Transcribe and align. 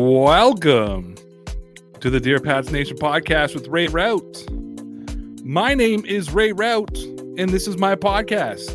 Welcome 0.00 1.14
to 2.00 2.08
the 2.08 2.18
Dear 2.18 2.40
Pats 2.40 2.70
Nation 2.70 2.96
podcast 2.96 3.52
with 3.54 3.68
Ray 3.68 3.86
Rauth. 3.86 4.50
My 5.44 5.74
name 5.74 6.06
is 6.06 6.32
Ray 6.32 6.52
Rauth, 6.54 7.04
and 7.38 7.50
this 7.50 7.68
is 7.68 7.76
my 7.76 7.94
podcast. 7.96 8.74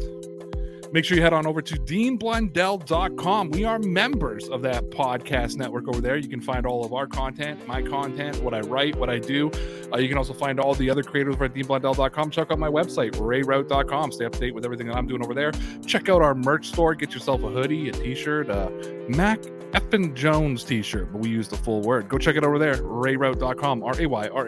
Make 0.94 1.04
sure 1.04 1.18
you 1.18 1.24
head 1.24 1.34
on 1.34 1.48
over 1.48 1.64
to 1.64 1.76
deanblundell.com. 1.78 3.50
We 3.50 3.64
are 3.64 3.80
members 3.80 4.48
of 4.50 4.62
that 4.62 4.92
podcast 4.92 5.58
network 5.58 5.88
over 5.88 6.00
there. 6.00 6.16
You 6.16 6.30
can 6.30 6.42
find 6.42 6.68
all 6.68 6.86
of 6.86 6.94
our 6.94 7.08
content, 7.08 7.68
my 7.68 7.82
content, 7.82 8.44
what 8.44 8.54
I 8.54 8.60
write, 8.60 8.96
what 8.96 9.10
I 9.10 9.18
do. 9.18 9.50
Uh, 9.92 9.98
you 9.98 10.08
can 10.08 10.20
also 10.20 10.34
find 10.34 10.60
all 10.60 10.76
the 10.76 10.92
other 10.92 11.02
creators 11.02 11.34
over 11.34 11.46
at 11.46 11.56
deanblundell.com. 11.56 12.30
Check 12.30 12.52
out 12.52 12.60
my 12.60 12.70
website, 12.70 13.14
rayrauth.com. 13.14 14.12
Stay 14.12 14.26
up 14.26 14.34
to 14.34 14.40
date 14.40 14.54
with 14.54 14.64
everything 14.64 14.86
that 14.90 14.96
I'm 14.96 15.08
doing 15.08 15.24
over 15.24 15.34
there. 15.34 15.52
Check 15.88 16.08
out 16.08 16.22
our 16.22 16.36
merch 16.36 16.68
store. 16.68 16.94
Get 16.94 17.16
yourself 17.16 17.42
a 17.42 17.50
hoodie, 17.50 17.90
a 17.90 17.94
t-shirt, 17.94 18.52
a 18.52 18.70
Mac 19.10 19.40
Effin 19.76 20.14
Jones 20.16 20.64
t-shirt, 20.64 21.12
but 21.12 21.20
we 21.20 21.30
use 21.30 21.50
the 21.50 21.58
full 21.58 21.82
word. 21.82 22.08
Go 22.08 22.18
check 22.18 22.38
it 22.38 22.46
over 22.46 22.58
there, 22.58 22.78
rayrauth.com, 22.78 23.84
R-A-Y-R-A-U-T-H.com. 23.84 24.42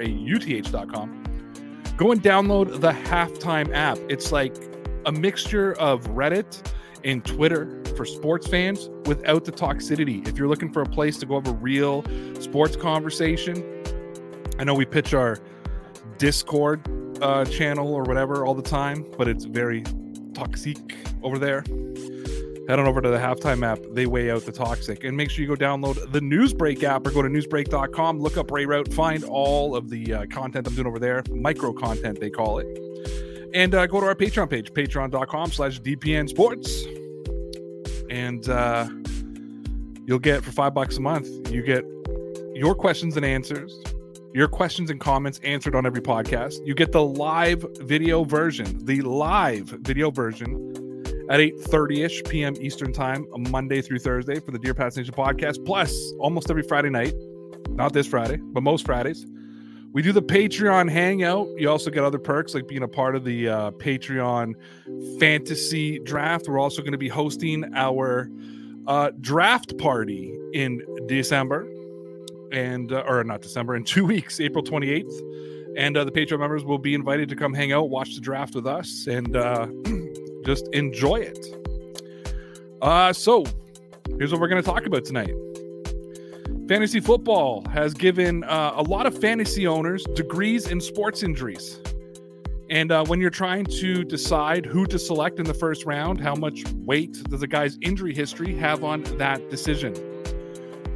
Go 1.98 2.12
and 2.14 2.24
download 2.24 2.80
the 2.80 2.92
halftime 2.92 3.76
app. 3.76 3.98
It's 4.08 4.32
like 4.32 4.56
a 5.06 5.12
mixture 5.12 5.74
of 5.74 6.04
Reddit 6.12 6.72
and 7.04 7.26
Twitter 7.26 7.84
for 7.98 8.06
sports 8.06 8.48
fans 8.48 8.90
without 9.06 9.44
the 9.44 9.52
toxicity. 9.52 10.26
If 10.28 10.38
you're 10.38 10.48
looking 10.48 10.72
for 10.72 10.82
a 10.82 10.86
place 10.86 11.18
to 11.18 11.26
go 11.26 11.36
have 11.36 11.48
a 11.48 11.54
real 11.54 12.06
sports 12.40 12.78
conversation, 12.78 13.84
I 14.60 14.64
know 14.64 14.76
we 14.76 14.86
pitch 14.86 15.14
our 15.14 15.40
Discord 16.18 16.88
uh, 17.22 17.44
channel 17.46 17.94
or 17.94 18.04
whatever 18.04 18.46
all 18.46 18.56
the 18.56 18.62
time, 18.62 19.06
but 19.18 19.28
it's 19.28 19.44
very 19.44 19.84
toxic 20.34 20.96
over 21.22 21.38
there 21.38 21.66
head 22.68 22.80
on 22.80 22.88
over 22.88 23.02
to 23.02 23.10
the 23.10 23.18
halftime 23.18 23.66
app. 23.66 23.80
They 23.92 24.06
weigh 24.06 24.30
out 24.30 24.46
the 24.46 24.52
toxic. 24.52 25.04
And 25.04 25.16
make 25.16 25.30
sure 25.30 25.44
you 25.44 25.48
go 25.48 25.56
download 25.56 26.12
the 26.12 26.20
Newsbreak 26.20 26.84
app 26.84 27.08
or 27.08 27.12
go 27.12 27.22
to 27.22 27.30
newsbreak.com, 27.30 28.20
look 28.20 28.38
up 28.38 28.52
Ray 28.52 28.66
Rauth, 28.66 28.94
find 28.94 29.24
all 29.24 29.76
of 29.76 29.90
the 29.90 30.14
uh, 30.14 30.26
content 30.28 30.68
I'm 30.68 30.76
doing 30.76 30.88
over 30.88 31.00
there, 31.00 31.24
micro 31.32 31.72
content, 31.72 32.20
they 32.20 32.30
call 32.30 32.60
it. 32.60 32.68
And 33.54 33.74
uh, 33.74 33.88
go 33.88 34.02
to 34.02 34.08
our 34.08 34.16
Patreon 34.16 34.50
page, 34.50 34.74
patreon.com 34.74 35.52
slash 35.52 35.80
DPN 35.82 36.28
Sports. 36.28 36.84
And 38.10 38.48
uh, 38.50 38.88
you'll 40.06 40.20
get 40.20 40.44
for 40.44 40.52
five 40.52 40.74
bucks 40.74 40.98
a 40.98 41.02
month, 41.02 41.52
you 41.52 41.62
get 41.62 41.86
your 42.54 42.76
questions 42.76 43.16
and 43.16 43.26
answers, 43.26 43.80
your 44.34 44.48
questions 44.48 44.90
and 44.90 45.00
comments 45.00 45.40
answered 45.44 45.76
on 45.76 45.86
every 45.86 46.02
podcast. 46.02 46.66
You 46.66 46.76
get 46.76 46.92
the 46.92 47.04
live 47.04 47.66
video 47.80 48.26
version, 48.26 48.86
the 48.86 49.02
live 49.02 49.70
video 49.70 50.12
version 50.12 50.87
at 51.30 51.40
8.30ish 51.40 52.30
p.m. 52.30 52.56
Eastern 52.62 52.94
Time, 52.94 53.26
Monday 53.50 53.82
through 53.82 54.00
Thursday 54.00 54.40
for 54.40 54.52
the 54.52 54.60
Dear 54.60 54.74
Pats 54.74 54.96
Nation 54.96 55.14
podcast, 55.14 55.66
plus 55.66 55.94
almost 56.20 56.50
every 56.50 56.64
Friday 56.64 56.90
night. 56.90 57.14
Not 57.70 57.94
this 57.94 58.08
Friday, 58.08 58.38
but 58.38 58.64
most 58.64 58.86
Fridays. 58.86 59.26
We 59.94 60.02
do 60.02 60.12
the 60.12 60.22
Patreon 60.22 60.92
hangout. 60.92 61.48
You 61.58 61.70
also 61.70 61.90
get 61.90 62.04
other 62.04 62.20
perks 62.20 62.54
like 62.54 62.68
being 62.68 62.84
a 62.84 62.88
part 62.88 63.16
of 63.16 63.24
the 63.24 63.50
uh, 63.50 63.72
Patreon 63.72 64.54
fantasy 65.20 66.00
draft. 66.00 66.48
We're 66.48 66.60
also 66.60 66.82
going 66.82 66.92
to 66.92 66.98
be 66.98 67.10
hosting 67.10 67.66
our 67.76 68.30
uh, 68.86 69.12
draft 69.20 69.78
party 69.78 70.38
in 70.54 70.82
December, 71.08 71.68
and 72.52 72.92
uh, 72.92 73.04
or 73.08 73.24
not 73.24 73.42
December, 73.42 73.76
in 73.76 73.84
two 73.84 74.06
weeks, 74.14 74.40
April 74.40 74.64
28th. 74.64 75.12
And 75.78 75.96
uh, 75.96 76.04
the 76.04 76.12
Patreon 76.12 76.40
members 76.40 76.66
will 76.66 76.80
be 76.80 76.96
invited 76.96 77.30
to 77.30 77.36
come 77.36 77.54
hang 77.54 77.72
out, 77.72 77.90
watch 77.90 78.16
the 78.16 78.22
draft 78.22 78.56
with 78.56 78.66
us, 78.66 79.08
and 79.08 79.36
uh, 79.36 79.68
just 80.48 80.70
enjoy 80.70 81.18
it. 81.18 81.46
Uh, 82.82 83.12
so 83.12 83.44
here's 84.18 84.32
what 84.32 84.40
we're 84.40 84.48
going 84.48 84.64
to 84.64 84.66
talk 84.66 84.86
about 84.86 85.04
tonight. 85.04 85.34
Fantasy 86.70 87.02
football 87.02 87.68
has 87.68 87.94
given 87.94 88.46
uh, 88.46 88.72
a 88.78 88.84
lot 88.84 89.06
of 89.06 89.20
fantasy 89.20 89.68
owners 89.68 90.06
degrees 90.16 90.68
in 90.68 90.80
sports 90.80 91.22
injuries. 91.22 91.82
And 92.70 92.94
uh, 92.94 93.04
when 93.06 93.20
you're 93.20 93.30
trying 93.30 93.66
to 93.66 94.06
decide 94.06 94.66
who 94.66 94.86
to 94.88 94.98
select 94.98 95.40
in 95.40 95.46
the 95.46 95.54
first 95.54 95.86
round, 95.86 96.22
how 96.22 96.36
much 96.36 96.64
weight 96.86 97.22
does 97.30 97.42
a 97.44 97.48
guy's 97.48 97.78
injury 97.82 98.14
history 98.14 98.56
have 98.56 98.86
on 98.86 99.04
that 99.18 99.50
decision? 99.50 99.94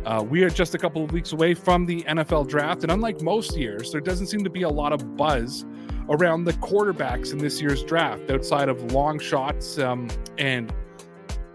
Uh, 0.06 0.23
we 0.23 0.44
are 0.44 0.50
just 0.50 0.75
a 0.75 0.78
couple 0.78 1.03
of 1.03 1.12
weeks 1.12 1.33
away 1.33 1.53
from 1.53 1.85
the 1.85 2.03
NFL 2.03 2.47
draft, 2.47 2.83
and 2.83 2.91
unlike 2.91 3.22
most 3.22 3.57
years, 3.57 3.91
there 3.91 4.01
doesn't 4.01 4.28
seem 4.28 4.45
to 4.45 4.50
be 4.50 4.63
a 4.63 4.69
lot 4.69 4.94
of 4.94 5.18
buzz 5.18 5.66
around 6.09 6.45
the 6.45 6.53
quarterbacks 6.53 7.31
in 7.31 7.38
this 7.38 7.62
year's 7.62 7.84
draft 7.84 8.29
outside 8.29 8.69
of 8.69 8.91
long 8.91 9.19
shots 9.19 9.78
um, 9.78 10.07
and 10.38 10.73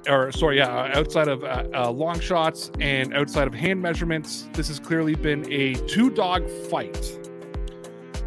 or 0.08 0.30
sorry 0.32 0.58
yeah 0.58 0.92
outside 0.94 1.28
of 1.28 1.42
uh, 1.44 1.64
uh, 1.74 1.90
long 1.90 2.20
shots 2.20 2.70
and 2.80 3.14
outside 3.14 3.46
of 3.46 3.54
hand 3.54 3.80
measurements 3.80 4.48
this 4.52 4.68
has 4.68 4.78
clearly 4.78 5.14
been 5.14 5.50
a 5.52 5.74
two 5.86 6.10
dog 6.10 6.48
fight 6.48 7.18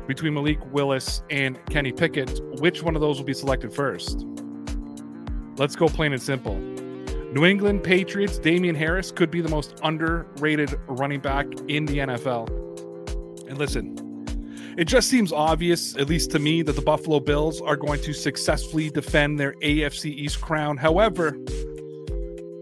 between 0.07 0.33
malik 0.33 0.59
willis 0.73 1.21
and 1.29 1.59
kenny 1.67 1.91
pickett. 1.91 2.41
Which 2.59 2.83
one 2.83 2.95
of 2.95 3.01
those 3.01 3.17
will 3.17 3.25
be 3.25 3.33
selected 3.33 3.73
first? 3.73 4.25
Let's 5.57 5.75
go 5.75 5.87
plain 5.87 6.13
and 6.13 6.21
simple. 6.21 6.57
New 7.31 7.45
england 7.45 7.83
patriots 7.83 8.39
damien 8.39 8.75
harris 8.75 9.11
could 9.11 9.29
be 9.29 9.39
the 9.39 9.49
most 9.49 9.79
underrated 9.83 10.79
running 10.87 11.19
back 11.19 11.45
in 11.67 11.85
the 11.85 11.99
nfl 11.99 12.49
and 13.47 13.57
listen 13.57 14.08
it 14.79 14.87
just 14.87 15.09
seems 15.09 15.33
obvious, 15.33 15.93
at 15.97 16.07
least 16.07 16.31
to 16.31 16.39
me, 16.39 16.61
that 16.61 16.71
the 16.71 16.81
Buffalo 16.81 17.19
Bills 17.19 17.59
are 17.59 17.75
going 17.75 18.01
to 18.01 18.13
successfully 18.13 18.89
defend 18.89 19.37
their 19.37 19.51
AFC 19.55 20.05
East 20.05 20.39
crown. 20.39 20.77
However, 20.77 21.37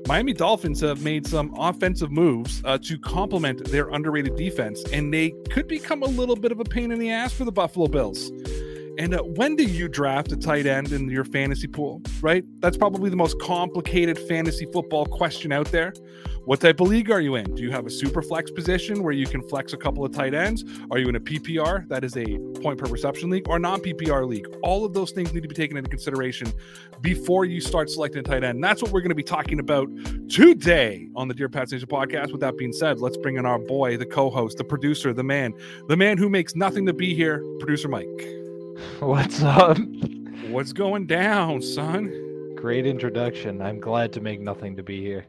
Miami 0.07 0.33
Dolphins 0.33 0.81
have 0.81 1.03
made 1.03 1.27
some 1.27 1.53
offensive 1.59 2.11
moves 2.11 2.63
uh, 2.65 2.79
to 2.79 2.97
complement 2.97 3.65
their 3.65 3.89
underrated 3.89 4.35
defense, 4.35 4.83
and 4.91 5.13
they 5.13 5.29
could 5.51 5.67
become 5.67 6.01
a 6.01 6.07
little 6.07 6.35
bit 6.35 6.51
of 6.51 6.59
a 6.59 6.63
pain 6.63 6.91
in 6.91 6.97
the 6.97 7.11
ass 7.11 7.33
for 7.33 7.45
the 7.45 7.51
Buffalo 7.51 7.87
Bills. 7.87 8.31
And 8.97 9.13
uh, 9.13 9.21
when 9.21 9.55
do 9.55 9.63
you 9.63 9.87
draft 9.87 10.31
a 10.31 10.37
tight 10.37 10.65
end 10.65 10.91
in 10.91 11.07
your 11.09 11.23
fantasy 11.23 11.67
pool, 11.67 12.01
right? 12.21 12.43
That's 12.61 12.77
probably 12.77 13.11
the 13.11 13.15
most 13.15 13.39
complicated 13.39 14.17
fantasy 14.17 14.65
football 14.73 15.05
question 15.05 15.51
out 15.51 15.67
there. 15.71 15.93
What 16.45 16.61
type 16.61 16.79
of 16.79 16.87
league 16.87 17.11
are 17.11 17.19
you 17.19 17.35
in? 17.35 17.53
Do 17.55 17.61
you 17.61 17.71
have 17.71 17.85
a 17.85 17.89
super 17.89 18.21
flex 18.21 18.49
position 18.49 19.03
where 19.03 19.11
you 19.11 19.27
can 19.27 19.43
flex 19.43 19.73
a 19.73 19.77
couple 19.77 20.03
of 20.05 20.13
tight 20.13 20.33
ends? 20.33 20.63
Are 20.89 20.97
you 20.97 21.09
in 21.09 21.15
a 21.17 21.19
PPR, 21.19 21.87
that 21.89 22.05
is 22.05 22.15
a 22.15 22.39
point 22.61 22.79
per 22.79 22.85
reception 22.85 23.29
league, 23.29 23.47
or 23.49 23.59
non 23.59 23.81
PPR 23.81 24.25
league? 24.25 24.47
All 24.63 24.85
of 24.85 24.93
those 24.93 25.11
things 25.11 25.33
need 25.33 25.43
to 25.43 25.49
be 25.49 25.55
taken 25.55 25.75
into 25.75 25.89
consideration 25.89 26.51
before 27.01 27.43
you 27.43 27.59
start 27.59 27.89
selecting 27.89 28.21
a 28.21 28.23
tight 28.23 28.45
end. 28.45 28.63
That's 28.63 28.81
what 28.81 28.91
we're 28.91 29.01
going 29.01 29.09
to 29.09 29.15
be 29.15 29.23
talking 29.23 29.59
about 29.59 29.89
today 30.29 31.09
on 31.17 31.27
the 31.27 31.33
Dear 31.33 31.49
Pats 31.49 31.73
Nation 31.73 31.87
podcast. 31.87 32.31
With 32.31 32.41
that 32.41 32.57
being 32.57 32.71
said, 32.71 33.01
let's 33.01 33.17
bring 33.17 33.35
in 33.35 33.45
our 33.45 33.59
boy, 33.59 33.97
the 33.97 34.05
co 34.05 34.29
host, 34.29 34.57
the 34.57 34.63
producer, 34.63 35.11
the 35.11 35.23
man, 35.23 35.53
the 35.89 35.97
man 35.97 36.17
who 36.17 36.29
makes 36.29 36.55
nothing 36.55 36.85
to 36.85 36.93
be 36.93 37.13
here, 37.13 37.43
producer 37.59 37.89
Mike. 37.89 38.46
What's 38.99 39.41
up? 39.41 39.77
What's 40.49 40.71
going 40.71 41.07
down, 41.07 41.61
son? 41.63 42.53
Great 42.55 42.85
introduction. 42.85 43.59
I'm 43.59 43.79
glad 43.79 44.13
to 44.13 44.21
make 44.21 44.39
nothing 44.39 44.75
to 44.75 44.83
be 44.83 45.01
here. 45.01 45.25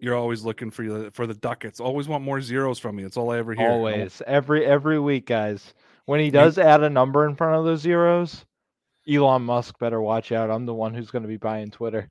You're 0.00 0.16
always 0.16 0.42
looking 0.42 0.70
for 0.70 0.86
the 0.86 1.10
for 1.10 1.26
the 1.26 1.34
ducats. 1.34 1.80
Always 1.80 2.08
want 2.08 2.24
more 2.24 2.40
zeros 2.40 2.78
from 2.78 2.96
me. 2.96 3.02
That's 3.02 3.18
all 3.18 3.30
I 3.30 3.38
ever 3.38 3.52
hear. 3.52 3.68
Always, 3.68 4.22
every 4.26 4.64
every 4.64 4.98
week, 4.98 5.26
guys. 5.26 5.74
When 6.06 6.20
he 6.20 6.30
does 6.30 6.56
add 6.56 6.82
a 6.82 6.88
number 6.88 7.26
in 7.26 7.36
front 7.36 7.56
of 7.56 7.64
those 7.66 7.80
zeros, 7.80 8.46
Elon 9.06 9.42
Musk 9.42 9.78
better 9.78 10.00
watch 10.00 10.32
out. 10.32 10.50
I'm 10.50 10.64
the 10.64 10.74
one 10.74 10.94
who's 10.94 11.10
going 11.10 11.22
to 11.22 11.28
be 11.28 11.36
buying 11.36 11.70
Twitter. 11.70 12.08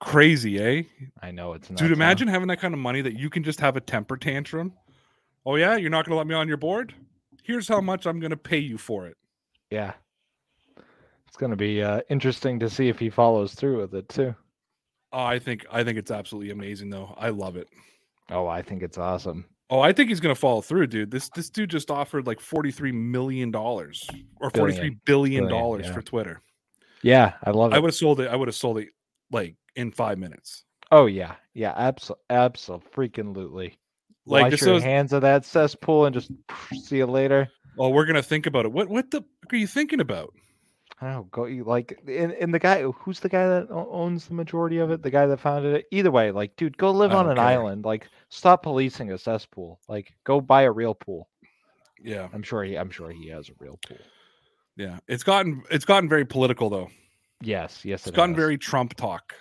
Crazy, 0.00 0.60
eh? 0.60 0.82
I 1.20 1.32
know 1.32 1.54
it's 1.54 1.70
not. 1.70 1.78
Dude, 1.78 1.90
imagine 1.90 2.28
having 2.28 2.48
that 2.48 2.60
kind 2.60 2.74
of 2.74 2.78
money 2.78 3.00
that 3.00 3.18
you 3.18 3.30
can 3.30 3.42
just 3.42 3.58
have 3.60 3.76
a 3.76 3.80
temper 3.80 4.16
tantrum. 4.16 4.74
Oh 5.44 5.56
yeah, 5.56 5.76
you're 5.76 5.90
not 5.90 6.04
going 6.04 6.12
to 6.12 6.18
let 6.18 6.26
me 6.28 6.34
on 6.36 6.46
your 6.46 6.56
board? 6.56 6.94
Here's 7.44 7.68
how 7.68 7.80
much 7.80 8.06
I'm 8.06 8.18
going 8.20 8.30
to 8.30 8.36
pay 8.36 8.58
you 8.58 8.78
for 8.78 9.06
it. 9.06 9.16
Yeah. 9.70 9.92
It's 11.28 11.36
going 11.36 11.50
to 11.50 11.56
be 11.56 11.82
uh, 11.82 12.00
interesting 12.08 12.58
to 12.60 12.70
see 12.70 12.88
if 12.88 12.98
he 12.98 13.10
follows 13.10 13.54
through 13.54 13.80
with 13.80 13.94
it 13.94 14.08
too. 14.08 14.34
Oh, 15.12 15.24
I 15.24 15.38
think 15.38 15.66
I 15.70 15.84
think 15.84 15.98
it's 15.98 16.10
absolutely 16.10 16.50
amazing 16.50 16.90
though. 16.90 17.14
I 17.18 17.28
love 17.28 17.56
it. 17.56 17.68
Oh, 18.30 18.46
I 18.46 18.62
think 18.62 18.82
it's 18.82 18.98
awesome. 18.98 19.44
Oh, 19.70 19.80
I 19.80 19.92
think 19.92 20.08
he's 20.08 20.20
going 20.20 20.34
to 20.34 20.40
follow 20.40 20.60
through, 20.60 20.86
dude. 20.88 21.10
This 21.10 21.28
this 21.34 21.50
dude 21.50 21.70
just 21.70 21.90
offered 21.90 22.26
like 22.26 22.40
forty 22.40 22.70
three 22.70 22.92
million 22.92 23.50
dollars 23.50 24.08
or 24.40 24.50
forty 24.50 24.74
three 24.74 24.96
billion 25.04 25.44
Billion. 25.44 25.48
dollars 25.48 25.86
yeah. 25.86 25.92
for 25.92 26.02
Twitter. 26.02 26.40
Yeah, 27.02 27.34
I 27.44 27.50
love 27.50 27.72
it. 27.72 27.76
I 27.76 27.78
would 27.78 27.88
have 27.88 27.94
sold 27.94 28.20
it. 28.20 28.28
I 28.28 28.36
would 28.36 28.48
have 28.48 28.54
sold 28.54 28.78
it 28.78 28.88
like 29.30 29.56
in 29.76 29.90
five 29.90 30.18
minutes. 30.18 30.64
Oh 30.90 31.06
yeah, 31.06 31.34
yeah, 31.52 31.74
absolutely, 31.76 32.24
absolutely. 32.30 33.78
Like 34.26 34.50
Wash 34.52 34.62
your 34.62 34.74
was. 34.74 34.82
hands 34.82 35.12
of 35.12 35.22
that 35.22 35.44
cesspool 35.44 36.06
and 36.06 36.14
just 36.14 36.30
see 36.82 36.96
you 36.98 37.06
later. 37.06 37.48
Oh, 37.78 37.90
we're 37.90 38.06
gonna 38.06 38.22
think 38.22 38.46
about 38.46 38.64
it. 38.64 38.72
What 38.72 38.88
what 38.88 39.10
the 39.10 39.20
fuck 39.42 39.52
are 39.52 39.56
you 39.56 39.66
thinking 39.66 40.00
about? 40.00 40.32
I 41.00 41.06
don't 41.06 41.14
know, 41.14 41.28
go 41.30 41.44
you 41.46 41.64
like 41.64 42.00
and, 42.08 42.32
and 42.32 42.54
the 42.54 42.58
guy 42.58 42.82
who's 42.82 43.20
the 43.20 43.28
guy 43.28 43.46
that 43.46 43.66
owns 43.70 44.26
the 44.28 44.34
majority 44.34 44.78
of 44.78 44.90
it, 44.90 45.02
the 45.02 45.10
guy 45.10 45.26
that 45.26 45.40
founded 45.40 45.74
it. 45.74 45.86
Either 45.90 46.10
way, 46.10 46.30
like, 46.30 46.54
dude, 46.56 46.78
go 46.78 46.90
live 46.92 47.12
on 47.12 47.28
an 47.28 47.36
care. 47.36 47.44
island. 47.44 47.84
Like, 47.84 48.08
stop 48.28 48.62
policing 48.62 49.10
a 49.10 49.18
cesspool. 49.18 49.80
Like, 49.88 50.14
go 50.24 50.40
buy 50.40 50.62
a 50.62 50.70
real 50.70 50.94
pool. 50.94 51.28
Yeah, 52.00 52.28
I'm 52.32 52.42
sure 52.42 52.62
he. 52.64 52.76
I'm 52.78 52.90
sure 52.90 53.10
he 53.10 53.28
has 53.28 53.48
a 53.48 53.52
real 53.58 53.78
pool. 53.86 53.98
yeah. 54.76 54.98
It's 55.08 55.24
gotten 55.24 55.64
it's 55.70 55.84
gotten 55.84 56.08
very 56.08 56.24
political 56.24 56.70
though. 56.70 56.90
Yes, 57.40 57.84
yes, 57.84 58.00
It's 58.02 58.08
it 58.08 58.14
gotten 58.14 58.34
has. 58.34 58.40
very 58.40 58.56
Trump 58.56 58.94
talk. 58.94 59.34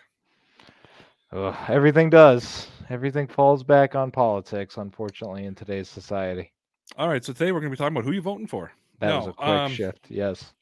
Ugh, 1.31 1.55
everything 1.69 2.09
does. 2.09 2.67
Everything 2.93 3.25
falls 3.25 3.63
back 3.63 3.95
on 3.95 4.11
politics, 4.11 4.77
unfortunately, 4.77 5.45
in 5.45 5.55
today's 5.55 5.89
society. 5.89 6.51
All 6.95 7.09
right, 7.09 7.25
so 7.25 7.33
today 7.33 7.51
we're 7.51 7.59
gonna 7.59 7.71
be 7.71 7.75
talking 7.75 7.97
about 7.97 8.05
who 8.05 8.11
you 8.11 8.21
voting 8.21 8.45
for. 8.45 8.71
That 8.99 9.15
was 9.15 9.27
a 9.29 9.33
quick 9.33 9.47
um, 9.47 9.71
shift. 9.71 10.05
Yes. 10.09 10.53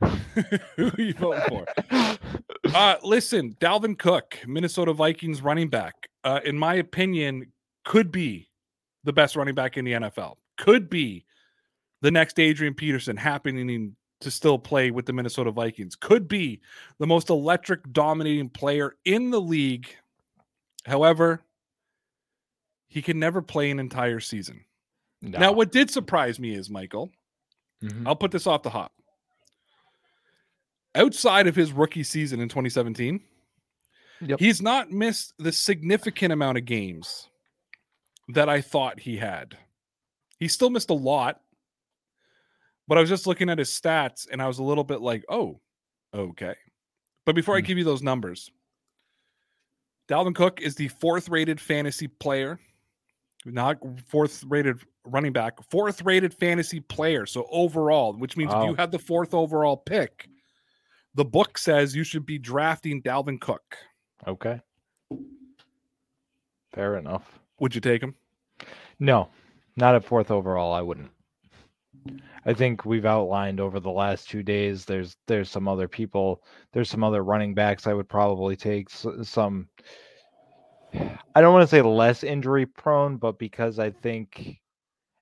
who 0.74 0.88
are 0.88 1.00
you 1.00 1.14
voting 1.14 1.44
for? 1.48 1.66
Uh, 2.74 2.96
listen, 3.04 3.56
Dalvin 3.60 3.96
Cook, 3.96 4.38
Minnesota 4.44 4.92
Vikings 4.92 5.40
running 5.40 5.68
back, 5.68 6.08
uh, 6.24 6.40
in 6.44 6.58
my 6.58 6.74
opinion, 6.74 7.52
could 7.84 8.10
be 8.10 8.48
the 9.04 9.12
best 9.12 9.36
running 9.36 9.54
back 9.54 9.76
in 9.76 9.84
the 9.84 9.92
NFL. 9.92 10.34
Could 10.58 10.90
be 10.90 11.24
the 12.02 12.10
next 12.10 12.40
Adrian 12.40 12.74
Peterson 12.74 13.16
happening 13.16 13.94
to 14.20 14.30
still 14.32 14.58
play 14.58 14.90
with 14.90 15.06
the 15.06 15.12
Minnesota 15.12 15.52
Vikings. 15.52 15.94
Could 15.94 16.26
be 16.26 16.60
the 16.98 17.06
most 17.06 17.30
electric, 17.30 17.92
dominating 17.92 18.48
player 18.48 18.96
in 19.04 19.30
the 19.30 19.40
league. 19.40 19.86
However, 20.84 21.45
he 22.96 23.02
can 23.02 23.18
never 23.18 23.42
play 23.42 23.70
an 23.70 23.78
entire 23.78 24.20
season. 24.20 24.64
Now, 25.20 25.52
what 25.52 25.70
did 25.70 25.90
surprise 25.90 26.38
me 26.40 26.54
is, 26.54 26.70
Michael, 26.70 27.12
Mhm. 27.82 28.06
I'll 28.06 28.16
put 28.16 28.30
this 28.30 28.46
off 28.46 28.62
the 28.62 28.70
hop. 28.70 28.90
Outside 30.94 31.46
of 31.46 31.54
his 31.54 31.72
rookie 31.72 32.02
season 32.04 32.40
in 32.40 32.48
2017, 32.48 33.22
Yep. 34.22 34.40
he's 34.40 34.62
not 34.62 34.90
missed 34.90 35.34
the 35.36 35.52
significant 35.52 36.32
amount 36.32 36.56
of 36.56 36.64
games 36.64 37.28
that 38.28 38.48
I 38.48 38.62
thought 38.62 39.00
he 39.00 39.18
had. 39.18 39.58
He 40.38 40.48
still 40.48 40.70
missed 40.70 40.88
a 40.88 40.94
lot, 40.94 41.42
but 42.88 42.96
I 42.96 43.02
was 43.02 43.10
just 43.10 43.26
looking 43.26 43.50
at 43.50 43.58
his 43.58 43.68
stats 43.68 44.26
and 44.30 44.40
I 44.40 44.46
was 44.48 44.58
a 44.58 44.62
little 44.64 44.84
bit 44.84 45.02
like, 45.02 45.22
oh, 45.28 45.60
okay. 46.14 46.54
But 47.26 47.34
before 47.34 47.56
I 47.56 47.60
Hmm. 47.60 47.66
give 47.66 47.76
you 47.76 47.84
those 47.84 48.02
numbers, 48.02 48.50
Dalvin 50.08 50.34
Cook 50.34 50.62
is 50.62 50.76
the 50.76 50.88
fourth 50.88 51.28
rated 51.28 51.60
fantasy 51.60 52.08
player, 52.08 52.58
not 53.46 53.78
fourth 54.06 54.44
rated 54.44 54.80
running 55.04 55.32
back, 55.32 55.54
fourth 55.70 56.02
rated 56.02 56.34
fantasy 56.34 56.80
player. 56.80 57.26
So 57.26 57.46
overall, 57.50 58.12
which 58.14 58.36
means 58.36 58.52
if 58.52 58.64
you 58.64 58.74
had 58.74 58.90
the 58.90 58.98
fourth 58.98 59.34
overall 59.34 59.76
pick, 59.76 60.28
the 61.14 61.24
book 61.24 61.56
says 61.56 61.96
you 61.96 62.04
should 62.04 62.26
be 62.26 62.38
drafting 62.38 63.02
Dalvin 63.02 63.40
Cook. 63.40 63.76
Okay. 64.26 64.60
Fair 66.72 66.96
enough. 66.98 67.38
Would 67.60 67.74
you 67.74 67.80
take 67.80 68.02
him? 68.02 68.14
No, 68.98 69.28
not 69.76 69.94
at 69.94 70.04
fourth 70.04 70.30
overall. 70.30 70.72
I 70.74 70.82
wouldn't. 70.82 71.10
I 72.44 72.54
think 72.54 72.84
we've 72.84 73.06
outlined 73.06 73.60
over 73.60 73.80
the 73.80 73.90
last 73.90 74.28
two 74.28 74.42
days. 74.42 74.84
There's 74.84 75.16
there's 75.26 75.50
some 75.50 75.66
other 75.66 75.88
people. 75.88 76.42
There's 76.72 76.90
some 76.90 77.02
other 77.02 77.24
running 77.24 77.54
backs 77.54 77.86
I 77.86 77.94
would 77.94 78.08
probably 78.08 78.56
take. 78.56 78.88
Some. 78.90 79.68
I 80.94 81.40
don't 81.40 81.52
want 81.52 81.62
to 81.62 81.74
say 81.74 81.82
less 81.82 82.24
injury 82.24 82.66
prone, 82.66 83.16
but 83.16 83.38
because 83.38 83.78
I 83.78 83.90
think, 83.90 84.58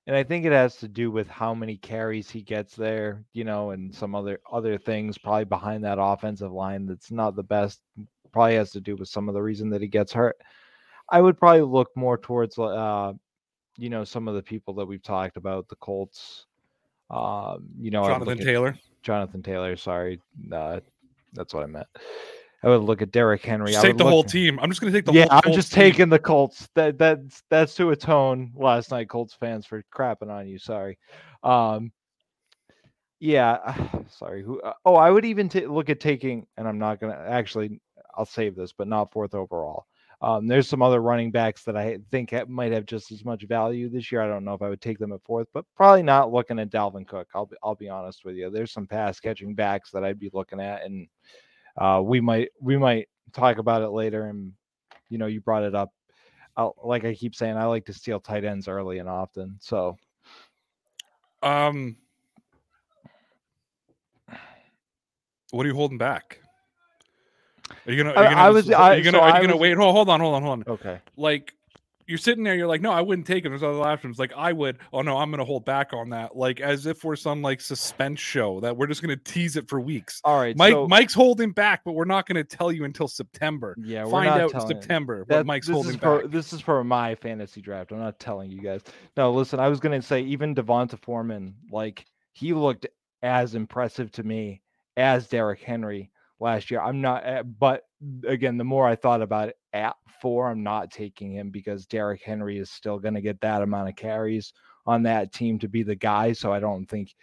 and 0.07 0.15
I 0.15 0.23
think 0.23 0.45
it 0.45 0.51
has 0.51 0.77
to 0.77 0.87
do 0.87 1.11
with 1.11 1.27
how 1.27 1.53
many 1.53 1.77
carries 1.77 2.29
he 2.29 2.41
gets 2.41 2.75
there, 2.75 3.23
you 3.33 3.43
know, 3.43 3.71
and 3.71 3.93
some 3.93 4.15
other 4.15 4.39
other 4.51 4.77
things 4.77 5.17
probably 5.17 5.45
behind 5.45 5.83
that 5.83 5.97
offensive 5.99 6.51
line 6.51 6.85
that's 6.85 7.11
not 7.11 7.35
the 7.35 7.43
best. 7.43 7.81
Probably 8.31 8.55
has 8.55 8.71
to 8.71 8.81
do 8.81 8.95
with 8.95 9.09
some 9.09 9.29
of 9.29 9.33
the 9.33 9.41
reason 9.41 9.69
that 9.69 9.81
he 9.81 9.87
gets 9.87 10.11
hurt. 10.11 10.37
I 11.09 11.21
would 11.21 11.37
probably 11.37 11.61
look 11.61 11.89
more 11.95 12.17
towards 12.17 12.57
uh, 12.57 13.13
you 13.77 13.89
know, 13.89 14.03
some 14.03 14.27
of 14.27 14.35
the 14.35 14.41
people 14.41 14.73
that 14.75 14.85
we've 14.85 15.03
talked 15.03 15.37
about, 15.37 15.67
the 15.67 15.75
Colts. 15.75 16.45
Um, 17.09 17.67
you 17.79 17.91
know, 17.91 18.03
Jonathan 18.03 18.37
Taylor. 18.37 18.77
Jonathan 19.03 19.43
Taylor. 19.43 19.75
Sorry, 19.75 20.19
uh, 20.51 20.79
that's 21.33 21.53
what 21.53 21.63
I 21.63 21.67
meant. 21.67 21.87
I 22.65 22.69
would 22.69 22.81
look 22.81 23.03
at 23.03 23.11
Derrick 23.11 23.43
Henry. 23.43 23.71
Just 23.71 23.85
I 23.85 23.89
take 23.89 23.97
the 23.97 24.03
look- 24.03 24.11
whole 24.11 24.23
team. 24.23 24.59
I'm 24.59 24.69
just 24.69 24.81
going 24.81 24.91
to 24.91 24.97
take 24.97 25.05
the 25.05 25.13
yeah, 25.13 25.27
I'm 25.29 25.43
Colts 25.43 25.55
just 25.55 25.71
team. 25.71 25.83
taking 25.83 26.09
the 26.09 26.17
Colts. 26.17 26.67
That 26.73 26.97
that's 26.97 27.43
that's 27.51 27.75
to 27.75 27.91
atone 27.91 28.51
last 28.55 28.89
night, 28.89 29.07
Colts 29.07 29.35
fans, 29.35 29.67
for 29.67 29.83
crapping 29.93 30.31
on 30.31 30.47
you. 30.47 30.57
Sorry. 30.57 30.97
Um, 31.43 31.91
yeah, 33.19 33.77
sorry. 34.09 34.41
Who? 34.41 34.59
Uh, 34.61 34.73
oh, 34.83 34.95
I 34.95 35.11
would 35.11 35.25
even 35.25 35.47
ta 35.47 35.59
look 35.59 35.91
at 35.91 35.99
taking, 35.99 36.47
and 36.57 36.67
I'm 36.67 36.79
not 36.79 36.99
gonna 36.99 37.13
actually. 37.27 37.79
I'll 38.17 38.25
save 38.25 38.55
this, 38.55 38.73
but 38.73 38.87
not 38.87 39.11
fourth 39.11 39.35
overall. 39.35 39.85
Um, 40.21 40.47
there's 40.47 40.69
some 40.69 40.81
other 40.81 41.01
running 41.01 41.29
backs 41.29 41.63
that 41.65 41.75
I 41.75 41.99
think 42.09 42.31
ha- 42.31 42.45
might 42.47 42.71
have 42.71 42.85
just 42.85 43.11
as 43.11 43.25
much 43.25 43.43
value 43.43 43.89
this 43.89 44.09
year. 44.11 44.21
I 44.21 44.27
don't 44.27 44.45
know 44.45 44.53
if 44.53 44.61
I 44.61 44.69
would 44.69 44.81
take 44.81 44.97
them 44.97 45.11
at 45.11 45.21
fourth, 45.25 45.49
but 45.53 45.65
probably 45.75 46.01
not 46.01 46.31
looking 46.31 46.57
at 46.57 46.71
Dalvin 46.71 47.05
Cook. 47.05 47.27
I'll 47.35 47.45
be, 47.45 47.57
I'll 47.61 47.75
be 47.75 47.89
honest 47.89 48.23
with 48.23 48.35
you. 48.37 48.49
There's 48.49 48.71
some 48.71 48.87
pass 48.87 49.19
catching 49.19 49.53
backs 49.53 49.91
that 49.91 50.05
I'd 50.05 50.17
be 50.17 50.31
looking 50.33 50.61
at, 50.61 50.85
and 50.85 51.07
uh, 51.77 52.01
we 52.03 52.21
might 52.21 52.49
we 52.61 52.77
might 52.77 53.07
talk 53.33 53.57
about 53.57 53.81
it 53.81 53.89
later. 53.89 54.27
And 54.27 54.53
you 55.09 55.17
know, 55.17 55.25
you 55.27 55.41
brought 55.41 55.63
it 55.63 55.75
up. 55.75 55.91
I'll, 56.57 56.75
like 56.83 57.03
I 57.05 57.13
keep 57.13 57.35
saying, 57.35 57.57
I 57.57 57.65
like 57.65 57.85
to 57.85 57.93
steal 57.93 58.19
tight 58.19 58.45
ends 58.45 58.67
early 58.67 58.99
and 58.99 59.09
often. 59.09 59.57
So 59.59 59.97
Um, 61.43 61.97
what 65.51 65.65
are 65.65 65.69
you 65.69 65.75
holding 65.75 65.97
back? 65.97 66.39
Are 67.87 67.91
you 67.91 68.03
gonna? 68.03 68.15
Are 68.15 68.19
I- 68.19 68.29
you 68.29 68.35
gonna 68.35 68.41
I 68.41 68.49
was- 68.51 68.71
Are 68.71 68.95
you 68.97 69.03
gonna? 69.03 69.17
so 69.17 69.21
are 69.23 69.27
you 69.35 69.41
gonna 69.41 69.53
was- 69.53 69.61
wait? 69.61 69.77
Hold, 69.77 69.95
hold 69.95 70.09
on, 70.09 70.19
hold 70.19 70.35
on, 70.35 70.41
hold 70.43 70.59
on. 70.67 70.73
okay, 70.73 70.99
Like 71.17 71.53
you're 72.07 72.17
sitting 72.17 72.43
there, 72.43 72.55
you're 72.55 72.67
like, 72.67 72.81
no, 72.81 72.91
I 72.91 73.01
wouldn't 73.01 73.25
take 73.25 73.43
him. 73.45 73.51
There's 73.51 73.63
other 73.63 73.79
options. 73.81 74.19
Like 74.19 74.31
I 74.35 74.53
would. 74.53 74.77
Oh 74.93 75.01
no, 75.01 75.17
I'm 75.17 75.31
gonna 75.31 75.45
hold 75.45 75.65
back 75.65 75.93
on 75.93 76.09
that. 76.11 76.35
Like 76.35 76.59
as 76.61 76.85
if 76.85 77.03
we're 77.03 77.15
some 77.15 77.41
like 77.41 77.61
suspense 77.61 78.19
show 78.19 78.59
that 78.59 78.75
we're 78.77 78.87
just 78.87 79.01
gonna 79.01 79.15
tease 79.17 79.55
it 79.55 79.67
for 79.67 79.79
weeks. 79.79 80.21
all 80.23 80.39
right. 80.39 80.55
Mike, 80.55 80.73
so, 80.73 80.87
Mike's 80.87 81.13
holding 81.13 81.51
back, 81.51 81.81
but 81.83 81.93
we're 81.93 82.05
not 82.05 82.27
gonna 82.27 82.43
tell 82.43 82.71
you 82.71 82.83
until 82.85 83.07
September. 83.07 83.75
yeah, 83.81 84.03
we're 84.05 84.11
Find 84.11 84.25
not 84.27 84.39
out 84.41 84.45
in 84.45 84.59
telling- 84.59 84.67
September 84.67 85.19
what 85.19 85.27
That- 85.29 85.45
Mike's 85.45 85.67
this 85.67 85.73
holding 85.73 85.93
is 85.95 85.97
for, 85.97 86.21
back. 86.21 86.31
This 86.31 86.53
is 86.53 86.61
for 86.61 86.83
my 86.83 87.15
fantasy 87.15 87.61
draft. 87.61 87.91
I'm 87.91 87.99
not 87.99 88.19
telling 88.19 88.51
you 88.51 88.61
guys. 88.61 88.81
No, 89.17 89.31
listen, 89.31 89.59
I 89.59 89.67
was 89.67 89.79
gonna 89.79 90.01
say 90.01 90.21
even 90.21 90.53
Devonta 90.55 90.99
Foreman, 91.01 91.55
like 91.71 92.05
he 92.33 92.53
looked 92.53 92.85
as 93.23 93.55
impressive 93.55 94.11
to 94.11 94.23
me 94.23 94.61
as 94.97 95.27
Derrick 95.27 95.61
Henry 95.61 96.11
last 96.39 96.69
year. 96.69 96.81
I'm 96.81 97.01
not, 97.01 97.25
uh, 97.25 97.43
but 97.43 97.83
again, 98.27 98.57
the 98.57 98.63
more 98.63 98.87
I 98.87 98.95
thought 98.95 99.21
about 99.21 99.49
it 99.49 99.57
at 99.75 99.95
four, 100.21 100.49
I'm 100.49 100.63
not 100.63 100.89
taking 100.89 101.31
him 101.31 101.49
because 101.49 101.85
Derrick 101.85 102.21
Henry 102.23 102.57
is 102.57 102.71
still 102.71 102.97
gonna 102.97 103.21
get 103.21 103.39
that 103.41 103.61
amount 103.61 103.89
of 103.89 103.95
carries 103.95 104.53
on 104.85 105.03
that 105.03 105.33
team 105.33 105.59
to 105.59 105.67
be 105.67 105.83
the 105.83 105.95
guy. 105.95 106.33
So 106.33 106.51
I 106.51 106.59
don't 106.59 106.85
think. 106.85 107.13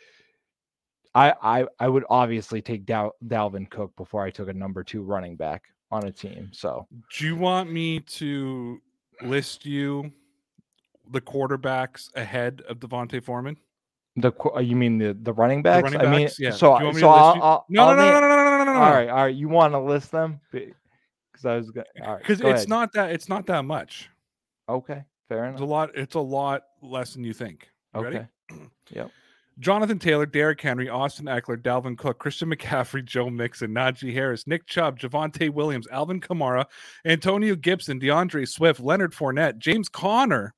I, 1.14 1.35
I 1.42 1.66
I 1.78 1.88
would 1.88 2.04
obviously 2.09 2.62
take 2.62 2.87
Dal- 2.87 3.14
Dalvin 3.26 3.68
Cook 3.68 3.94
before 3.97 4.23
I 4.23 4.30
took 4.30 4.49
a 4.49 4.52
number 4.52 4.82
two 4.82 5.02
running 5.02 5.37
back 5.37 5.64
on 5.90 6.06
a 6.06 6.12
team. 6.12 6.50
So 6.52 6.87
Do 7.18 7.26
you 7.26 7.37
want 7.37 7.71
me 7.71 8.00
to 8.00 8.80
list 9.23 9.66
you 9.66 10.11
the 11.11 11.21
quarterbacks 11.21 12.09
ahead 12.16 12.62
of 12.68 12.78
Devontae 12.78 13.23
Foreman? 13.23 13.59
The 14.16 14.32
uh, 14.54 14.61
you 14.61 14.76
mean 14.76 14.99
the 14.99 15.16
the 15.21 15.32
running 15.32 15.62
backs? 15.62 15.85
running 15.85 16.00
I 16.00 16.11
mean. 16.11 16.28
Yeah. 16.38 16.50
so 16.50 16.78
Do 16.78 16.80
you 16.80 16.85
want 16.87 16.97
me 16.97 17.00
so 17.00 17.06
to 17.09 17.12
I'll, 17.12 17.42
I'll, 17.42 17.66
No, 17.68 17.82
I'll 17.85 17.97
no, 17.97 18.02
no, 18.02 18.21
no, 18.21 18.21
no, 18.21 18.28
no, 18.28 18.44
no, 18.44 18.64
no, 18.64 18.73
no. 18.73 18.80
All 18.80 18.90
right, 18.90 19.09
all 19.09 19.25
right. 19.25 19.35
You 19.35 19.49
want 19.49 19.73
to 19.73 19.80
list 19.80 20.11
them? 20.12 20.40
Because 21.32 21.46
I 21.46 21.56
was 21.56 21.70
going. 21.70 21.86
All 22.04 22.12
right, 22.14 22.18
Because 22.18 22.40
go 22.40 22.48
it's 22.50 22.60
ahead. 22.60 22.68
not 22.68 22.92
that 22.92 23.10
it's 23.12 23.28
not 23.28 23.46
that 23.46 23.64
much. 23.64 24.10
okay. 24.68 25.04
Fair 25.28 25.44
enough. 25.44 25.54
It's 25.54 25.62
a 25.62 25.64
lot. 25.66 25.90
It's 25.94 26.14
a 26.14 26.20
lot 26.20 26.62
less 26.82 27.14
than 27.14 27.24
you 27.24 27.32
think. 27.32 27.70
You 27.94 28.02
ready? 28.02 28.26
Okay. 28.90 29.08
Jonathan 29.58 29.98
Taylor, 29.98 30.24
Derrick 30.26 30.60
Henry, 30.60 30.88
Austin 30.88 31.26
Ekeler, 31.26 31.58
Dalvin 31.60 31.96
Cook, 31.96 32.18
Christian 32.18 32.50
McCaffrey, 32.50 33.04
Joe 33.04 33.28
Mixon, 33.28 33.70
Najee 33.72 34.12
Harris, 34.12 34.46
Nick 34.46 34.66
Chubb, 34.66 34.98
Javonte 34.98 35.50
Williams, 35.50 35.86
Alvin 35.88 36.20
Kamara, 36.20 36.64
Antonio 37.04 37.54
Gibson, 37.54 38.00
DeAndre 38.00 38.48
Swift, 38.48 38.80
Leonard 38.80 39.12
Fournette, 39.12 39.58
James 39.58 39.88
Conner, 39.90 40.54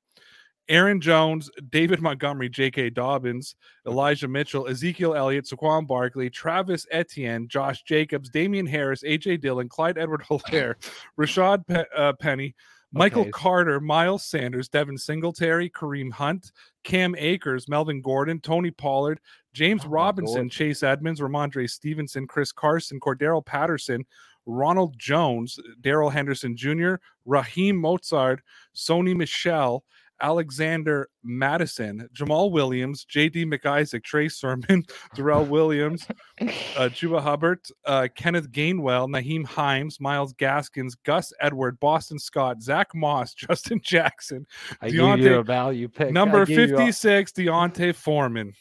Aaron 0.67 0.99
Jones, 0.99 1.49
David 1.69 2.01
Montgomery, 2.01 2.49
J.K. 2.49 2.91
Dobbins, 2.91 3.55
Elijah 3.85 4.27
Mitchell, 4.27 4.67
Ezekiel 4.67 5.13
Elliott, 5.15 5.45
Saquon 5.45 5.85
Barkley, 5.85 6.29
Travis 6.29 6.87
Etienne, 6.91 7.47
Josh 7.47 7.83
Jacobs, 7.83 8.29
Damien 8.29 8.65
Harris, 8.65 9.03
A.J. 9.03 9.37
Dillon, 9.37 9.69
Clyde 9.69 9.97
Edward 9.97 10.23
Helaire, 10.23 10.75
Rashad 11.19 11.67
Pe- 11.67 11.85
uh, 11.95 12.13
Penny, 12.13 12.55
Michael 12.91 13.23
Okay. 13.23 13.31
Carter, 13.31 13.79
Miles 13.79 14.23
Sanders, 14.23 14.69
Devin 14.69 14.97
Singletary, 14.97 15.69
Kareem 15.69 16.11
Hunt, 16.11 16.51
Cam 16.83 17.13
Akers, 17.17 17.67
Melvin 17.67 18.01
Gordon, 18.01 18.39
Tony 18.39 18.71
Pollard, 18.71 19.19
James 19.53 19.83
Oh 19.85 19.89
Robinson, 19.89 20.49
Chase 20.49 20.81
Edmonds, 20.81 21.19
Rhamondre 21.19 21.69
Stevenson, 21.69 22.25
Chris 22.25 22.51
Carson, 22.51 22.99
Cordarrelle 22.99 23.45
Patterson, 23.45 24.05
Ronald 24.45 24.95
Jones, 24.97 25.59
Darrell 25.81 26.09
Henderson 26.09 26.55
Jr., 26.55 26.95
Raheem 27.25 27.81
Mostert, 27.81 28.39
Sony 28.75 29.15
Michel, 29.15 29.83
Alexander 30.21 31.09
Mattison, 31.23 32.07
Jamaal 32.13 32.51
Williams, 32.51 33.05
JD 33.05 33.45
McKissic, 33.51 34.03
Trey 34.03 34.29
Sermon, 34.29 34.83
Darrell 35.15 35.45
Williams, 35.45 36.05
uh, 36.41 36.45
Chuba 36.89 37.21
Hubbard, 37.21 37.59
uh, 37.85 38.07
Kenneth 38.15 38.51
Gainwell, 38.51 39.09
Nyheim 39.09 39.45
Hines, 39.45 39.99
Miles 39.99 40.33
Gaskins, 40.33 40.95
Gus 41.05 41.33
Edward, 41.41 41.79
Boston 41.79 42.19
Scott, 42.19 42.61
Zach 42.61 42.87
Moss, 42.93 43.33
Justin 43.35 43.79
Jackson, 43.83 44.45
I 44.81 44.89
gave 44.89 45.19
you 45.19 45.35
a 45.35 45.43
value 45.43 45.87
pick. 45.87 46.11
Number 46.11 46.45
gave 46.45 46.69
you 46.69 46.75
a- 46.75 46.77
56, 46.77 47.31
D'Onta 47.33 47.93
Foreman. 47.93 48.53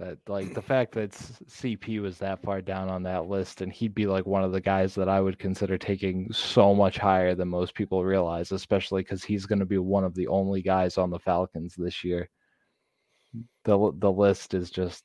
That 0.00 0.16
like 0.26 0.54
the 0.54 0.62
fact 0.62 0.92
that 0.92 1.10
CP 1.10 2.00
was 2.00 2.16
that 2.18 2.42
far 2.42 2.62
down 2.62 2.88
on 2.88 3.02
that 3.02 3.26
list 3.26 3.60
and 3.60 3.70
he'd 3.70 3.94
be 3.94 4.06
like 4.06 4.24
one 4.24 4.42
of 4.42 4.50
the 4.50 4.60
guys 4.60 4.94
that 4.94 5.10
I 5.10 5.20
would 5.20 5.38
consider 5.38 5.76
taking 5.76 6.32
so 6.32 6.74
much 6.74 6.96
higher 6.96 7.34
than 7.34 7.48
most 7.48 7.74
people 7.74 8.02
realize, 8.02 8.50
especially 8.50 9.02
because 9.02 9.22
he's 9.22 9.44
going 9.44 9.58
to 9.58 9.66
be 9.66 9.76
one 9.76 10.04
of 10.04 10.14
the 10.14 10.26
only 10.28 10.62
guys 10.62 10.96
on 10.96 11.10
the 11.10 11.18
Falcons 11.18 11.74
this 11.76 12.02
year. 12.02 12.30
The 13.64 13.92
the 13.98 14.10
list 14.10 14.54
is 14.54 14.70
just. 14.70 15.04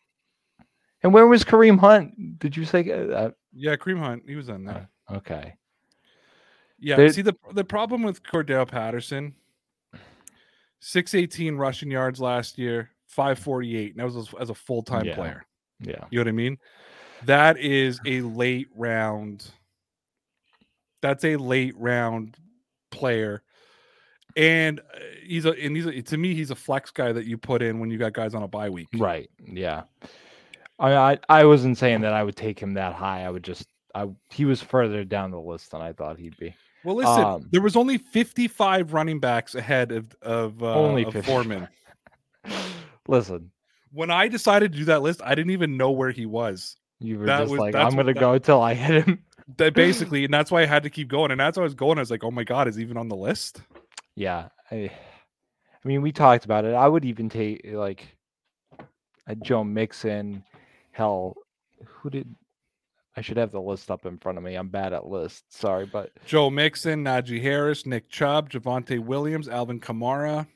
And 1.03 1.13
where 1.13 1.27
was 1.27 1.43
Kareem 1.43 1.77
Hunt? 1.77 2.39
Did 2.39 2.55
you 2.55 2.63
say? 2.63 2.89
Uh, 2.89 3.31
Yeah, 3.53 3.75
Kareem 3.75 3.99
Hunt, 3.99 4.23
he 4.25 4.37
was 4.37 4.49
on 4.49 4.63
there. 4.63 4.87
uh, 5.09 5.15
okay. 5.15 5.55
Yeah, 6.79 7.09
see 7.09 7.21
the 7.21 7.35
the 7.51 7.65
problem 7.65 8.01
with 8.01 8.23
Cordarrelle 8.23 8.67
Patterson, 8.67 9.35
six 10.79 11.13
eighteen 11.13 11.57
rushing 11.57 11.91
yards 11.91 12.21
last 12.21 12.57
year, 12.57 12.91
five 13.15 13.39
forty 13.39 13.75
eight. 13.77 13.91
and 13.91 14.00
That 14.00 14.05
was 14.05 14.15
as, 14.17 14.29
as 14.39 14.50
a 14.50 14.55
full 14.55 14.84
time 14.84 15.05
Yeah. 15.05 15.15
player. 15.15 15.45
Yeah. 15.79 16.05
You 16.10 16.19
know 16.19 16.22
what 16.22 16.27
I 16.29 16.31
mean? 16.34 16.57
That 17.24 17.57
is 17.57 18.00
a 18.05 18.22
late 18.22 18.67
round. 18.75 19.45
That's 21.01 21.24
a 21.24 21.36
late 21.38 21.75
round 21.77 22.36
player, 22.91 23.41
and 24.36 24.79
uh, 24.79 24.84
he's 25.24 25.45
a 25.45 25.51
and 25.51 25.75
he's 25.75 25.86
a, 25.86 26.01
to 26.01 26.17
me 26.17 26.34
he's 26.34 26.51
a 26.51 26.55
flex 26.55 26.91
guy 26.91 27.12
that 27.12 27.25
you 27.25 27.38
put 27.38 27.62
in 27.62 27.79
when 27.79 27.89
you 27.89 27.98
got 27.98 28.13
guys 28.13 28.34
on 28.34 28.43
a 28.43 28.48
bye 28.48 28.69
week. 28.69 28.88
Right. 28.98 29.29
Yeah. 29.45 29.84
I 30.79 30.93
I 30.95 31.19
I 31.29 31.45
wasn't 31.45 31.77
saying 31.77 32.01
that 32.01 32.13
I 32.13 32.24
would 32.24 32.36
take 32.36 32.60
him 32.60 32.74
that 32.74 32.93
high. 32.93 33.24
I 33.24 33.29
would 33.29 33.43
just 33.43 33.67
I 33.93 34.07
he 34.31 34.45
was 34.45 34.62
further 34.62 35.03
down 35.03 35.31
the 35.31 35.39
list 35.39 35.72
than 35.72 35.81
I 35.81 35.93
thought 35.93 36.17
he'd 36.17 36.38
be. 36.38 36.55
Well, 36.84 36.95
listen, 36.95 37.24
Um, 37.24 37.48
there 37.51 37.62
was 37.62 37.75
only 37.75 37.98
fifty 37.98 38.48
five 38.48 38.93
running 38.93 39.19
backs 39.19 39.55
ahead 39.55 39.91
of 39.91 40.15
of, 40.22 40.62
uh, 40.63 40.74
Only 40.75 41.03
of 41.05 41.13
50. 41.13 41.27
Foreman. 41.31 41.67
Listen, 43.07 43.51
When 43.91 44.12
I 44.12 44.27
decided 44.27 44.71
to 44.74 44.77
do 44.79 44.85
that 44.85 45.01
list, 45.01 45.21
I 45.24 45.35
didn't 45.35 45.51
even 45.51 45.77
know 45.77 45.91
where 45.91 46.12
he 46.12 46.25
was. 46.25 46.75
you 47.00 47.19
were 47.19 47.25
That 47.25 47.39
just 47.41 47.51
was- 47.51 47.59
like, 47.59 47.75
I'm 47.75 47.91
gonna 47.95 48.13
that- 48.13 48.19
go 48.19 48.33
until 48.33 48.62
I 48.62 48.74
hit 48.74 49.05
him. 49.05 49.24
That 49.57 49.74
basically, 49.75 50.25
and 50.25 50.33
that's 50.33 50.50
why 50.51 50.62
I 50.62 50.65
had 50.65 50.83
to 50.83 50.89
keep 50.89 51.07
going. 51.07 51.29
And 51.31 51.41
as 51.41 51.57
I 51.57 51.62
was 51.62 51.75
going, 51.75 51.97
I 51.97 52.01
was 52.01 52.09
like, 52.12 52.24
"Oh 52.24 52.31
my 52.31 52.43
god, 52.43 52.67
is 52.67 52.75
he 52.77 52.81
even 52.81 52.97
on 52.97 53.09
the 53.09 53.15
list?" 53.15 53.62
Yeah. 54.15 54.50
I 54.71 54.75
I 55.83 55.88
mean, 55.88 56.01
we 56.01 56.12
talked 56.12 56.45
about 56.45 56.65
it. 56.65 56.74
I 56.74 56.88
would 56.88 57.05
even 57.05 57.29
take 57.29 57.62
like 57.71 58.17
a 59.27 59.35
Joe 59.35 59.63
Mixon. 59.63 60.43
Hell, 60.91 61.35
who 61.85 62.09
did 62.09 62.33
I 63.17 63.21
should 63.21 63.38
have 63.38 63.51
the 63.51 63.62
list 63.62 63.91
up 63.91 64.05
in 64.05 64.17
front 64.17 64.38
of 64.39 64.43
me. 64.43 64.55
I'm 64.55 64.67
bad 64.69 64.93
at 64.93 65.05
lists. 65.05 65.43
Sorry, 65.59 65.85
but 65.85 66.12
Joe 66.25 66.50
Mixon, 66.50 67.03
Najee 67.03 67.41
Harris, 67.41 67.85
Nick 67.85 68.09
Chubb, 68.09 68.50
Javonte 68.50 69.00
Williams, 69.00 69.47
Alvin 69.47 69.79
Kamara. 69.79 70.47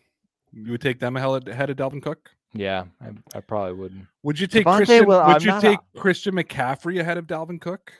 You 0.51 0.71
would 0.71 0.81
take 0.81 0.99
them 0.99 1.15
ahead 1.15 1.47
ahead 1.47 1.69
of 1.69 1.77
Dalvin 1.77 2.01
Cook. 2.01 2.31
Yeah, 2.53 2.85
I, 3.01 3.37
I 3.37 3.41
probably 3.41 3.73
wouldn't. 3.73 4.05
Would 4.23 4.39
you 4.39 4.47
take 4.47 4.65
Javonte 4.65 4.75
Christian? 4.77 5.05
Will- 5.07 5.17
would 5.25 5.35
I'm 5.35 5.41
you 5.41 5.47
not 5.47 5.63
a- 5.63 5.67
take 5.67 5.79
Christian 5.97 6.35
McCaffrey 6.35 6.99
ahead 6.99 7.17
of 7.17 7.27
Dalvin 7.27 7.59
Cook? 7.61 7.93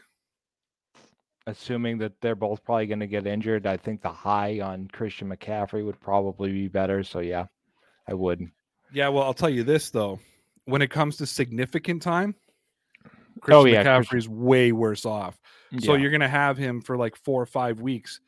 Assuming 1.47 1.97
that 1.99 2.13
they're 2.21 2.35
both 2.35 2.63
probably 2.63 2.85
going 2.85 2.99
to 2.99 3.07
get 3.07 3.25
injured, 3.25 3.65
I 3.65 3.77
think 3.77 4.01
the 4.01 4.11
high 4.11 4.59
on 4.59 4.87
Christian 4.91 5.29
McCaffrey 5.29 5.83
would 5.83 5.99
probably 5.99 6.51
be 6.51 6.67
better. 6.67 7.03
So 7.03 7.19
yeah, 7.19 7.45
I 8.07 8.13
would. 8.13 8.45
Yeah, 8.93 9.09
well, 9.09 9.23
I'll 9.23 9.33
tell 9.33 9.49
you 9.49 9.63
this 9.63 9.89
though. 9.89 10.19
When 10.65 10.81
it 10.83 10.91
comes 10.91 11.17
to 11.17 11.25
significant 11.25 12.01
time, 12.03 12.35
Oh, 13.05 13.63
Christian 13.63 13.73
yeah, 13.85 14.03
Christian- 14.03 14.39
way 14.43 14.71
worse 14.73 15.05
off. 15.05 15.39
So 15.79 15.93
Yeah. 15.93 16.01
you're 16.01 16.11
going 16.11 16.21
to 16.21 16.27
have 16.27 16.57
him 16.57 16.81
for 16.81 16.97
like 16.97 17.15
four 17.15 17.41
or 17.41 17.45
five 17.45 17.79
weeks. 17.79 18.19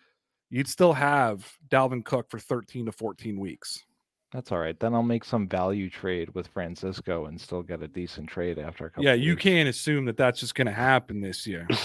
You'd 0.50 0.68
still 0.70 0.94
have 0.94 1.52
Dalvin 1.70 2.04
Cook 2.04 2.30
for 2.32 2.40
13 2.40 2.86
to 2.86 2.92
14 2.92 3.40
weeks. 3.40 3.84
That's 4.32 4.52
all 4.52 4.60
right. 4.60 4.80
Then 4.80 4.94
I'll 4.94 5.04
make 5.04 5.26
some 5.26 5.48
value 5.48 5.90
trade 5.90 6.34
with 6.34 6.48
Francisco 6.48 7.26
and 7.26 7.40
still 7.40 7.64
get 7.64 7.84
a 7.84 7.88
decent 7.88 8.30
trade 8.30 8.60
after 8.60 8.86
a 8.86 8.90
couple. 8.90 9.04
Yeah, 9.04 9.14
you 9.14 9.32
weeks. 9.32 9.44
can't 9.44 9.68
assume 9.68 10.06
that 10.06 10.16
that's 10.16 10.40
just 10.40 10.56
going 10.56 10.68
to 10.68 10.74
happen 10.74 11.20
this 11.20 11.46
year. 11.46 11.68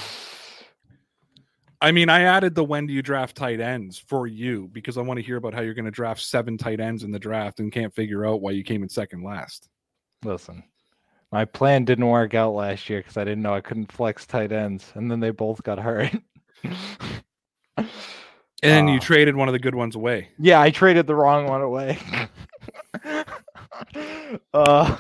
I 1.81 1.93
mean, 1.93 2.09
I 2.09 2.23
added 2.23 2.55
the 2.55 2.65
when 2.65 2.87
do 2.87 2.95
you 2.95 3.03
draft 3.03 3.37
tight 3.37 3.61
ends 3.61 3.99
for 3.99 4.27
you 4.27 4.71
because 4.73 4.97
I 4.97 5.03
want 5.03 5.19
to 5.19 5.27
hear 5.27 5.37
about 5.37 5.55
how 5.55 5.61
you're 5.61 5.75
going 5.75 5.85
to 5.85 5.91
draft 5.91 6.23
seven 6.23 6.57
tight 6.57 6.81
ends 6.81 7.03
in 7.03 7.11
the 7.11 7.19
draft 7.19 7.61
and 7.61 7.71
can't 7.71 7.95
figure 7.95 8.25
out 8.25 8.41
why 8.41 8.53
you 8.53 8.65
came 8.65 8.83
in 8.83 8.89
second 8.89 9.23
last. 9.23 9.69
Listen, 10.25 10.63
my 11.33 11.45
plan 11.45 11.85
didn't 11.85 12.07
work 12.07 12.35
out 12.35 12.55
last 12.55 12.89
year 12.89 13.01
because 13.01 13.17
I 13.17 13.25
didn't 13.25 13.43
know 13.43 13.55
I 13.55 13.61
couldn't 13.61 13.93
flex 13.93 14.25
tight 14.27 14.53
ends, 14.53 14.91
and 14.95 15.11
then 15.11 15.21
they 15.21 15.31
both 15.31 15.63
got 15.63 15.79
hurt. 15.79 16.15
And 18.63 18.89
you 18.89 18.97
Ah. 18.97 19.01
traded 19.01 19.37
one 19.37 19.49
of 19.49 19.53
the 19.53 19.59
good 19.59 19.75
ones 19.75 19.95
away. 19.97 20.29
yeah, 20.39 20.61
I 20.61 20.71
traded 20.71 21.07
the 21.07 21.15
wrong 21.15 21.47
one 21.47 21.61
away. 21.63 21.99
uh, 24.55 24.97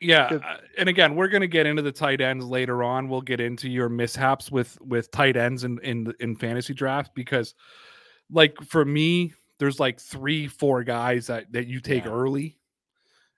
Yeah, 0.00 0.24
uh, 0.26 0.56
and 0.78 0.88
again, 0.88 1.16
we're 1.16 1.28
going 1.28 1.40
to 1.40 1.46
get 1.48 1.66
into 1.66 1.80
the 1.82 1.90
tight 1.92 2.20
ends 2.20 2.44
later 2.44 2.82
on. 2.82 3.08
We'll 3.08 3.22
get 3.22 3.40
into 3.40 3.68
your 3.68 3.88
mishaps 3.88 4.50
with 4.52 4.78
with 4.82 5.10
tight 5.10 5.36
ends 5.36 5.64
in 5.64 5.78
in 5.82 6.12
in 6.20 6.36
fantasy 6.36 6.74
draft 6.74 7.14
because, 7.14 7.54
like 8.30 8.60
for 8.62 8.84
me, 8.84 9.32
there's 9.58 9.80
like 9.80 9.98
three, 9.98 10.46
four 10.48 10.84
guys 10.84 11.26
that 11.28 11.50
that 11.52 11.66
you 11.66 11.80
take 11.80 12.04
Yeah. 12.04 12.10
early, 12.12 12.58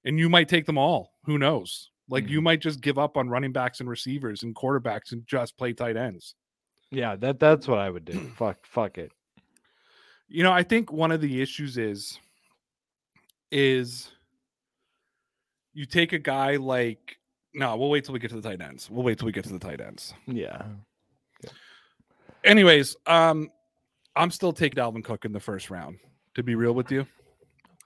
and 0.04 0.18
you 0.18 0.28
might 0.28 0.48
take 0.48 0.66
them 0.66 0.78
all. 0.78 1.12
Who 1.24 1.38
knows? 1.38 1.90
Like 2.08 2.24
Mm. 2.24 2.30
you 2.30 2.40
might 2.42 2.60
just 2.60 2.80
give 2.80 2.98
up 2.98 3.16
on 3.16 3.28
running 3.28 3.52
backs 3.52 3.78
and 3.80 3.88
receivers 3.88 4.42
and 4.42 4.54
quarterbacks 4.54 5.12
and 5.12 5.24
just 5.26 5.56
play 5.56 5.72
tight 5.72 5.96
ends. 5.96 6.34
Yeah, 6.90 7.16
that 7.16 7.38
that's 7.40 7.68
what 7.68 7.78
I 7.78 7.90
would 7.90 8.04
do. 8.04 8.18
fuck, 8.36 8.58
fuck 8.66 8.98
it. 8.98 9.12
You 10.28 10.42
know, 10.42 10.52
I 10.52 10.62
think 10.62 10.92
one 10.92 11.12
of 11.12 11.20
the 11.20 11.40
issues 11.40 11.78
is 11.78 12.18
is 13.50 14.10
you 15.72 15.86
take 15.86 16.12
a 16.12 16.18
guy 16.18 16.56
like 16.56 17.18
no, 17.54 17.76
we'll 17.76 17.90
wait 17.90 18.04
till 18.04 18.12
we 18.12 18.18
get 18.18 18.30
to 18.30 18.36
the 18.36 18.48
tight 18.48 18.60
ends. 18.60 18.90
We'll 18.90 19.04
wait 19.04 19.18
till 19.18 19.26
we 19.26 19.32
get 19.32 19.44
to 19.44 19.52
the 19.52 19.58
tight 19.58 19.80
ends. 19.80 20.12
Yeah, 20.26 20.62
Anyways, 22.46 22.96
um, 23.06 23.50
I'm 24.14 24.30
still 24.30 24.52
taking 24.52 24.76
Dalvin 24.76 25.02
Cook 25.02 25.24
in 25.24 25.32
the 25.32 25.40
first 25.40 25.68
round. 25.68 25.98
To 26.36 26.42
be 26.42 26.54
real 26.54 26.72
with 26.72 26.92
you, 26.92 27.06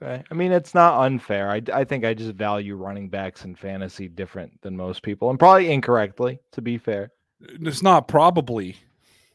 okay. 0.02 0.24
I 0.28 0.34
mean, 0.34 0.50
it's 0.50 0.74
not 0.74 1.04
unfair. 1.04 1.50
I 1.50 1.62
I 1.72 1.84
think 1.84 2.04
I 2.04 2.14
just 2.14 2.32
value 2.32 2.74
running 2.74 3.08
backs 3.08 3.44
in 3.44 3.54
fantasy 3.54 4.08
different 4.08 4.60
than 4.60 4.76
most 4.76 5.02
people, 5.02 5.30
and 5.30 5.38
probably 5.38 5.70
incorrectly. 5.70 6.40
To 6.52 6.60
be 6.60 6.76
fair, 6.76 7.12
it's 7.40 7.82
not 7.82 8.08
probably. 8.08 8.76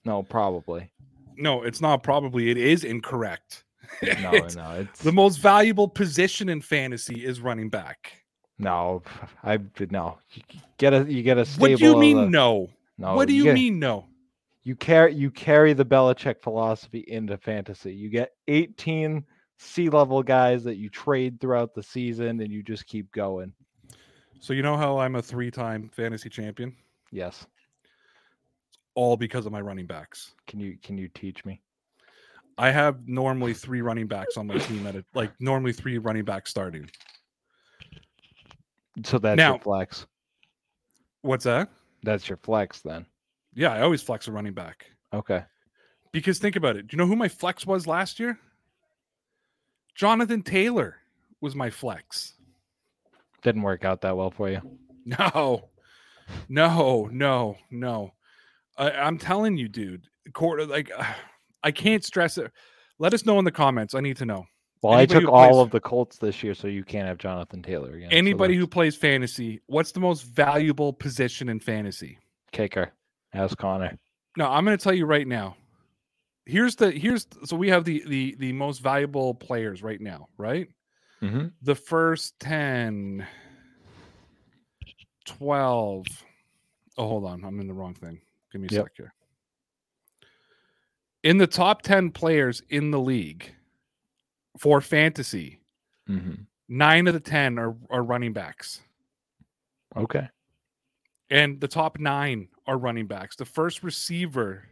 No, 0.06 0.24
probably 0.24 0.92
No, 1.38 1.64
it's 1.64 1.82
not 1.82 2.04
probably. 2.04 2.50
It 2.50 2.58
is 2.58 2.84
incorrect. 2.84 3.64
no, 4.22 4.34
It's- 4.34 4.56
no. 4.56 4.72
It's 4.80 5.02
the 5.02 5.12
most 5.12 5.38
valuable 5.38 5.88
position 5.88 6.50
in 6.50 6.62
fantasy 6.62 7.26
is 7.26 7.42
running 7.42 7.70
back. 7.70 8.22
No, 8.58 9.04
I 9.44 9.60
no. 9.92 10.18
You 10.34 10.42
get 10.78 10.94
a 10.94 11.06
you 11.12 11.24
get 11.24 11.38
a 11.38 11.46
stable. 11.46 11.72
What 11.72 11.78
do 11.80 11.86
you 11.86 11.98
mean 11.98 12.18
the- 12.18 12.30
no? 12.30 12.70
no? 12.98 13.16
what 13.16 13.28
do 13.28 13.34
you 13.34 13.44
get- 13.44 13.54
mean 13.56 13.80
no? 13.80 14.08
You 14.64 14.76
carry 14.76 15.14
you 15.14 15.30
carry 15.30 15.74
the 15.74 15.86
Belichick 15.86 16.42
philosophy 16.42 17.04
into 17.08 17.38
fantasy. 17.38 17.94
You 17.94 18.10
get 18.10 18.32
18 18.48 19.24
C 19.60 19.90
level 19.90 20.24
guys 20.24 20.64
that 20.64 20.78
you 20.78 20.90
trade 20.90 21.40
throughout 21.40 21.76
the 21.76 21.84
season, 21.84 22.40
and 22.42 22.52
you 22.52 22.64
just 22.64 22.88
keep 22.88 23.12
going. 23.12 23.54
So 24.40 24.54
you 24.54 24.62
know 24.64 24.76
how 24.78 24.98
I'm 24.98 25.16
a 25.16 25.22
three-time 25.22 25.90
fantasy 25.94 26.30
champion, 26.30 26.76
Yes. 27.12 27.46
All 28.96 29.16
because 29.18 29.46
of 29.46 29.52
my 29.52 29.62
running 29.62 29.86
backs. 29.86 30.32
Can 30.48 30.60
you 30.60 30.78
can 30.82 30.98
you 30.98 31.08
teach 31.10 31.46
me? 31.46 31.62
I 32.58 32.72
have 32.72 33.08
normally 33.08 33.54
three 33.54 33.82
running 33.82 34.08
backs 34.08 34.38
on 34.38 34.48
my 34.48 34.58
team 34.58 34.88
at 34.88 34.96
a, 34.96 35.04
like 35.14 35.32
normally 35.40 35.74
three 35.74 35.98
running 35.98 36.24
backs 36.24 36.50
starting. 36.50 36.90
So 39.04 39.20
that's 39.20 39.38
Now- 39.38 39.52
your 39.52 39.60
flex. 39.60 40.06
What's 41.22 41.44
that? 41.46 41.70
That's 42.04 42.30
your 42.30 42.38
flex 42.38 42.82
then. 42.82 43.06
Yeah, 43.56 43.74
I 43.74 43.82
always 43.82 44.02
flex 44.04 44.28
a 44.28 44.32
running 44.32 44.54
back. 44.54 44.86
Okay. 45.12 45.44
Because 46.12 46.40
think 46.40 46.56
about 46.56 46.78
it. 46.78 46.88
Do 46.88 46.96
you 46.96 46.98
know 46.98 47.08
who 47.08 47.16
my 47.16 47.28
flex 47.28 47.66
was 47.66 47.88
last 47.88 48.20
year? 48.20 48.38
Jonathan 49.96 50.44
Taylor 50.44 50.98
was 51.42 51.56
my 51.56 51.70
flex. 51.70 52.34
Didn't 53.42 53.64
work 53.64 53.84
out 53.86 54.02
that 54.02 54.16
well 54.16 54.32
for 54.32 54.50
you. 54.50 54.62
No, 55.08 55.70
no, 56.50 57.10
no, 57.12 57.58
no. 57.70 58.14
I, 58.77 58.91
I'm 58.91 59.17
telling 59.17 59.58
you, 59.58 59.67
dude. 59.67 60.08
like 60.67 60.91
I 61.63 61.72
can't 61.72 62.03
stress 62.03 62.38
it. 62.38 62.51
Let 63.00 63.13
us 63.13 63.25
know 63.25 63.39
in 63.39 63.46
the 63.46 63.51
comments. 63.51 63.96
I 63.96 64.00
need 64.01 64.17
to 64.17 64.25
know. 64.25 64.46
Well, 64.82 64.94
I 64.94 65.05
took 65.05 65.27
all 65.27 65.50
plays- 65.50 65.62
of 65.62 65.72
the 65.72 65.79
Colts 65.79 66.17
this 66.17 66.44
year, 66.44 66.53
so 66.53 66.67
you 66.67 66.84
can't 66.84 67.08
have 67.08 67.17
Jonathan 67.17 67.63
Taylor 67.63 67.96
again. 67.96 68.12
so 68.12 68.15
Anybody 68.15 68.55
who 68.55 68.67
plays 68.67 68.96
fantasy, 68.96 69.62
what's 69.65 69.91
the 69.91 70.00
most 70.00 70.22
valuable 70.24 70.94
position 70.94 71.50
in 71.50 71.60
fantasy? 71.60 72.20
kicker, 72.51 72.94
ask 73.34 73.58
Connor. 73.58 73.98
No, 74.38 74.48
I'm 74.48 74.63
going 74.63 74.77
to 74.77 74.84
tell 74.84 74.94
you 74.94 75.05
right 75.05 75.27
now. 75.27 75.58
Here's 76.46 76.75
the 76.75 76.91
here's 76.91 77.25
so 77.46 77.55
we 77.55 77.70
have 77.70 77.84
the 77.84 78.03
the 78.08 78.36
the 78.38 78.53
most 78.53 78.79
valuable 78.82 79.34
players 79.34 79.82
right 79.82 80.00
now, 80.00 80.27
right? 80.38 80.67
Mm-hmm. 81.22 81.48
The 81.63 81.75
first 81.75 82.39
10 82.39 83.25
12 85.25 86.05
Oh, 86.98 87.08
hold 87.08 87.25
on. 87.25 87.44
I'm 87.44 87.60
in 87.60 87.67
the 87.67 87.74
wrong 87.74 87.94
thing. 87.94 88.22
Give 88.56 88.62
me 88.62 88.68
a 88.72 88.76
Yep. 88.76 88.86
sec 88.86 88.92
here. 88.96 89.14
In 91.24 91.38
the 91.40 91.48
top 91.48 91.82
10 91.82 92.12
players 92.12 92.62
in 92.70 92.92
the 92.92 93.00
league 93.00 93.54
for 94.58 94.80
fantasy, 94.80 95.60
Mm-hmm. 96.08 96.44
9 96.70 97.08
of 97.08 97.14
the 97.16 97.20
10 97.20 97.58
are 97.60 97.76
are 97.90 98.04
running 98.04 98.32
backs. 98.32 98.82
Okay. 99.98 100.30
and 101.32 101.60
the 101.60 101.68
top 101.68 101.98
nine 102.00 102.48
are 102.68 102.78
running 102.78 103.08
backs. 103.08 103.36
The 103.36 103.46
first 103.46 103.82
receiver 103.84 104.64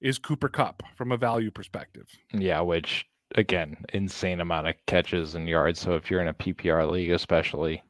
is 0.00 0.18
Cooper 0.18 0.48
Kupp 0.50 0.82
from 0.96 1.10
a 1.12 1.16
value 1.16 1.50
perspective. 1.50 2.06
Yeah, 2.32 2.60
which 2.60 3.06
again, 3.34 3.76
insane 3.94 4.40
amount 4.40 4.66
of 4.68 4.74
catches 4.86 5.34
and 5.34 5.48
yards. 5.48 5.80
So 5.80 5.94
if 5.94 6.10
you're 6.10 6.20
in 6.20 6.28
a 6.28 6.34
PPR 6.34 6.88
league, 6.90 7.10
especially, 7.10 7.82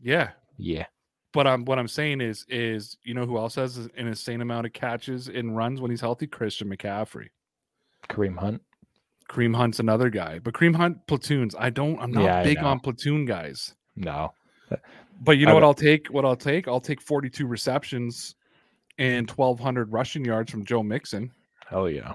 Yeah, 0.00 0.32
yeah, 0.58 0.86
but 1.32 1.46
I'm 1.46 1.64
what 1.64 1.78
I'm 1.78 1.88
saying 1.88 2.20
is 2.20 2.44
is 2.48 2.96
you 3.04 3.14
know 3.14 3.26
who 3.26 3.38
else 3.38 3.54
has 3.56 3.76
an 3.76 3.90
insane 3.96 4.40
amount 4.40 4.66
of 4.66 4.72
catches 4.72 5.28
and 5.28 5.56
runs 5.56 5.80
when 5.80 5.90
he's 5.90 6.00
healthy? 6.00 6.26
Christian 6.26 6.68
McCaffrey. 6.68 7.28
Kareem 8.08 8.38
Hunt. 8.38 8.62
Kareem 9.28 9.54
Hunt's 9.54 9.78
another 9.78 10.10
guy, 10.10 10.40
but 10.40 10.54
Kareem 10.54 10.74
Hunt 10.74 11.06
platoons. 11.06 11.54
I 11.58 11.70
don't. 11.70 12.00
I'm 12.00 12.10
not 12.10 12.24
Yeah, 12.24 12.42
big 12.42 12.58
on 12.58 12.80
platoon 12.80 13.26
guys. 13.26 13.74
No, 13.94 14.32
But 15.20 15.32
you 15.32 15.46
know 15.46 15.52
I 15.52 15.54
what? 15.54 15.64
I'll 15.64 15.74
take 15.74 16.08
what 16.08 16.24
I'll 16.24 16.36
take. 16.36 16.66
I'll 16.66 16.80
take 16.80 17.00
42 17.00 17.46
receptions 17.46 18.34
and 18.98 19.30
1,200 19.30 19.92
rushing 19.92 20.24
yards 20.24 20.50
from 20.50 20.64
Joe 20.64 20.82
Mixon. 20.82 21.30
hell 21.68 21.88
yeah. 21.88 22.14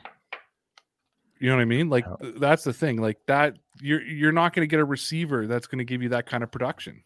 You 1.40 1.50
know 1.50 1.56
what 1.56 1.62
I 1.62 1.66
mean? 1.66 1.90
Like 1.90 2.06
th- 2.20 2.36
that's 2.38 2.64
the 2.64 2.74
thing. 2.74 3.02
Like 3.02 3.18
that, 3.28 3.58
you're 3.82 4.02
you're 4.02 4.32
not 4.32 4.54
going 4.54 4.68
to 4.68 4.70
get 4.70 4.80
a 4.80 4.86
receiver 4.86 5.48
that's 5.48 5.68
going 5.68 5.80
to 5.80 5.86
give 5.86 6.02
you 6.02 6.10
that 6.10 6.26
kind 6.26 6.44
of 6.44 6.52
production. 6.52 7.04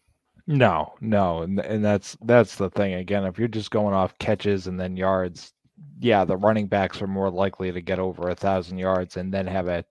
No, 0.52 0.94
no, 1.00 1.42
and 1.42 1.60
and 1.60 1.84
that's 1.84 2.16
that's 2.22 2.56
the 2.56 2.70
thing. 2.70 2.94
Again, 2.94 3.24
if 3.24 3.38
you're 3.38 3.46
just 3.46 3.70
going 3.70 3.94
off 3.94 4.18
catches 4.18 4.66
and 4.66 4.80
then 4.80 4.96
yards, 4.96 5.52
yeah, 6.00 6.24
the 6.24 6.36
running 6.36 6.66
backs 6.66 7.00
are 7.00 7.06
more 7.06 7.30
likely 7.30 7.70
to 7.70 7.80
get 7.80 8.00
over 8.00 8.28
a 8.28 8.34
thousand 8.34 8.78
yards 8.78 9.16
and 9.16 9.32
then 9.32 9.46
have 9.46 9.68
a, 9.68 9.84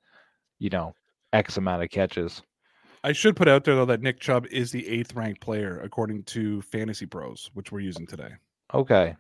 you 0.59 0.69
know, 0.69 0.93
X 1.31 1.55
amount 1.55 1.83
of 1.83 1.89
catches. 1.91 2.41
I 3.05 3.13
should 3.13 3.37
put 3.37 3.47
out 3.47 3.63
there 3.63 3.75
though 3.75 3.85
that 3.85 4.01
Nick 4.01 4.19
Chubb 4.19 4.47
is 4.47 4.69
the 4.73 4.85
eighth 4.85 5.15
ranked 5.15 5.39
player 5.39 5.79
according 5.81 6.23
to 6.23 6.61
Fantasy 6.63 7.05
Pros, 7.05 7.49
which 7.53 7.71
we're 7.71 7.79
using 7.79 8.05
today. 8.05 8.31
Okay. 8.73 9.15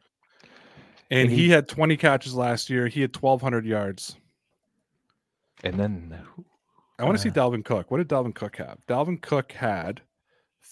And 1.09 1.21
And 1.21 1.29
he, 1.31 1.45
he- 1.45 1.49
had 1.49 1.69
20 1.69 1.95
catches 1.95 2.35
last 2.35 2.69
year. 2.69 2.87
He 2.87 2.99
had 2.99 3.15
1,200 3.15 3.65
yards. 3.65 4.17
And 5.63 5.79
then 5.79 6.19
I 6.99 7.05
want 7.05 7.15
to 7.17 7.21
see 7.21 7.29
Uh. 7.29 7.33
Dalvin 7.33 7.63
Cook. 7.63 7.89
What 7.89 7.99
did 7.99 8.09
Dalvin 8.09 8.35
Cook 8.35 8.57
have? 8.57 8.79
Dalvin 8.89 9.21
Cook 9.21 9.53
had 9.53 10.01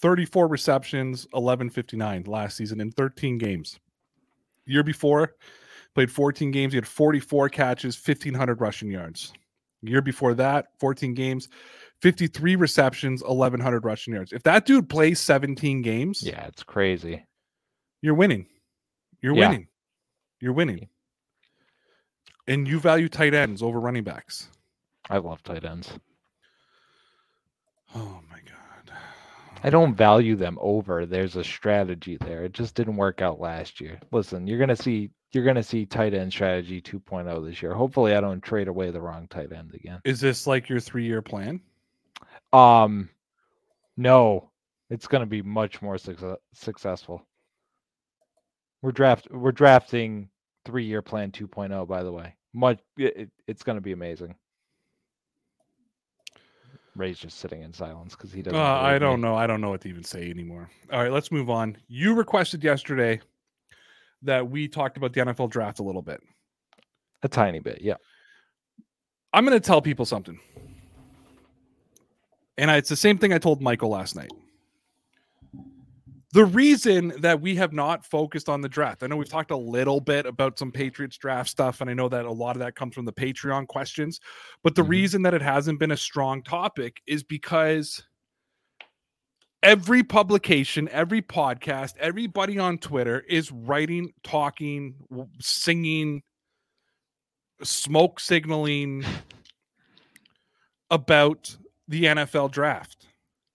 34 0.00 0.46
receptions, 0.48 1.24
1159 1.32 2.24
last 2.24 2.56
season 2.56 2.80
in 2.80 2.90
13 2.92 3.38
games. 3.38 3.78
Year 4.66 4.82
before, 4.82 5.34
played 5.94 6.10
14 6.10 6.50
games. 6.50 6.72
He 6.72 6.76
had 6.76 6.86
44 6.86 7.48
catches, 7.48 7.96
1,500 7.96 8.60
rushing 8.60 8.90
yards. 8.90 9.32
Year 9.82 10.02
before 10.02 10.34
that, 10.34 10.66
14 10.80 11.14
games, 11.14 11.48
53 12.02 12.56
receptions, 12.56 13.22
1,100 13.22 13.84
rushing 13.84 14.14
yards. 14.14 14.32
If 14.32 14.42
that 14.44 14.66
dude 14.66 14.88
plays 14.88 15.20
17 15.20 15.82
games, 15.82 16.22
yeah, 16.22 16.46
it's 16.46 16.62
crazy. 16.62 17.24
you're 18.02 18.14
winning. 18.14 18.46
You're 19.20 19.34
Yeah. 19.34 19.48
winning. 19.48 19.68
You're 20.40 20.52
winning. 20.52 20.88
And 22.46 22.66
you 22.68 22.78
value 22.80 23.08
tight 23.08 23.34
ends 23.34 23.62
over 23.62 23.80
running 23.80 24.04
backs. 24.04 24.48
I 25.10 25.18
love 25.18 25.42
tight 25.42 25.64
ends. 25.64 25.92
Oh 27.94 28.20
my 28.30 28.38
god. 28.40 28.57
I 29.62 29.70
don't 29.70 29.94
value 29.94 30.36
them 30.36 30.56
over. 30.60 31.04
There's 31.04 31.36
a 31.36 31.44
strategy 31.44 32.16
there. 32.20 32.44
It 32.44 32.52
just 32.52 32.74
didn't 32.74 32.96
work 32.96 33.20
out 33.22 33.40
last 33.40 33.80
year. 33.80 33.98
Listen, 34.12 34.46
you're 34.46 34.58
gonna 34.58 34.76
see 34.76 35.10
you're 35.32 35.44
gonna 35.44 35.62
see 35.62 35.84
tight 35.84 36.14
end 36.14 36.32
strategy 36.32 36.80
2.0 36.80 37.44
this 37.44 37.60
year. 37.62 37.74
Hopefully, 37.74 38.14
I 38.14 38.20
don't 38.20 38.40
trade 38.40 38.68
away 38.68 38.90
the 38.90 39.00
wrong 39.00 39.26
tight 39.28 39.52
end 39.52 39.74
again. 39.74 40.00
Is 40.04 40.20
this 40.20 40.46
like 40.46 40.68
your 40.68 40.80
three 40.80 41.04
year 41.04 41.22
plan? 41.22 41.60
Um, 42.52 43.10
no, 43.96 44.50
it's 44.90 45.06
gonna 45.08 45.26
be 45.26 45.42
much 45.42 45.82
more 45.82 45.98
success- 45.98 46.38
successful. 46.54 47.26
We're 48.80 48.92
draft 48.92 49.28
we're 49.30 49.52
drafting 49.52 50.28
three 50.64 50.84
year 50.84 51.02
plan 51.02 51.32
2.0. 51.32 51.86
By 51.88 52.04
the 52.04 52.12
way, 52.12 52.34
much 52.54 52.78
it, 52.96 53.16
it- 53.16 53.30
it's 53.48 53.64
gonna 53.64 53.80
be 53.80 53.92
amazing. 53.92 54.36
Ray's 56.98 57.18
just 57.18 57.38
sitting 57.38 57.62
in 57.62 57.72
silence 57.72 58.14
because 58.14 58.32
he 58.32 58.40
Uh, 58.40 58.44
doesn't. 58.44 58.60
I 58.60 58.98
don't 58.98 59.20
me. 59.20 59.28
know. 59.28 59.34
I 59.36 59.46
don't 59.46 59.60
know 59.60 59.70
what 59.70 59.80
to 59.82 59.88
even 59.88 60.04
say 60.04 60.28
anymore. 60.30 60.68
All 60.92 61.00
right, 61.02 61.12
let's 61.12 61.30
move 61.32 61.48
on. 61.48 61.76
You 61.88 62.14
requested 62.14 62.62
yesterday 62.64 63.20
that 64.22 64.50
we 64.50 64.68
talked 64.68 64.96
about 64.96 65.12
the 65.12 65.20
NFL 65.20 65.48
draft 65.50 65.78
a 65.78 65.82
little 65.82 66.02
bit. 66.02 66.20
A 67.22 67.28
tiny 67.28 67.60
bit, 67.60 67.80
yeah. 67.80 67.94
I'm 69.32 69.44
going 69.44 69.58
to 69.58 69.64
tell 69.64 69.80
people 69.82 70.04
something. 70.04 70.38
And 72.56 72.70
I, 72.70 72.76
it's 72.76 72.88
the 72.88 72.96
same 72.96 73.18
thing 73.18 73.32
I 73.32 73.38
told 73.38 73.60
Michael 73.62 73.90
last 73.90 74.16
night. 74.16 74.30
The 76.38 76.44
reason 76.44 77.14
that 77.18 77.40
we 77.40 77.56
have 77.56 77.72
not 77.72 78.06
focused 78.06 78.48
on 78.48 78.60
the 78.60 78.68
draft, 78.68 79.02
I 79.02 79.08
know 79.08 79.16
we've 79.16 79.28
talked 79.28 79.50
a 79.50 79.56
little 79.56 79.98
bit 80.00 80.24
about 80.24 80.56
some 80.56 80.70
Patriots 80.70 81.16
draft 81.16 81.50
stuff, 81.50 81.80
and 81.80 81.90
I 81.90 81.94
know 81.94 82.08
that 82.08 82.26
a 82.26 82.30
lot 82.30 82.54
of 82.54 82.60
that 82.60 82.76
comes 82.76 82.94
from 82.94 83.06
the 83.06 83.12
Patreon 83.12 83.66
questions. 83.66 84.20
But 84.62 84.76
the 84.76 84.84
Mhm. 84.84 84.88
reason 84.88 85.22
that 85.22 85.34
it 85.34 85.42
hasn't 85.42 85.80
been 85.80 85.90
a 85.90 85.96
strong 85.96 86.44
topic 86.44 87.02
is 87.08 87.24
because 87.24 88.06
every 89.64 90.04
publication, 90.04 90.88
every 90.90 91.22
podcast, 91.22 91.96
everybody 91.96 92.56
on 92.56 92.78
Twitter 92.78 93.18
is 93.28 93.50
writing, 93.50 94.12
talking, 94.22 94.94
singing, 95.40 96.22
smoke 97.64 98.20
signaling 98.20 99.04
about 100.88 101.56
the 101.88 102.04
NFL 102.04 102.46
draft. 102.48 103.08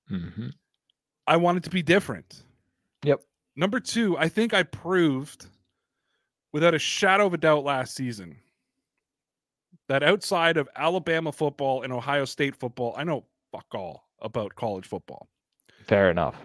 hmm 0.09 0.49
I 1.25 1.37
want 1.37 1.59
it 1.59 1.63
to 1.63 1.69
be 1.69 1.81
different. 1.81 2.42
Number 3.55 3.79
two, 3.79 4.17
I 4.17 4.29
think 4.29 4.53
I 4.53 4.63
proved 4.63 5.45
without 6.51 6.73
a 6.73 6.79
shadow 6.79 7.27
of 7.27 7.33
a 7.33 7.37
doubt 7.37 7.63
last 7.63 7.95
season 7.95 8.37
that 9.89 10.03
outside 10.03 10.57
of 10.57 10.69
Alabama 10.75 11.31
football 11.31 11.83
and 11.83 11.93
Ohio 11.93 12.25
State 12.25 12.55
football, 12.55 12.93
I 12.97 13.03
know 13.03 13.25
fuck 13.51 13.65
all 13.73 14.07
about 14.21 14.55
college 14.55 14.87
football. 14.87 15.27
Fair 15.87 16.09
enough. 16.09 16.35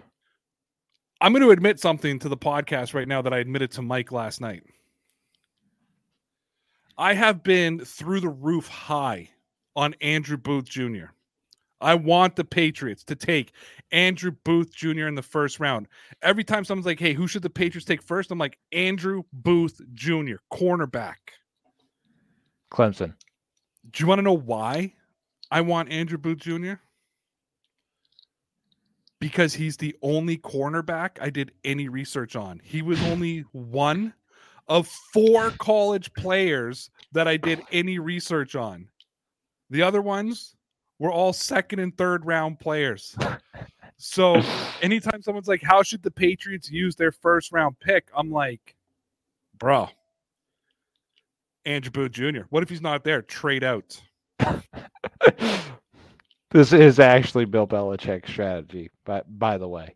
I'm 1.21 1.33
going 1.33 1.43
to 1.43 1.51
admit 1.51 1.79
something 1.79 2.19
to 2.19 2.29
the 2.29 2.37
podcast 2.37 2.93
right 2.93 3.07
now 3.07 3.21
that 3.21 3.33
I 3.33 3.39
admitted 3.39 3.71
to 3.71 3.81
Mike 3.81 4.11
last 4.11 4.39
night. 4.39 4.63
I 6.97 7.13
have 7.13 7.43
been 7.43 7.79
through 7.79 8.19
the 8.19 8.29
roof 8.29 8.67
high 8.67 9.29
on 9.75 9.95
Andrew 10.01 10.37
Booth 10.37 10.65
Jr. 10.65 11.07
I 11.81 11.95
want 11.95 12.35
the 12.35 12.43
Patriots 12.43 13.03
to 13.05 13.15
take 13.15 13.53
Andrew 13.91 14.31
Booth 14.43 14.73
Jr. 14.73 15.07
in 15.07 15.15
the 15.15 15.21
first 15.21 15.59
round. 15.59 15.87
Every 16.21 16.43
time 16.43 16.65
someone's 16.65 16.85
like, 16.85 16.99
hey, 16.99 17.13
who 17.13 17.27
should 17.27 17.41
the 17.41 17.49
Patriots 17.49 17.85
take 17.85 18.01
first? 18.01 18.31
I'm 18.31 18.37
like, 18.37 18.57
Andrew 18.71 19.23
Booth 19.31 19.81
Jr., 19.93 20.35
cornerback. 20.51 21.15
Clemson. 22.71 23.15
Do 23.91 24.03
you 24.03 24.07
want 24.07 24.19
to 24.19 24.23
know 24.23 24.33
why 24.37 24.93
I 25.49 25.61
want 25.61 25.91
Andrew 25.91 26.17
Booth 26.17 26.39
Jr.? 26.39 26.73
Because 29.19 29.53
he's 29.53 29.77
the 29.77 29.95
only 30.01 30.37
cornerback 30.37 31.21
I 31.21 31.29
did 31.29 31.51
any 31.63 31.89
research 31.89 32.35
on. 32.35 32.61
He 32.63 32.81
was 32.81 33.01
only 33.03 33.39
one 33.51 34.13
of 34.67 34.87
four 34.87 35.51
college 35.51 36.13
players 36.13 36.89
that 37.11 37.27
I 37.27 37.35
did 37.35 37.61
any 37.71 37.99
research 37.99 38.55
on. 38.55 38.87
The 39.71 39.81
other 39.81 40.01
ones 40.01 40.55
were 40.99 41.11
all 41.11 41.33
second 41.33 41.79
and 41.79 41.97
third 41.97 42.25
round 42.25 42.59
players. 42.59 43.17
So 44.01 44.41
anytime 44.81 45.21
someone's 45.21 45.49
like, 45.49 45.61
How 45.61 45.83
should 45.83 46.01
the 46.01 46.09
Patriots 46.09 46.71
use 46.71 46.95
their 46.95 47.11
first 47.11 47.51
round 47.51 47.77
pick? 47.81 48.07
I'm 48.15 48.31
like, 48.31 48.77
Bro, 49.57 49.89
Andrew 51.65 51.91
Booth 51.91 52.13
Jr. 52.13 52.43
What 52.49 52.63
if 52.63 52.69
he's 52.69 52.81
not 52.81 53.03
there? 53.03 53.21
Trade 53.21 53.65
out. 53.65 54.01
this 56.51 56.71
is 56.71 56.99
actually 56.99 57.43
Bill 57.43 57.67
Belichick's 57.67 58.31
strategy, 58.31 58.89
but 59.05 59.25
by 59.37 59.57
the 59.57 59.67
way, 59.67 59.95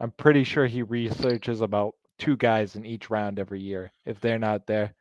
I'm 0.00 0.12
pretty 0.12 0.44
sure 0.44 0.66
he 0.66 0.82
researches 0.82 1.60
about 1.60 1.94
two 2.18 2.36
guys 2.38 2.74
in 2.76 2.86
each 2.86 3.10
round 3.10 3.38
every 3.38 3.60
year. 3.60 3.92
If 4.06 4.18
they're 4.20 4.38
not 4.38 4.66
there, 4.66 4.94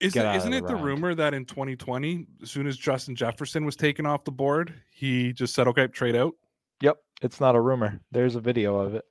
Is 0.00 0.12
get 0.12 0.24
it, 0.24 0.28
out 0.28 0.36
of 0.36 0.40
isn't 0.42 0.50
the 0.50 0.58
it 0.58 0.66
the 0.66 0.76
rumor 0.76 1.14
that 1.14 1.32
in 1.32 1.46
2020, 1.46 2.26
as 2.42 2.50
soon 2.50 2.66
as 2.66 2.76
Justin 2.76 3.16
Jefferson 3.16 3.64
was 3.64 3.76
taken 3.76 4.04
off 4.04 4.24
the 4.24 4.30
board, 4.30 4.74
he 4.90 5.32
just 5.32 5.54
said, 5.54 5.66
"Okay, 5.68 5.86
trade 5.86 6.14
out." 6.16 6.34
Yep, 6.82 6.96
it's 7.22 7.40
not 7.40 7.56
a 7.56 7.60
rumor. 7.60 8.00
There's 8.12 8.34
a 8.34 8.40
video 8.40 8.76
of 8.78 8.94
it. 8.94 9.04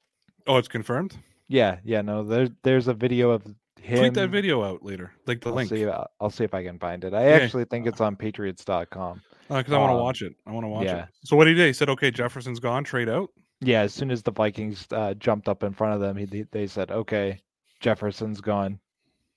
Oh, 0.45 0.57
it's 0.57 0.67
confirmed. 0.67 1.17
Yeah, 1.47 1.79
yeah, 1.83 2.01
no, 2.01 2.23
there's 2.23 2.49
there's 2.63 2.87
a 2.87 2.93
video 2.93 3.31
of 3.31 3.43
him. 3.81 3.99
Tweet 3.99 4.13
that 4.15 4.29
video 4.29 4.63
out 4.63 4.83
later, 4.83 5.11
like 5.25 5.41
the 5.41 5.49
I'll 5.49 5.55
link, 5.55 5.69
see. 5.69 5.87
I'll, 5.87 6.29
see 6.29 6.43
if 6.43 6.53
I 6.53 6.63
can 6.63 6.77
find 6.79 7.03
it. 7.03 7.13
I 7.13 7.29
Yeah. 7.29 7.35
actually 7.35 7.65
think 7.65 7.87
it's 7.87 8.01
on 8.01 8.15
Patriots.com. 8.15 9.21
because 9.47 9.73
I 9.73 9.77
want 9.77 9.91
to 9.91 9.95
um, 9.95 10.01
watch 10.01 10.21
it. 10.21 10.33
I 10.45 10.51
want 10.51 10.65
to 10.65 10.69
watch 10.69 10.85
yeah. 10.85 11.03
it. 11.03 11.09
So 11.23 11.35
what 11.35 11.45
did 11.45 11.57
he 11.57 11.63
do? 11.63 11.67
He 11.67 11.73
said, 11.73 11.89
"Okay, 11.89 12.11
Jefferson's 12.11 12.59
gone. 12.59 12.83
Trade 12.83 13.09
out." 13.09 13.29
Yeah, 13.61 13.81
as 13.81 13.93
soon 13.93 14.11
as 14.11 14.21
the 14.21 14.31
Vikings 14.31 14.85
uh, 14.91 15.13
jumped 15.15 15.47
up 15.47 15.63
in 15.63 15.73
front 15.73 15.93
of 15.95 15.99
them, 15.99 16.15
he, 16.17 16.45
they 16.51 16.67
said, 16.67 16.91
"Okay, 16.91 17.39
Jefferson's 17.79 18.41
gone. 18.41 18.79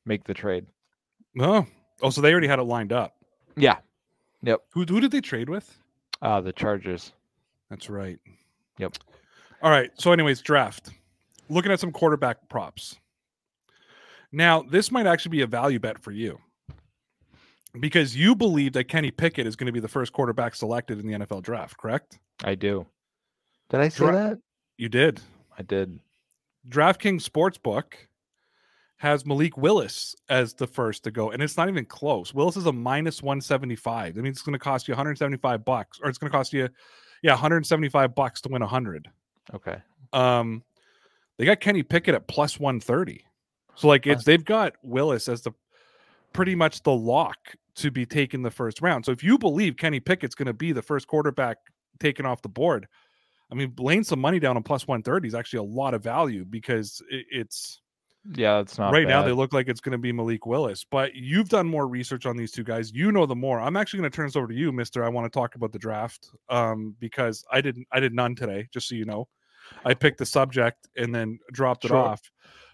Make 0.05 0.25
the 0.25 0.35
trade." 0.35 0.67
No. 1.35 1.67
Oh, 2.03 2.11
so 2.11 2.21
they 2.21 2.31
already 2.33 2.49
had 2.49 2.59
it 2.59 2.64
lined 2.64 2.93
up. 2.93 3.17
Yeah, 3.57 3.77
Yep. 4.43 4.61
Who 4.73 4.85
who 4.85 5.01
did 5.01 5.11
they 5.11 5.21
trade 5.21 5.49
with? 5.49 5.79
uh, 6.23 6.41
the 6.41 6.53
Chargers. 6.53 7.12
That's 7.71 7.91
right. 7.91 8.19
Yep. 8.79 8.95
All 9.62 9.71
right. 9.71 9.91
So, 9.95 10.12
anyways, 10.12 10.41
draft. 10.41 10.91
Looking 11.49 11.73
at 11.73 11.81
some 11.81 11.93
quarterback 11.93 12.49
props. 12.49 12.97
Now, 14.31 14.62
this 14.62 14.91
might 14.93 15.07
actually 15.07 15.31
be 15.31 15.41
a 15.43 15.47
value 15.47 15.79
bet 15.81 15.99
for 15.99 16.12
you 16.12 16.38
because 17.81 18.17
you 18.17 18.35
believe 18.35 18.73
that 18.75 18.85
Kenny 18.85 19.11
Pickett 19.11 19.47
is 19.47 19.57
going 19.57 19.67
to 19.67 19.73
be 19.73 19.81
the 19.81 19.88
first 19.88 20.12
quarterback 20.12 20.55
selected 20.55 20.99
in 21.01 21.07
the 21.07 21.19
NFL 21.19 21.43
draft, 21.43 21.77
correct? 21.77 22.19
I 22.45 22.55
do. 22.55 22.87
Did 23.71 23.81
I 23.81 23.88
say 23.88 24.05
Dra- 24.05 24.12
that? 24.12 24.38
You 24.77 24.88
did. 24.88 25.21
I 25.59 25.62
did. 25.62 25.99
DraftKings 26.69 27.29
Sportsbook 27.29 27.95
has 28.99 29.25
Malik 29.25 29.57
Willis 29.57 30.15
as 30.29 30.55
the 30.55 30.67
first 30.67 31.05
to 31.05 31.11
go, 31.11 31.31
and 31.31 31.43
it's 31.43 31.57
not 31.57 31.69
even 31.69 31.85
close. 31.85 32.35
Willis 32.35 32.57
is 32.57 32.67
a 32.67 32.73
minus 32.73 33.23
175. 33.23 34.15
That 34.15 34.23
means 34.23 34.37
it's 34.37 34.43
going 34.43 34.53
to 34.53 34.59
cost 34.59 34.89
you 34.89 34.93
175 34.93 35.65
bucks, 35.65 36.01
or 36.03 36.09
it's 36.09 36.19
going 36.19 36.31
to 36.31 36.37
cost 36.37 36.53
you, 36.53 36.69
yeah, 37.23 37.33
175 37.33 38.15
bucks 38.15 38.41
to 38.43 38.49
win 38.49 38.61
100. 38.61 39.09
Okay. 39.55 39.77
Um, 40.13 40.65
they 41.37 41.45
got 41.45 41.61
Kenny 41.61 41.85
Pickett 41.85 42.17
at 42.17 42.27
plus 42.27 42.59
130. 42.59 43.25
So 43.77 43.87
like 43.87 44.09
it's 44.09 44.25
they've 44.25 44.45
got 44.45 44.75
Willis 44.83 45.29
as 45.29 45.43
the 45.43 45.53
pretty 46.33 46.57
much 46.57 46.83
the 46.83 46.93
lock 46.93 47.39
to 47.77 47.93
be 47.93 48.05
taken 48.05 48.43
the 48.43 48.51
first 48.51 48.83
round. 48.83 49.05
So 49.05 49.13
if 49.13 49.23
you 49.23 49.39
believe 49.39 49.77
Kenny 49.77 50.01
Pickett's 50.01 50.35
going 50.35 50.47
to 50.47 50.53
be 50.53 50.73
the 50.73 50.83
first 50.83 51.07
quarterback 51.07 51.59
taken 52.01 52.27
off 52.27 52.43
the 52.43 52.49
board, 52.49 52.89
I 53.53 53.55
mean, 53.55 53.73
laying 53.79 54.03
some 54.03 54.21
money 54.21 54.41
down 54.41 54.57
on 54.57 54.65
plus 54.65 54.89
130 54.89 55.29
is 55.29 55.35
actually 55.37 55.61
a 55.61 55.71
lot 55.71 55.95
of 55.95 56.03
value 56.03 56.45
because 56.45 57.01
it, 57.09 57.27
it's 57.31 57.81
Yeah, 58.35 58.59
it's 58.59 58.79
not 58.79 58.93
right 58.93 59.07
now 59.07 59.23
they 59.23 59.33
look 59.33 59.53
like 59.53 59.69
it's 59.69 59.81
going 59.81 59.93
to 59.93 59.99
be 59.99 60.13
Malik 60.13 60.45
Willis. 60.45 60.85
But 60.91 61.15
you've 61.15 61.49
done 61.49 61.67
more 61.67 61.87
research 61.89 62.27
on 62.27 62.37
these 62.37 62.53
two 62.53 62.65
guys. 62.65 62.93
You 62.93 63.11
know 63.13 63.27
the 63.27 63.37
more. 63.37 63.61
I'm 63.61 63.77
actually 63.77 64.01
going 64.01 64.11
to 64.11 64.17
turn 64.17 64.27
this 64.27 64.37
over 64.37 64.49
to 64.49 64.55
you, 64.55 64.73
Mister. 64.73 65.05
I 65.05 65.09
want 65.09 65.31
to 65.33 65.37
talk 65.37 65.55
about 65.55 65.73
the 65.73 65.79
draft 65.79 66.29
um, 66.49 66.95
because 67.01 67.45
I 67.51 67.61
didn't. 67.61 67.87
I 67.93 68.01
did 68.01 68.13
none 68.15 68.35
today. 68.35 68.69
Just 68.73 68.89
so 68.89 68.95
you 68.95 69.05
know, 69.05 69.29
I 69.85 69.95
picked 69.95 70.19
the 70.19 70.27
subject 70.27 70.89
and 70.97 71.15
then 71.15 71.39
dropped 71.53 71.85
it 71.85 71.89
Sure. 71.89 71.97
off. 71.97 72.21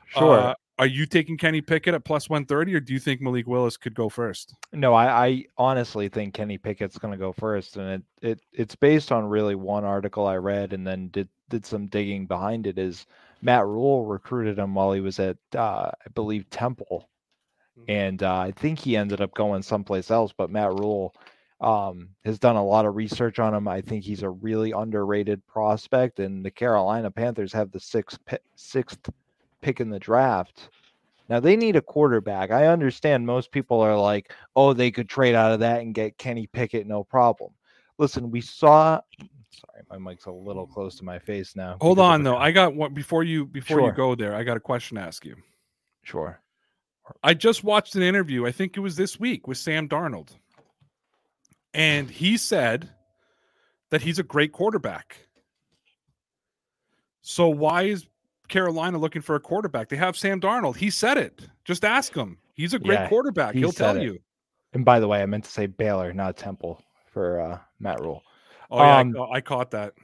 Sure. 0.09 0.39
Uh, 0.39 0.55
are 0.79 0.87
you 0.87 1.07
taking 1.07 1.37
Kenny 1.37 1.61
Pickett 1.61 1.95
at 1.95 2.05
plus 2.05 2.29
130, 2.29 2.75
or 2.75 2.81
do 2.81 2.93
you 2.93 2.99
think 2.99 3.21
Malik 3.21 3.47
Willis 3.47 3.77
could 3.77 3.95
go 3.95 4.09
first? 4.09 4.55
No, 4.73 4.93
I, 4.93 5.27
I 5.27 5.45
honestly 5.57 6.09
think 6.09 6.35
Kenny 6.35 6.59
Pickett's 6.59 6.99
going 6.99 7.13
to 7.13 7.19
go 7.19 7.33
first, 7.33 7.77
and 7.77 8.03
it, 8.23 8.29
it 8.29 8.41
it's 8.53 8.75
based 8.75 9.13
on 9.13 9.25
really 9.25 9.55
one 9.55 9.85
article 9.85 10.27
I 10.27 10.37
read, 10.37 10.73
and 10.73 10.85
then 10.85 11.09
did 11.09 11.29
did 11.49 11.65
some 11.65 11.87
digging 11.87 12.27
behind 12.27 12.67
it. 12.67 12.77
Is 12.79 13.07
Matt 13.43 13.67
Rhule 13.67 14.05
recruited 14.07 14.59
him 14.59 14.75
while 14.75 14.93
he 14.93 15.01
was 15.01 15.19
at 15.21 15.37
uh, 15.57 15.91
I 15.95 16.09
believe 16.15 16.49
Temple, 16.51 17.09
Mhm. 17.79 17.85
and 17.89 18.23
uh, 18.23 18.37
I 18.39 18.51
think 18.53 18.79
he 18.79 18.97
ended 18.97 19.21
up 19.21 19.35
going 19.35 19.63
someplace 19.63 20.11
else. 20.11 20.33
But 20.37 20.51
Matt 20.51 20.73
Rhule 20.79 21.15
um, 21.61 22.11
has 22.25 22.39
done 22.39 22.57
a 22.57 22.65
lot 22.65 22.85
of 22.87 22.97
research 22.97 23.39
on 23.39 23.55
him. 23.55 23.69
I 23.69 23.81
think 23.81 24.05
he's 24.05 24.23
a 24.23 24.31
really 24.31 24.73
underrated 24.73 25.47
prospect, 25.47 26.19
and 26.21 26.45
the 26.45 26.51
Carolina 26.51 27.11
Panthers 27.11 27.53
have 27.53 27.71
the 27.71 27.81
sixth 27.81 28.19
sixth 28.57 29.11
pick 29.61 29.81
in 29.81 29.89
the 29.91 29.99
draft. 29.99 30.71
Now 31.29 31.41
they 31.41 31.57
need 31.57 31.77
a 31.77 31.81
quarterback. 31.83 32.51
I 32.51 32.67
understand 32.67 33.27
most 33.27 33.51
people 33.51 33.81
are 33.81 33.97
like, 33.99 34.33
"Oh, 34.57 34.73
they 34.75 34.91
could 34.91 35.09
trade 35.09 35.35
out 35.35 35.53
of 35.53 35.61
that 35.61 35.81
and 35.81 35.95
get 35.95 36.19
Kenny 36.19 36.47
Pickett, 36.47 36.87
no 36.87 37.03
problem." 37.05 37.53
Listen, 37.99 38.31
we 38.31 38.41
saw. 38.41 39.01
Sorry, 39.61 39.83
my 39.91 39.99
mic's 40.11 40.27
a 40.27 40.31
little 40.31 40.67
close 40.67 40.97
to 40.97 41.05
my 41.05 41.19
face 41.19 41.55
now. 41.57 41.77
Hold 41.81 41.99
on, 41.99 42.23
though. 42.23 42.37
I 42.37 42.51
got 42.51 42.75
one 42.75 42.93
before 42.95 43.23
you 43.25 43.47
before 43.47 43.81
you 43.81 43.93
go 43.93 44.15
there. 44.15 44.35
I 44.35 44.43
got 44.45 44.57
a 44.57 44.61
question 44.61 44.97
to 44.97 45.03
ask 45.03 45.25
you. 45.25 45.37
sure. 46.03 46.41
I 47.23 47.35
just 47.35 47.65
watched 47.65 47.95
an 47.97 48.03
interview. 48.03 48.47
I 48.47 48.53
think 48.53 48.77
it 48.77 48.81
was 48.81 48.97
this 48.97 49.21
week 49.21 49.47
with 49.47 49.59
Sam 49.59 49.89
Darnold, 49.89 50.31
and 51.75 52.11
he 52.11 52.37
said 52.39 52.89
that 53.91 54.01
he's 54.01 54.19
a 54.19 54.23
great 54.23 54.53
quarterback. 54.53 55.19
So 57.21 57.49
why 57.49 57.83
is 57.85 58.07
Carolina 58.49 58.99
looking 58.99 59.23
for 59.23 59.35
a 59.35 59.41
quarterback? 59.41 59.89
They 59.89 59.97
have 59.97 60.17
Sam 60.17 60.41
Darnold. 60.41 60.77
He 60.77 60.91
said 60.91 61.19
it. 61.19 61.47
Just 61.65 61.85
ask 61.85 62.15
him. 62.15 62.39
He's 62.55 62.75
a 62.75 62.79
great 62.79 62.95
Yeah, 63.01 63.09
quarterback. 63.09 63.55
he 63.55 63.61
He'll 63.61 63.73
tell 63.73 63.97
it. 63.97 64.03
you. 64.03 64.19
And 64.73 64.85
by 64.85 64.99
the 65.01 65.09
way, 65.09 65.23
I 65.23 65.27
meant 65.27 65.45
to 65.45 65.51
say 65.51 65.67
Baylor, 65.67 66.13
not 66.13 66.37
Temple, 66.37 66.83
for 67.13 67.41
uh, 67.41 67.59
Matt 67.81 68.01
Rhule. 68.01 68.23
Oh 68.71 68.79
yeah, 68.83 68.99
Um, 68.99 69.17
I, 69.17 69.37
I 69.37 69.41
caught 69.41 69.71
that. 69.73 69.95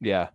Yeah. 0.00 0.28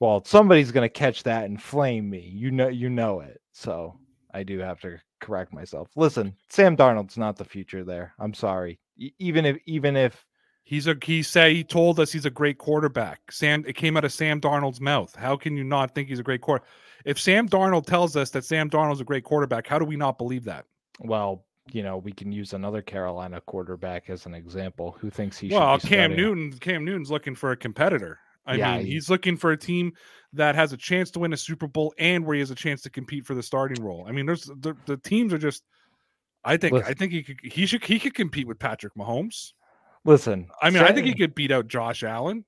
Well, 0.00 0.24
somebody's 0.24 0.72
gonna 0.72 0.88
catch 0.88 1.22
that 1.24 1.44
and 1.44 1.62
flame 1.62 2.08
me. 2.10 2.20
You 2.20 2.50
know, 2.50 2.68
you 2.68 2.90
know 2.90 3.20
it. 3.20 3.40
So 3.52 3.98
I 4.32 4.42
do 4.42 4.58
have 4.58 4.80
to 4.80 4.98
correct 5.20 5.52
myself. 5.52 5.88
Listen, 5.96 6.34
Sam 6.48 6.76
Darnold's 6.76 7.18
not 7.18 7.36
the 7.36 7.44
future 7.44 7.84
there. 7.84 8.14
I'm 8.18 8.34
sorry. 8.34 8.80
E- 8.96 9.12
even 9.18 9.44
if, 9.44 9.58
even 9.66 9.96
if, 9.96 10.24
He's 10.64 10.86
a 10.86 10.96
he 11.02 11.22
say 11.22 11.54
he 11.54 11.64
told 11.64 11.98
us 11.98 12.12
he's 12.12 12.24
a 12.24 12.30
great 12.30 12.58
quarterback. 12.58 13.32
Sam 13.32 13.64
it 13.66 13.74
came 13.74 13.96
out 13.96 14.04
of 14.04 14.12
Sam 14.12 14.40
Darnold's 14.40 14.80
mouth. 14.80 15.14
How 15.14 15.36
can 15.36 15.56
you 15.56 15.64
not 15.64 15.94
think 15.94 16.08
he's 16.08 16.20
a 16.20 16.22
great 16.22 16.40
quarter? 16.40 16.64
If 17.04 17.18
Sam 17.18 17.48
Darnold 17.48 17.86
tells 17.86 18.16
us 18.16 18.30
that 18.30 18.44
Sam 18.44 18.70
Darnold's 18.70 19.00
a 19.00 19.04
great 19.04 19.24
quarterback, 19.24 19.66
how 19.66 19.78
do 19.78 19.84
we 19.84 19.96
not 19.96 20.18
believe 20.18 20.44
that? 20.44 20.66
well, 21.00 21.44
you 21.70 21.82
know, 21.82 21.98
we 21.98 22.12
can 22.12 22.32
use 22.32 22.52
another 22.52 22.82
Carolina 22.82 23.40
quarterback 23.40 24.10
as 24.10 24.26
an 24.26 24.34
example 24.34 24.96
who 25.00 25.10
thinks 25.10 25.38
he 25.38 25.48
should. 25.48 25.54
Well, 25.56 25.78
Cam 25.78 26.16
Newton, 26.16 26.52
Cam 26.58 26.84
Newton's 26.84 27.10
looking 27.10 27.34
for 27.34 27.52
a 27.52 27.56
competitor. 27.56 28.18
I 28.44 28.56
Yeah, 28.56 28.76
mean, 28.76 28.86
he- 28.86 28.92
he's 28.94 29.08
looking 29.08 29.36
for 29.36 29.52
a 29.52 29.56
team 29.56 29.92
that 30.32 30.54
has 30.56 30.72
a 30.72 30.76
chance 30.76 31.10
to 31.12 31.20
win 31.20 31.32
a 31.32 31.36
Super 31.36 31.68
Bowl 31.68 31.94
and 31.98 32.26
where 32.26 32.34
he 32.34 32.40
has 32.40 32.50
a 32.50 32.56
chance 32.56 32.82
to 32.82 32.90
compete 32.90 33.24
for 33.24 33.34
the 33.34 33.42
starting 33.42 33.82
role. 33.82 34.04
I 34.08 34.12
mean, 34.12 34.26
there's 34.26 34.44
the, 34.44 34.74
the 34.86 34.96
teams 34.96 35.32
are 35.32 35.38
just. 35.38 35.62
I 36.44 36.56
think 36.56 36.72
I 36.88 36.92
think 36.94 37.12
he 37.12 37.22
could 37.22 37.38
he 37.44 37.66
should 37.66 37.84
he 37.84 38.00
could 38.00 38.14
compete 38.14 38.48
with 38.48 38.58
Patrick 38.58 38.94
Mahomes. 38.96 39.52
Listen, 40.04 40.48
I 40.60 40.70
mean, 40.70 40.82
I 40.82 40.90
think 40.92 41.06
he 41.06 41.14
could 41.14 41.36
beat 41.36 41.52
out 41.52 41.68
Josh 41.68 42.02
Allen. 42.02 42.44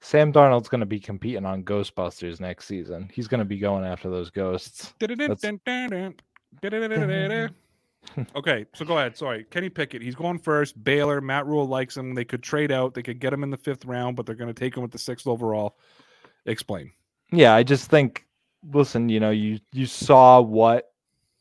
Sam 0.00 0.32
Darnold's 0.32 0.68
going 0.68 0.80
to 0.80 0.86
be 0.86 0.98
competing 0.98 1.46
on 1.46 1.62
Ghostbusters 1.62 2.40
next 2.40 2.66
season. 2.66 3.08
He's 3.14 3.28
going 3.28 3.38
to 3.38 3.44
be 3.44 3.58
going 3.58 3.84
after 3.84 4.10
those 4.10 4.30
ghosts. 4.30 4.92
Okay, 8.36 8.66
so 8.74 8.84
go 8.84 8.98
ahead. 8.98 9.16
Sorry, 9.16 9.44
Kenny 9.50 9.68
Pickett. 9.68 10.02
He's 10.02 10.14
going 10.14 10.38
first. 10.38 10.82
Baylor. 10.82 11.20
Matt 11.20 11.46
Rhule 11.46 11.66
likes 11.66 11.96
him. 11.96 12.14
They 12.14 12.24
could 12.24 12.42
trade 12.42 12.70
out. 12.70 12.94
They 12.94 13.02
could 13.02 13.18
get 13.18 13.32
him 13.32 13.42
in 13.42 13.50
the 13.50 13.56
fifth 13.56 13.84
round, 13.84 14.16
but 14.16 14.26
they're 14.26 14.34
going 14.34 14.52
to 14.52 14.58
take 14.58 14.76
him 14.76 14.82
with 14.82 14.92
the 14.92 14.98
sixth 14.98 15.26
overall. 15.26 15.76
Explain. 16.46 16.92
Yeah, 17.32 17.54
I 17.54 17.62
just 17.62 17.90
think 17.90 18.26
listen, 18.72 19.08
you 19.08 19.20
know, 19.20 19.30
you 19.30 19.58
you 19.72 19.86
saw 19.86 20.40
what 20.40 20.92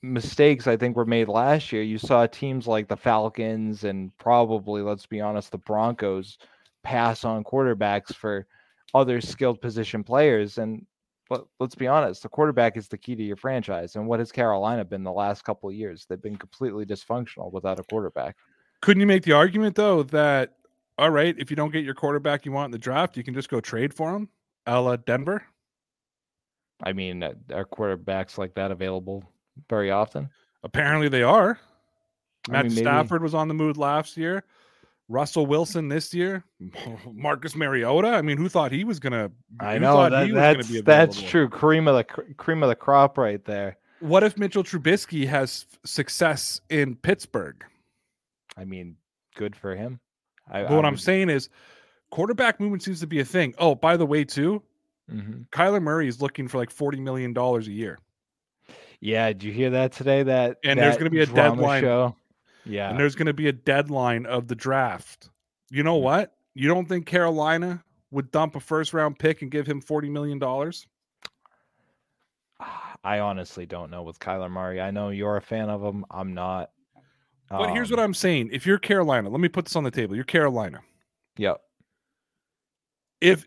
mistakes 0.02 0.67
I 0.67 0.76
think 0.76 0.95
were 0.95 1.06
made 1.06 1.30
last 1.30 1.71
year. 1.71 1.82
You 1.82 1.97
saw 1.97 2.26
teams 2.28 2.67
like 2.67 2.88
the 2.88 2.97
Falcons 2.97 3.86
and 3.86 4.15
probably, 4.17 4.82
let's 4.82 5.06
be 5.06 5.21
honest, 5.21 5.52
the 5.52 5.58
Broncos 5.58 6.38
pass 6.84 7.23
on 7.23 7.43
quarterbacks 7.43 8.13
for 8.13 8.45
other 8.93 9.21
skilled 9.21 9.62
position 9.62 10.04
players. 10.04 10.58
And 10.58 10.86
but 11.30 11.46
let's 11.60 11.76
be 11.76 11.88
honest, 11.88 12.24
the 12.24 12.30
quarterback 12.30 12.78
is 12.78 12.88
the 12.88 12.98
key 12.98 13.16
to 13.16 13.24
your 13.24 13.36
franchise. 13.36 13.96
And 13.96 14.08
what 14.08 14.20
has 14.20 14.32
Carolina 14.32 14.84
been 14.86 15.04
the 15.04 15.12
last 15.12 15.44
couple 15.44 15.70
of 15.70 15.76
years? 15.76 16.06
They've 16.08 16.22
been 16.22 16.36
completely 16.38 16.86
dysfunctional 16.86 17.52
without 17.52 17.80
a 17.80 17.84
quarterback. 17.84 18.36
Couldn't 18.82 19.02
you 19.02 19.08
make 19.08 19.24
the 19.24 19.32
argument 19.32 19.76
though 19.76 20.04
that 20.04 20.56
all 20.98 21.10
right, 21.10 21.36
if 21.40 21.50
you 21.50 21.56
don't 21.56 21.72
get 21.72 21.84
your 21.84 21.96
quarterback 21.96 22.46
you 22.46 22.52
want 22.52 22.66
in 22.66 22.72
the 22.72 22.78
draft, 22.78 23.18
you 23.18 23.24
can 23.24 23.34
just 23.34 23.50
go 23.50 23.60
trade 23.60 23.94
for 23.94 24.16
him, 24.16 24.30
a 24.68 24.80
la 24.80 24.96
Denver? 24.96 25.44
I 26.84 26.94
mean, 26.94 27.24
uh, 27.24 27.34
are 27.52 27.66
quarterbacks 27.66 28.38
like 28.38 28.54
that 28.56 28.72
available 28.72 29.24
very 29.70 29.90
often? 29.90 30.30
Apparently 30.64 31.10
they 31.10 31.24
are. 31.24 31.58
I 32.50 32.52
Matt 32.52 32.66
mean, 32.66 32.76
maybe- 32.76 32.86
Stafford 32.86 33.24
was 33.24 33.34
on 33.34 33.48
the 33.48 33.54
mood 33.54 33.78
last 33.78 34.18
year. 34.18 34.44
Russell 35.10 35.46
Wilson 35.46 35.89
this 35.89 36.13
year. 36.13 36.44
Marcus 37.13 37.56
Mariota. 37.56 38.10
I 38.10 38.22
mean, 38.22 38.38
who 38.38 38.50
thought 38.50 38.72
he 38.72 38.84
was 38.84 39.00
gonna? 39.00 39.32
I 39.60 39.78
know 39.78 40.10
that, 40.10 40.34
that's 40.34 40.82
that's 40.82 41.22
true. 41.22 41.50
Cream 41.50 41.88
of 41.88 41.96
the 41.96 42.04
cream 42.04 42.63
of 42.63 42.70
the 42.70 42.76
crop 42.76 43.18
right 43.18 43.44
there. 43.44 43.78
What 44.00 44.24
if 44.24 44.38
Mitchell 44.38 44.63
Trubisky 44.63 45.28
has 45.28 45.66
success 45.86 46.60
in 46.70 46.96
Pittsburgh? 46.96 47.63
I 48.58 48.66
mean, 48.66 48.98
good 49.36 49.56
for 49.56 49.76
him. 49.76 50.00
I, 50.50 50.63
But 50.63 50.76
what 50.76 50.86
I'm 50.86 50.98
saying 50.98 51.30
is, 51.30 51.50
quarterback 52.12 52.60
movement 52.60 52.84
seems 52.84 53.00
to 53.00 53.08
be 53.08 53.22
a 53.22 53.26
thing. 53.26 53.56
Oh, 53.58 53.76
by 53.76 53.96
the 53.98 54.06
way, 54.06 54.24
too, 54.26 54.62
hmm 55.10 55.44
Kyler 55.52 55.82
Murray 55.82 56.08
is 56.08 56.22
looking 56.22 56.48
for 56.48 56.58
like 56.58 56.72
forty 56.72 57.00
million 57.00 57.34
dollars 57.34 57.68
a 57.68 57.72
year. 57.72 58.00
Yeah, 59.00 59.28
did 59.28 59.44
you 59.44 59.52
hear 59.52 59.70
that 59.72 59.92
today? 59.92 60.24
That 60.24 60.58
And 60.63 60.80
there's 60.80 60.98
gonna 60.98 61.10
be 61.10 61.22
a 61.22 61.26
deadline. 61.26 61.82
Show? 61.82 62.16
Yeah, 62.65 62.89
And 62.89 62.99
there's 62.99 63.15
going 63.15 63.28
to 63.28 63.34
be 63.34 63.47
a 63.47 63.52
deadline 63.54 64.26
of 64.26 64.47
the 64.47 64.56
draft. 64.56 65.30
You 65.69 65.84
know 65.84 65.95
what? 65.95 66.34
You 66.54 66.67
don't 66.67 66.88
think 66.88 67.06
Carolina 67.06 67.84
would 68.12 68.32
dump 68.32 68.56
a 68.56 68.60
first 68.60 68.93
round 68.93 69.19
pick 69.19 69.41
and 69.41 69.52
give 69.52 69.67
him 69.67 69.82
$40 69.82 70.10
million? 70.10 70.41
I 73.04 73.19
honestly 73.19 73.65
don't 73.65 73.91
know 73.91 74.04
with 74.04 74.19
Kyler 74.19 74.49
Murray. 74.49 74.80
I 74.80 74.91
know 74.91 75.10
you're 75.10 75.36
a 75.38 75.41
fan 75.41 75.69
of 75.69 75.84
him. 75.84 76.06
I'm 76.10 76.34
not. 76.34 76.69
But 77.49 77.71
here's 77.71 77.91
Um, 77.91 77.97
what 77.97 78.04
I'm 78.04 78.13
saying. 78.13 78.49
If 78.54 78.65
you're 78.65 78.80
Carolina, 78.80 79.30
let 79.30 79.41
me 79.41 79.49
put 79.49 79.65
this 79.65 79.76
on 79.76 79.84
the 79.84 79.91
table. 79.91 80.15
You're 80.15 80.23
Carolina. 80.23 80.80
Yep. 81.38 81.62
If 83.21 83.45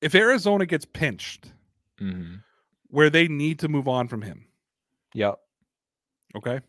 if 0.00 0.14
Arizona 0.14 0.66
gets 0.66 0.84
pinched 0.84 1.52
hmm 1.98 2.36
where 2.88 3.10
they 3.10 3.26
need 3.28 3.58
to 3.58 3.68
move 3.68 3.88
on 3.88 4.06
from 4.08 4.22
him, 4.22 4.46
Yep. 5.14 5.38
okay? 6.36 6.60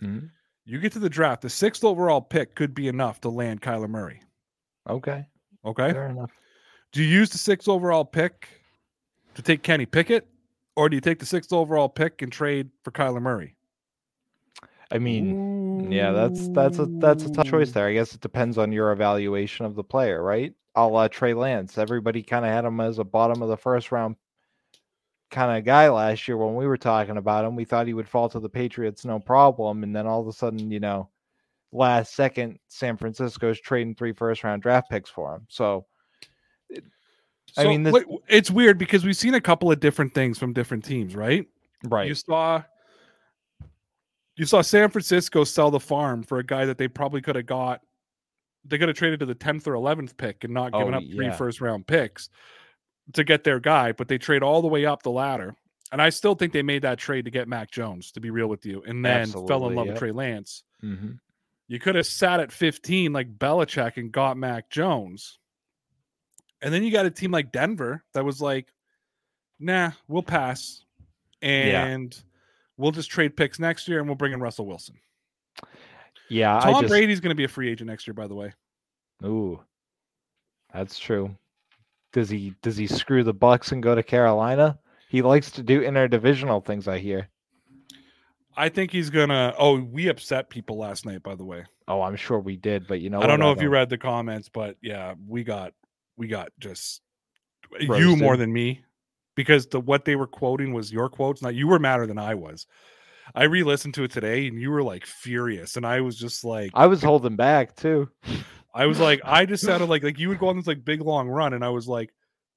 Hmm 0.00 0.18
You 0.64 0.78
get 0.80 0.92
to 0.92 0.98
the 0.98 1.10
draft, 1.10 1.42
the 1.42 1.50
sixth 1.50 1.84
overall 1.84 2.20
pick 2.20 2.54
could 2.54 2.74
be 2.74 2.88
enough 2.88 3.20
to 3.22 3.28
land 3.28 3.62
Kyler 3.62 3.88
Murray. 3.88 4.22
Okay. 4.88 5.26
Okay. 5.64 5.92
Fair 5.92 6.08
enough. 6.08 6.30
Do 6.92 7.02
you 7.02 7.08
use 7.08 7.30
the 7.30 7.38
sixth 7.38 7.68
overall 7.68 8.04
pick 8.04 8.48
to 9.34 9.42
take 9.42 9.62
Kenny 9.62 9.86
Pickett, 9.86 10.26
or 10.76 10.88
do 10.88 10.96
you 10.96 11.00
take 11.00 11.18
the 11.18 11.26
sixth 11.26 11.52
overall 11.52 11.88
pick 11.88 12.22
and 12.22 12.32
trade 12.32 12.70
for 12.82 12.90
Kyler 12.90 13.22
Murray? 13.22 13.54
I 14.90 14.98
mean, 14.98 15.38
yeah, 15.76 16.12
that's 16.12 16.48
that's 16.48 16.78
a 16.78 16.90
that's 17.00 17.26
a 17.26 17.30
tough 17.30 17.46
choice 17.46 17.70
there. 17.72 17.86
I 17.86 17.92
guess 17.92 18.14
it 18.14 18.20
depends 18.20 18.58
on 18.58 18.72
your 18.72 18.90
evaluation 18.92 19.66
of 19.66 19.74
the 19.76 19.84
player, 19.84 20.22
right? 20.22 20.52
A 20.74 20.86
la 20.86 21.08
Trey 21.08 21.34
Lance. 21.34 21.78
Everybody 21.78 22.22
kind 22.22 22.44
of 22.44 22.50
had 22.50 22.64
him 22.64 22.80
as 22.80 22.98
a 22.98 23.04
bottom 23.04 23.42
of 23.42 23.48
the 23.48 23.56
first 23.56 23.92
round 23.92 24.16
kind 25.30 25.56
of 25.56 25.64
guy 25.64 25.88
last 25.88 26.26
year 26.26 26.36
when 26.36 26.54
we 26.54 26.66
were 26.66 26.76
talking 26.76 27.16
about 27.16 27.44
him. 27.44 27.56
We 27.56 27.64
thought 27.64 27.86
he 27.86 27.94
would 27.94 28.08
fall 28.08 28.28
to 28.30 28.40
the 28.40 28.48
Patriots 28.48 29.04
no 29.04 29.18
problem, 29.18 29.82
and 29.82 29.94
then 29.94 30.06
all 30.06 30.20
of 30.20 30.26
a 30.26 30.32
sudden, 30.32 30.70
you 30.70 30.80
know, 30.80 31.08
last 31.72 32.14
second, 32.14 32.58
San 32.68 32.96
Francisco's 32.96 33.60
trading 33.60 33.94
three 33.94 34.12
first 34.12 34.44
round 34.44 34.62
draft 34.62 34.90
picks 34.90 35.10
for 35.10 35.36
him. 35.36 35.46
So 35.48 35.86
I 37.56 37.64
mean, 37.64 37.82
this- 37.82 38.04
it's 38.28 38.50
weird 38.50 38.78
because 38.78 39.04
we've 39.04 39.16
seen 39.16 39.34
a 39.34 39.40
couple 39.40 39.72
of 39.72 39.80
different 39.80 40.14
things 40.14 40.38
from 40.38 40.52
different 40.52 40.84
teams, 40.84 41.16
right? 41.16 41.46
right, 41.84 42.06
You 42.06 42.14
saw 42.14 42.62
you 44.36 44.46
saw 44.46 44.62
San 44.62 44.88
Francisco 44.90 45.44
sell 45.44 45.70
the 45.70 45.80
farm 45.80 46.22
for 46.22 46.38
a 46.38 46.44
guy 46.44 46.64
that 46.64 46.78
they 46.78 46.88
probably 46.88 47.20
could 47.20 47.36
have 47.36 47.46
got. 47.46 47.80
They 48.64 48.78
could 48.78 48.88
have 48.88 48.96
traded 48.96 49.20
to 49.20 49.26
the 49.26 49.34
tenth 49.34 49.66
or 49.66 49.74
eleventh 49.74 50.16
pick 50.16 50.44
and 50.44 50.54
not 50.54 50.70
oh, 50.74 50.78
given 50.78 50.94
Oh, 50.94 50.98
up 50.98 51.04
three 51.14 51.26
yeah. 51.26 51.36
first 51.36 51.60
round 51.60 51.86
picks 51.86 52.30
to 53.14 53.24
get 53.24 53.44
their 53.44 53.60
guy, 53.60 53.92
but 53.92 54.08
they 54.08 54.18
trade 54.18 54.42
all 54.42 54.62
the 54.62 54.68
way 54.68 54.86
up 54.86 55.02
the 55.02 55.10
ladder. 55.10 55.54
And 55.92 56.00
I 56.00 56.10
still 56.10 56.34
think 56.34 56.52
they 56.52 56.62
made 56.62 56.82
that 56.82 56.98
trade 56.98 57.24
to 57.24 57.30
get 57.30 57.48
Mac 57.48 57.70
Jones, 57.70 58.12
to 58.12 58.20
be 58.20 58.30
real 58.30 58.46
with 58.46 58.64
you, 58.64 58.82
and 58.86 59.04
then 59.04 59.26
fell 59.26 59.40
in 59.40 59.50
Absolutely, 59.50 59.74
love 59.76 59.86
with. 59.88 59.98
Trey 59.98 60.12
Lance. 60.12 60.62
hmm 60.80 61.12
You 61.66 61.80
could 61.80 61.96
have 61.96 62.06
sat 62.06 62.38
at 62.40 62.52
15 62.52 63.12
like 63.12 63.36
Belichick 63.38 63.96
and 63.96 64.12
got 64.12 64.36
Mac 64.36 64.70
Jones. 64.70 65.38
And 66.62 66.72
then 66.72 66.84
you 66.84 66.92
got 66.92 67.06
a 67.06 67.10
team 67.10 67.30
like 67.32 67.52
Denver 67.52 68.04
that 68.14 68.24
was 68.24 68.40
like, 68.40 68.68
nah, 69.58 69.92
we'll 70.08 70.22
pass. 70.22 70.84
Yeah. 71.42 71.86
And 71.86 72.16
we'll 72.76 72.92
just 72.92 73.10
trade 73.10 73.36
picks 73.36 73.58
next 73.58 73.88
year 73.88 73.98
and 73.98 74.06
we'll 74.06 74.14
bring 74.16 74.32
in 74.32 74.40
Russell 74.40 74.66
Wilson. 74.66 74.96
yeah. 76.28 76.56
I 76.58 76.72
Tom 76.72 76.82
just, 76.82 76.90
Brady's 76.90 77.18
going 77.20 77.30
to 77.30 77.34
be 77.34 77.44
a 77.44 77.48
free 77.48 77.70
agent 77.70 77.88
next 77.88 78.06
year, 78.06 78.14
by 78.14 78.26
the 78.26 78.34
way. 78.34 78.52
Ooh, 79.24 79.60
that's 80.72 80.98
true. 80.98 81.34
Does 82.12 82.28
he 82.28 82.54
does 82.62 82.76
he 82.76 82.86
screw 82.86 83.22
the 83.22 83.34
Bucs 83.34 83.72
and 83.72 83.82
go 83.82 83.94
to 83.94 84.02
Carolina? 84.02 84.78
He 85.08 85.22
likes 85.22 85.50
to 85.52 85.62
do 85.62 85.80
interdivisional 85.80 86.64
things. 86.64 86.88
I 86.88 86.98
hear. 86.98 87.28
I 88.56 88.68
think 88.68 88.90
he's 88.90 89.10
going 89.10 89.28
to. 89.28 89.54
Oh, 89.58 89.80
we 89.80 90.08
upset 90.08 90.50
people 90.50 90.76
last 90.76 91.06
night, 91.06 91.22
by 91.22 91.34
the 91.34 91.44
way. 91.44 91.64
Oh, 91.88 92.02
I'm 92.02 92.16
sure 92.16 92.38
we 92.38 92.56
did, 92.56 92.86
but 92.86 93.00
you 93.00 93.10
know, 93.10 93.20
I 93.20 93.26
don't 93.26 93.40
know 93.40 93.52
if 93.52 93.60
you 93.60 93.68
read 93.68 93.88
the 93.88 93.98
comments, 93.98 94.48
but 94.48 94.76
yeah, 94.82 95.14
we 95.26 95.42
got, 95.44 95.72
we 96.16 96.28
got 96.28 96.50
just 96.58 97.00
you 97.80 98.16
more 98.16 98.36
than 98.36 98.52
me 98.52 98.84
because 99.34 99.66
the 99.66 99.80
what 99.80 100.04
they 100.04 100.16
were 100.16 100.26
quoting 100.26 100.72
was 100.72 100.92
your 100.92 101.08
quotes. 101.08 101.42
Not 101.42 101.54
you 101.54 101.66
were 101.66 101.78
madder 101.78 102.06
than 102.06 102.18
I 102.18 102.34
was. 102.34 102.66
I 103.34 103.44
re-listened 103.44 103.94
to 103.94 104.04
it 104.04 104.10
today, 104.10 104.48
and 104.48 104.60
you 104.60 104.70
were 104.70 104.82
like 104.82 105.06
furious, 105.06 105.76
and 105.76 105.86
I 105.86 106.00
was 106.00 106.16
just 106.16 106.44
like, 106.44 106.70
I 106.74 106.86
was 106.86 107.02
holding 107.02 107.36
back 107.36 107.76
too. 107.76 108.10
I 108.74 108.86
was 108.86 109.00
like, 109.00 109.20
I 109.24 109.46
just 109.46 109.64
sounded 109.64 109.86
like 109.90 110.02
like 110.02 110.18
you 110.18 110.28
would 110.28 110.38
go 110.38 110.48
on 110.48 110.56
this 110.56 110.66
like 110.66 110.84
big 110.84 111.00
long 111.00 111.28
run, 111.28 111.52
and 111.54 111.64
I 111.64 111.68
was 111.70 111.88
like, 111.88 112.12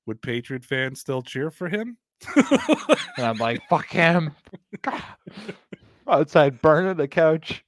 would 0.05 0.21
Patriot 0.21 0.63
fans 0.65 0.99
still 0.99 1.21
cheer 1.21 1.49
for 1.51 1.67
him? 1.69 1.97
And 3.17 3.27
I'm 3.27 3.37
like, 3.37 3.61
fuck 3.69 3.87
him. 3.87 4.31
Outside 6.07 6.61
burning 6.61 6.97
the 6.97 7.07
couch. 7.07 7.63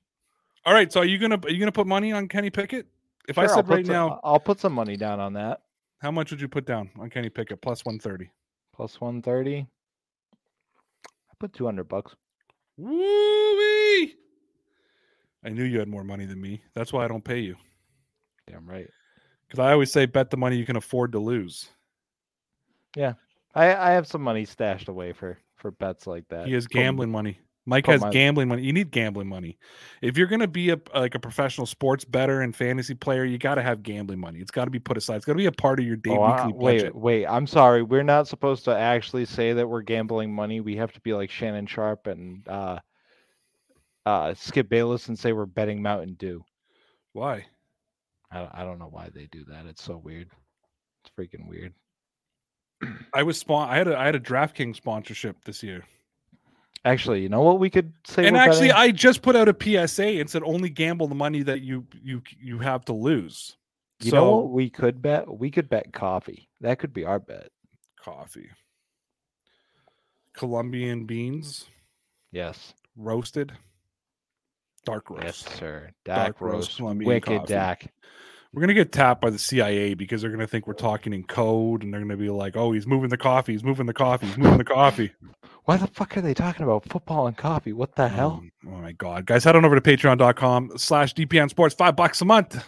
All 0.66 0.74
right, 0.74 0.92
so 0.92 1.02
are 1.02 1.06
you 1.06 1.18
gonna 1.18 1.40
are 1.44 1.50
you 1.50 1.60
gonna 1.60 1.72
put 1.72 1.88
money 1.88 2.12
on 2.12 2.28
Kenny 2.28 2.50
Pickett? 2.50 2.88
If 3.30 3.38
I 3.38 3.44
Sure, 3.44 3.50
I'll 3.52 3.56
said 3.58 3.70
right 3.70 3.86
some- 3.86 3.94
now, 3.94 4.20
I'll 4.24 4.40
put 4.40 4.60
some 4.60 4.74
money 4.74 4.98
down 4.98 5.20
on 5.20 5.34
that. 5.34 5.62
how 6.00 6.12
much 6.12 6.32
would 6.32 6.42
you 6.42 6.48
put 6.48 6.66
down 6.66 6.90
on 7.00 7.10
Kenny 7.10 7.30
Pickett 7.30 7.62
plus 7.62 7.86
one 7.86 8.00
thirty? 8.00 8.30
Plus 8.76 9.00
130. 9.00 9.68
I 10.34 11.34
put 11.40 11.54
200 11.54 11.86
bucks. 11.86 12.14
Woo-wee! 12.78 14.16
I 15.46 15.50
knew 15.50 15.64
you 15.64 15.80
had 15.80 15.88
more 15.88 16.04
money 16.04 16.26
than 16.26 16.42
me. 16.42 16.62
That's 16.74 16.92
why 16.92 17.06
I 17.06 17.08
don't 17.08 17.24
pay 17.24 17.40
you. 17.40 17.56
Damn 18.48 18.66
right. 18.66 18.90
Because 19.48 19.60
I 19.60 19.72
always 19.72 19.92
say 19.92 20.06
bet 20.06 20.30
the 20.30 20.38
money 20.38 20.58
you 20.58 20.66
can 20.66 20.76
afford 20.76 21.12
to 21.14 21.20
lose. 21.20 21.70
Yeah, 22.96 23.14
I 23.54 23.76
I 23.76 23.92
have 23.92 24.08
some 24.08 24.22
money 24.22 24.46
stashed 24.46 24.88
away 24.88 25.14
for 25.14 25.38
for 25.56 25.72
bets 25.72 26.08
like 26.08 26.28
that. 26.30 26.48
He 26.48 26.54
has 26.54 26.68
gambling 26.68 27.12
money. 27.12 27.40
Mike 27.68 27.88
has 27.88 28.02
my- 28.02 28.12
gambling 28.12 28.48
money. 28.48 28.62
You 28.64 28.74
need 28.74 28.92
gambling 28.92 29.28
money. 29.28 29.58
If 30.02 30.18
you're 30.18 30.28
gonna 30.28 30.48
be 30.48 30.70
a 30.70 30.80
like 30.94 31.16
a 31.16 31.20
professional 31.20 31.66
sports 31.66 32.06
better 32.06 32.42
and 32.42 32.56
fantasy 32.56 32.94
player, 32.94 33.26
you 33.26 33.38
got 33.40 33.56
to 33.56 33.64
have 33.64 33.82
gambling 33.84 34.20
money. 34.20 34.40
It's 34.40 34.52
got 34.52 34.66
to 34.66 34.72
be 34.72 34.80
put 34.80 34.98
aside. 34.98 35.16
It's 35.18 35.26
got 35.26 35.34
to 35.34 35.38
be 35.38 35.48
a 35.48 35.52
part 35.52 35.80
of 35.80 35.86
your 35.86 35.96
day 35.96 36.12
Oh, 36.12 36.22
I- 36.22 36.46
weekly 36.46 36.60
wait, 36.64 36.78
budget. 36.78 36.96
wait. 36.96 37.26
I'm 37.26 37.48
sorry. 37.48 37.82
We're 37.84 38.04
not 38.04 38.28
supposed 38.28 38.66
to 38.66 38.76
actually 38.78 39.26
say 39.26 39.54
that 39.54 39.68
we're 39.68 39.82
gambling 39.82 40.34
money. 40.34 40.62
We 40.62 40.76
have 40.78 40.94
to 40.94 41.02
be 41.02 41.14
like 41.14 41.32
Shannon 41.32 41.66
Sharpe 41.66 42.06
and 42.08 42.48
uh, 42.48 42.80
uh, 44.06 44.34
Skip 44.36 44.70
Bayless 44.70 45.08
and 45.08 45.18
say 45.18 45.34
we're 45.34 45.46
betting 45.48 45.82
Mountain 45.82 46.14
Dew. 46.20 46.46
Why? 47.14 47.46
I, 48.32 48.40
don't- 48.40 48.56
I 48.56 48.64
don't 48.64 48.80
know 48.80 48.90
why 48.90 49.10
they 49.14 49.28
do 49.32 49.44
that. 49.46 49.66
It's 49.66 49.84
so 49.84 49.98
weird. 49.98 50.30
It's 51.04 51.12
freaking 51.18 51.48
weird. 51.48 51.74
I 53.14 53.24
was 53.24 53.38
spawn. 53.40 53.70
I 53.70 53.78
had 53.78 53.88
a 53.88 53.98
I 53.98 54.06
had 54.06 54.16
a 54.16 54.20
DraftKings 54.20 54.76
sponsorship 54.76 55.38
this 55.46 55.64
year, 55.64 55.84
Actually, 56.84 57.22
you 57.22 57.30
know 57.30 57.42
what 57.42 57.58
we 57.60 57.70
could 57.70 57.94
say? 58.06 58.28
and 58.28 58.36
actually, 58.36 58.68
betting? 58.68 58.82
I 58.90 58.92
just 58.92 59.22
put 59.22 59.36
out 59.36 59.48
a 59.48 59.56
PSA 59.88 60.06
and 60.20 60.30
said 60.30 60.44
only 60.44 60.70
gamble 60.70 61.08
the 61.08 61.16
money 61.16 61.42
that 61.44 61.62
you 61.62 61.86
you 62.04 62.22
you 62.40 62.60
have 62.60 62.84
to 62.86 62.94
lose. 62.94 63.56
you 64.02 64.12
so 64.12 64.18
know 64.18 64.36
what 64.38 64.50
we 64.52 64.70
could 64.70 65.02
bet? 65.02 65.26
We 65.40 65.50
could 65.52 65.70
bet 65.70 65.94
coffee. 65.94 66.50
That 66.62 66.78
could 66.80 66.94
be 66.94 67.06
our 67.06 67.20
bet. 67.20 67.50
coffee, 68.00 68.50
Colombian 70.34 71.06
beans, 71.06 71.66
Yes, 72.32 72.74
roasted, 72.98 73.54
dark 74.86 75.10
roast. 75.10 75.24
yes, 75.24 75.60
sir. 75.60 75.90
Dark 76.06 76.34
Dak 76.34 76.42
roast 76.42 76.54
roast, 76.54 76.78
Colombian 76.78 77.08
wicked 77.08 77.40
coffee. 77.40 77.54
Dak. 77.54 77.94
We're 78.54 78.62
gonna 78.62 78.74
get 78.74 78.94
tapped 78.94 79.20
by 79.20 79.30
the 79.30 79.38
CIA 79.40 79.96
because 79.96 80.22
they're 80.22 80.32
gonna 80.32 80.48
think 80.48 80.66
we're 80.66 80.74
talking 80.74 81.12
in 81.12 81.24
code, 81.26 81.84
and 81.84 81.94
they're 81.94 82.00
gonna 82.00 82.16
be 82.16 82.30
like, 82.30 82.56
"Oh, 82.56 82.72
he's 82.72 82.88
moving 82.88 83.10
the 83.10 83.18
coffee. 83.18 83.52
He's 83.52 83.66
moving 83.66 83.86
the 83.86 83.94
coffee. 83.94 84.28
He's 84.28 84.38
moving 84.38 84.58
the 84.58 84.64
coffee." 84.64 85.12
Why 85.66 85.78
the 85.78 85.88
fuck 85.88 86.16
are 86.16 86.22
they 86.22 86.34
talking 86.34 86.64
about 86.64 86.86
football 86.86 87.28
and 87.28 87.36
coffee? 87.36 87.74
What 87.74 87.96
the 87.96 88.08
hell? 88.08 88.40
Um, 88.44 88.52
oh 88.68 88.82
my 88.82 88.92
god, 88.94 89.26
guys, 89.26 89.44
head 89.44 89.56
on 89.56 89.66
over 89.66 89.78
to 89.78 89.82
Patreon.com/slash 89.82 91.16
DPN 91.16 91.50
Sports. 91.50 91.76
Five 91.76 91.96
bucks 91.96 92.22
a 92.22 92.26
month. 92.26 92.64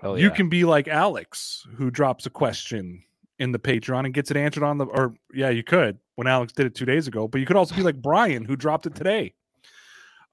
Hell 0.00 0.18
you 0.18 0.30
can 0.30 0.48
be 0.48 0.64
like 0.64 0.88
Alex, 0.88 1.66
who 1.76 1.90
drops 1.90 2.26
a 2.26 2.30
question 2.30 3.02
in 3.38 3.52
the 3.52 3.58
Patreon 3.58 4.04
and 4.04 4.14
gets 4.14 4.30
it 4.30 4.36
answered 4.36 4.62
on 4.62 4.78
the. 4.78 4.86
Or 4.86 5.14
yeah, 5.32 5.50
you 5.50 5.62
could 5.62 5.98
when 6.16 6.26
Alex 6.26 6.52
did 6.52 6.66
it 6.66 6.74
two 6.74 6.86
days 6.86 7.06
ago, 7.06 7.28
but 7.28 7.40
you 7.40 7.46
could 7.46 7.56
also 7.56 7.74
be 7.74 7.82
like 7.82 8.02
Brian, 8.02 8.44
who 8.44 8.56
dropped 8.56 8.86
it 8.86 8.94
today. 8.94 9.34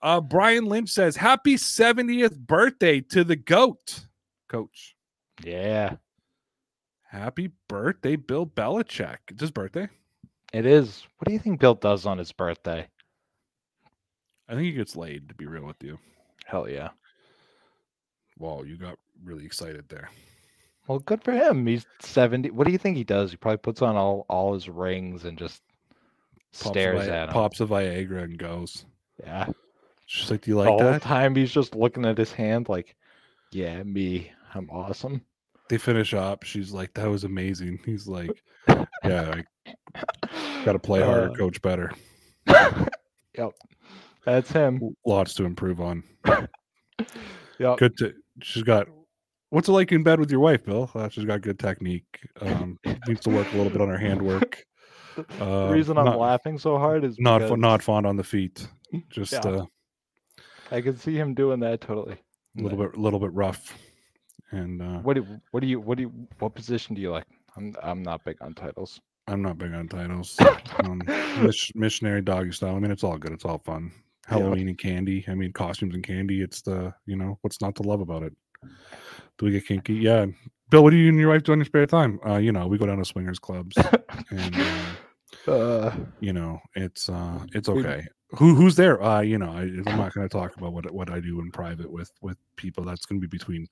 Uh, 0.04 0.22
Brian 0.22 0.66
Lynch 0.66 0.90
says, 0.90 1.16
"Happy 1.16 1.56
70th 1.56 2.38
birthday 2.38 3.00
to 3.02 3.24
the 3.24 3.36
goat, 3.38 4.06
coach." 4.50 4.96
Yeah, 5.44 5.96
Happy 7.14 7.52
birthday, 7.68 8.16
Bill 8.16 8.48
Belichick. 8.48 9.18
It's 9.28 9.42
his 9.42 9.52
birthday. 9.52 9.88
it 10.52 10.66
is. 10.66 11.06
What 11.18 11.28
do 11.28 11.34
you 11.34 11.38
think 11.40 11.60
Bill 11.60 11.76
does 11.76 12.08
on 12.08 12.18
his 12.18 12.32
birthday? 12.32 12.88
I 14.50 14.54
think 14.54 14.64
he 14.64 14.72
gets 14.72 14.96
laid, 14.96 15.30
to 15.30 15.36
be 15.36 15.46
real 15.46 15.64
with 15.64 15.84
you. 15.84 16.00
Hell 16.46 16.68
yeah. 16.68 16.90
Wow, 18.40 18.64
you 18.64 18.78
got 18.78 18.98
really 19.24 19.46
excited 19.46 19.86
there. 19.90 20.10
Well, 20.88 21.00
good 21.00 21.24
for 21.24 21.34
him. 21.34 21.68
He's 21.68 21.86
70. 22.02 22.50
What 22.50 22.66
do 22.66 22.74
you 22.74 22.80
think 22.80 22.98
he 22.98 23.04
does? 23.04 23.30
He 23.30 23.38
probably 23.38 23.58
puts 23.58 23.84
on 23.84 23.96
all, 23.96 24.26
all 24.28 24.56
his 24.56 24.68
rings 24.68 25.24
and 25.24 25.38
just 25.38 25.62
Pops 26.52 26.68
stares 26.68 27.06
Vi- 27.06 27.16
at 27.16 27.30
him. 27.30 27.34
Pops 27.34 27.62
a 27.62 27.66
Viagra 27.68 28.24
and 28.24 28.38
goes. 28.40 28.86
Yeah. 29.20 29.48
She's 30.14 30.30
like, 30.30 30.42
Do 30.42 30.52
you 30.52 30.56
the 30.56 30.60
like 30.62 30.70
whole 30.70 30.78
that? 30.80 31.02
time 31.02 31.34
he's 31.36 31.52
just 31.52 31.76
looking 31.76 32.06
at 32.06 32.20
his 32.20 32.32
hand 32.32 32.70
like, 32.70 32.96
yeah, 33.52 33.82
me. 33.82 34.32
I'm 34.54 34.70
awesome. 34.70 35.22
They 35.70 35.80
finish 35.80 36.14
up. 36.14 36.44
She's 36.44 36.72
like, 36.72 36.94
That 36.94 37.10
was 37.10 37.24
amazing. 37.24 37.80
He's 37.84 38.08
like, 38.08 38.30
Yeah, 39.04 39.42
I 39.66 39.74
got 40.66 40.74
to 40.74 40.80
play 40.80 41.02
harder, 41.02 41.32
Uh, 41.32 41.34
coach 41.34 41.62
better. 41.64 41.92
Yep. 43.36 43.52
That's 44.26 44.52
him. 44.52 44.96
Lots 45.06 45.34
to 45.36 45.46
improve 45.46 45.82
on. 45.82 46.04
Yep. 47.60 47.78
Good 47.78 47.98
to 47.98 48.14
she's 48.42 48.64
got 48.64 48.88
what's 49.50 49.68
it 49.68 49.72
like 49.72 49.92
in 49.92 50.04
bed 50.04 50.20
with 50.20 50.30
your 50.32 50.40
wife, 50.40 50.64
Bill? 50.66 50.90
Uh, 50.94 51.08
she's 51.10 51.26
got 51.26 51.42
good 51.42 51.58
technique. 51.60 52.06
Um 52.42 52.78
needs 53.08 53.22
to 53.22 53.30
work 53.32 53.52
a 53.54 53.58
little 53.58 53.72
bit 53.72 53.82
on 53.82 53.90
her 53.90 53.98
handwork. 53.98 54.64
The 55.16 55.26
Uh, 55.44 55.72
reason 55.72 55.98
I'm 55.98 56.06
not- 56.06 56.20
laughing 56.20 56.58
so 56.60 56.78
hard 56.78 57.04
is 57.04 57.18
Not 57.20 57.42
because 57.42 57.58
not 57.60 57.82
fond 57.84 58.06
on 58.06 58.16
the 58.18 58.24
feet. 58.24 58.68
Just 59.10 59.34
Yeah. 59.34 59.40
uh, 59.40 59.66
I 60.74 60.82
can 60.82 60.98
see 60.98 61.16
him 61.16 61.34
doing 61.34 61.60
that 61.62 61.82
totally. 61.82 62.18
a 62.58 62.62
little 62.62 62.78
bit 62.78 62.96
a 62.96 63.00
little 63.00 63.20
bit 63.20 63.34
rough. 63.34 63.78
And 64.52 64.82
uh 64.82 65.00
What 65.00 65.16
do 65.16 65.26
what 65.52 65.62
do 65.62 65.68
you 65.68 65.80
what 65.80 65.98
do 65.98 66.04
you 66.04 66.12
what 66.40 66.54
position 66.56 66.96
do 66.96 67.02
you 67.02 67.12
like? 67.12 67.26
I'm 67.56 67.76
I'm 67.82 68.04
not 68.04 68.26
big 68.26 68.38
on 68.42 68.54
titles. 68.54 69.00
I'm 69.28 69.42
not 69.42 69.58
big 69.58 69.74
on 69.74 69.88
titles. 69.88 70.38
Um, 70.84 71.02
missionary 71.76 72.22
doggy 72.22 72.52
style. 72.52 72.76
I 72.76 72.80
mean, 72.80 72.90
it's 72.92 73.04
all 73.04 73.18
good. 73.18 73.32
It's 73.32 73.46
all 73.46 73.60
fun. 73.60 73.92
Yeah. 74.30 74.38
Halloween 74.40 74.68
and 74.70 74.78
candy. 74.78 75.24
I 75.28 75.36
mean, 75.36 75.54
costumes 75.54 75.94
and 75.94 76.04
candy. 76.04 76.42
It's 76.42 76.62
the 76.64 76.94
you 77.06 77.16
know 77.16 77.38
what's 77.42 77.62
not 77.62 77.76
to 77.76 77.84
love 77.84 78.02
about 78.02 78.24
it. 78.24 78.34
Do 79.38 79.46
we 79.46 79.52
get 79.52 79.68
kinky? 79.68 79.94
Yeah. 79.96 80.26
Bill, 80.70 80.82
what 80.84 80.90
do 80.90 80.98
you 80.98 81.10
and 81.10 81.20
your 81.20 81.30
wife 81.30 81.44
do 81.44 81.54
in 81.54 81.60
your 81.60 81.66
spare 81.66 81.86
time? 81.86 82.20
Uh, 82.28 82.38
you 82.38 82.52
know, 82.52 82.66
we 82.68 82.78
go 82.80 82.86
down 82.88 82.98
to 82.98 83.06
swingers 83.06 83.38
clubs, 83.40 83.78
and 84.32 84.56
uh, 85.48 85.52
Uh, 85.52 85.96
you 86.20 86.34
know, 86.34 86.60
it's 86.76 87.08
uh, 87.10 87.40
it's 87.54 87.70
We- 87.70 87.82
okay. 87.86 88.08
Who 88.38 88.56
who's 88.56 88.76
there? 88.76 89.02
Uh, 89.02 89.22
you 89.22 89.38
know, 89.38 89.52
I, 89.52 89.62
I'm 89.62 89.84
not 89.86 90.14
going 90.14 90.28
to 90.28 90.30
talk 90.30 90.56
about 90.56 90.74
what 90.74 90.92
what 90.92 91.10
I 91.10 91.20
do 91.20 91.40
in 91.40 91.52
private 91.52 91.92
with 91.92 92.12
with 92.22 92.38
people. 92.56 92.84
That's 92.84 93.06
going 93.06 93.22
to 93.22 93.28
be 93.28 93.38
between, 93.38 93.68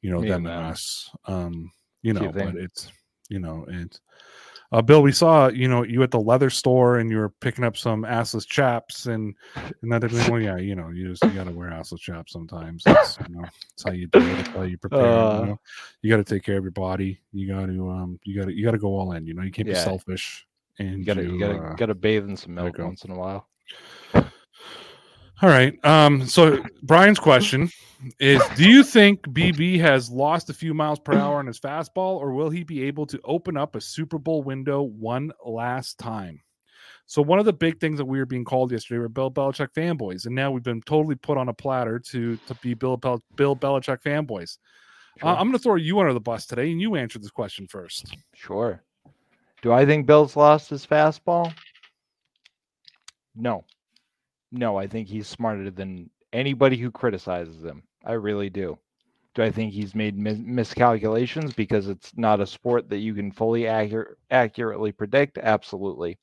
you 0.00 0.10
know, 0.10 0.20
Me 0.20 0.28
them 0.28 0.46
and 0.46 0.66
us. 0.66 1.10
Um, 1.26 1.70
you 2.02 2.14
know, 2.14 2.32
but 2.32 2.56
it's 2.56 2.90
you 3.28 3.38
know, 3.38 3.66
it's 3.68 4.00
uh, 4.70 4.82
Bill, 4.82 5.02
we 5.02 5.12
saw 5.12 5.48
you 5.48 5.68
know 5.68 5.82
you 5.82 6.02
at 6.02 6.10
the 6.10 6.20
leather 6.20 6.50
store 6.50 6.98
and 6.98 7.10
you 7.10 7.16
were 7.16 7.28
picking 7.28 7.64
up 7.64 7.76
some 7.76 8.02
assless 8.04 8.46
chaps 8.46 9.06
and 9.06 9.34
and 9.82 9.92
that 9.92 10.10
thing. 10.10 10.30
Well, 10.30 10.40
yeah, 10.40 10.56
you 10.56 10.74
know, 10.74 10.88
you 10.88 11.08
just 11.08 11.24
you 11.24 11.30
got 11.30 11.44
to 11.44 11.52
wear 11.52 11.70
assless 11.70 12.00
chaps 12.00 12.32
sometimes. 12.32 12.84
That's, 12.84 13.18
you 13.28 13.36
know, 13.36 13.42
that's 13.42 13.84
how 13.84 13.92
you 13.92 14.06
do 14.08 14.18
it. 14.18 14.36
That's 14.36 14.48
how 14.48 14.62
you 14.62 14.78
prepare. 14.78 15.00
Uh. 15.00 15.40
you, 15.40 15.46
know? 15.46 15.60
you 16.02 16.10
got 16.10 16.18
to 16.18 16.34
take 16.34 16.44
care 16.44 16.58
of 16.58 16.64
your 16.64 16.70
body. 16.70 17.20
You 17.32 17.48
got 17.48 17.66
to 17.66 17.90
um, 17.90 18.20
you 18.24 18.38
got 18.38 18.46
to 18.46 18.54
you 18.54 18.64
got 18.64 18.72
to 18.72 18.78
go 18.78 18.88
all 18.88 19.12
in. 19.12 19.26
You 19.26 19.34
know, 19.34 19.42
you 19.42 19.52
can't 19.52 19.68
be 19.68 19.74
selfish. 19.74 20.46
And 20.80 20.98
you 20.98 21.04
gotta 21.04 21.24
you 21.24 21.38
gotta 21.40 21.58
uh, 21.58 21.74
gotta 21.74 21.94
bathe 21.94 22.24
in 22.24 22.36
some 22.36 22.54
milk 22.54 22.78
once 22.78 23.04
in 23.04 23.10
a 23.10 23.18
while. 23.18 23.48
All 25.40 25.48
right. 25.48 25.82
Um, 25.84 26.26
so 26.26 26.64
Brian's 26.82 27.20
question 27.20 27.70
is 28.18 28.42
do 28.56 28.68
you 28.68 28.82
think 28.82 29.22
BB 29.22 29.78
has 29.80 30.10
lost 30.10 30.50
a 30.50 30.54
few 30.54 30.74
miles 30.74 30.98
per 30.98 31.14
hour 31.14 31.38
on 31.38 31.46
his 31.46 31.60
fastball, 31.60 32.18
or 32.18 32.32
will 32.32 32.50
he 32.50 32.64
be 32.64 32.82
able 32.84 33.06
to 33.06 33.20
open 33.24 33.56
up 33.56 33.76
a 33.76 33.80
Super 33.80 34.18
Bowl 34.18 34.42
window 34.42 34.82
one 34.82 35.32
last 35.44 35.98
time? 35.98 36.40
So 37.06 37.22
one 37.22 37.38
of 37.38 37.46
the 37.46 37.52
big 37.52 37.80
things 37.80 37.98
that 37.98 38.04
we 38.04 38.18
were 38.18 38.26
being 38.26 38.44
called 38.44 38.70
yesterday 38.70 38.98
were 38.98 39.08
Bill 39.08 39.30
Belichick 39.30 39.72
fanboys, 39.72 40.26
and 40.26 40.34
now 40.34 40.50
we've 40.50 40.62
been 40.62 40.82
totally 40.82 41.14
put 41.14 41.38
on 41.38 41.48
a 41.48 41.54
platter 41.54 41.98
to 41.98 42.36
to 42.36 42.54
be 42.56 42.74
Bill 42.74 42.96
Bel- 42.96 43.22
Bill 43.34 43.56
Belichick 43.56 44.02
fanboys. 44.02 44.58
Uh, 45.22 45.28
I'm 45.28 45.46
going 45.46 45.52
to 45.52 45.58
throw 45.58 45.76
you 45.76 45.98
under 45.98 46.12
the 46.12 46.20
bus 46.20 46.46
today, 46.46 46.70
and 46.70 46.80
you 46.80 46.94
answer 46.94 47.18
this 47.18 47.30
question 47.30 47.66
first. 47.66 48.14
Sure. 48.34 48.82
Do 49.62 49.72
I 49.72 49.84
think 49.84 50.06
Bill's 50.06 50.36
lost 50.36 50.70
his 50.70 50.86
fastball? 50.86 51.52
No. 53.38 53.64
No, 54.50 54.76
I 54.76 54.86
think 54.86 55.08
he's 55.08 55.28
smarter 55.28 55.70
than 55.70 56.10
anybody 56.32 56.76
who 56.76 56.90
criticizes 56.90 57.64
him. 57.64 57.84
I 58.04 58.12
really 58.12 58.50
do. 58.50 58.78
Do 59.34 59.42
I 59.42 59.50
think 59.50 59.72
he's 59.72 59.94
made 59.94 60.18
mis- 60.18 60.38
miscalculations 60.38 61.52
because 61.54 61.88
it's 61.88 62.12
not 62.16 62.40
a 62.40 62.46
sport 62.46 62.88
that 62.90 62.98
you 62.98 63.14
can 63.14 63.30
fully 63.30 63.62
accur- 63.62 64.14
accurately 64.30 64.90
predict? 64.90 65.38
Absolutely. 65.38 66.18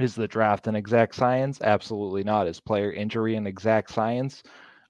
Is 0.00 0.16
the 0.16 0.26
draft 0.26 0.66
an 0.66 0.74
exact 0.74 1.14
science? 1.14 1.60
Absolutely 1.60 2.24
not. 2.24 2.48
Is 2.48 2.58
player 2.58 2.92
injury 2.92 3.36
an 3.36 3.46
exact 3.46 3.92
science? 3.92 4.42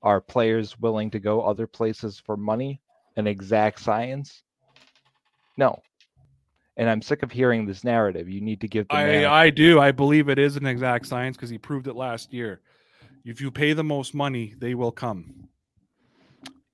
Are 0.02 0.20
players 0.20 0.80
willing 0.80 1.10
to 1.10 1.20
go 1.20 1.42
other 1.42 1.66
places 1.66 2.18
for 2.18 2.36
money 2.38 2.80
an 3.16 3.26
exact 3.26 3.80
science? 3.80 4.42
No. 5.58 5.82
And 6.76 6.90
I'm 6.90 7.02
sick 7.02 7.22
of 7.22 7.30
hearing 7.30 7.66
this 7.66 7.84
narrative. 7.84 8.28
You 8.28 8.40
need 8.40 8.60
to 8.62 8.68
give 8.68 8.88
the 8.88 8.96
I, 8.96 9.44
I 9.44 9.50
do. 9.50 9.78
I 9.80 9.92
believe 9.92 10.28
it 10.28 10.38
is 10.38 10.56
an 10.56 10.66
exact 10.66 11.06
science 11.06 11.36
because 11.36 11.50
he 11.50 11.58
proved 11.58 11.86
it 11.86 11.94
last 11.94 12.32
year. 12.32 12.60
If 13.24 13.40
you 13.40 13.50
pay 13.50 13.72
the 13.72 13.84
most 13.84 14.12
money, 14.12 14.54
they 14.58 14.74
will 14.74 14.90
come. 14.90 15.48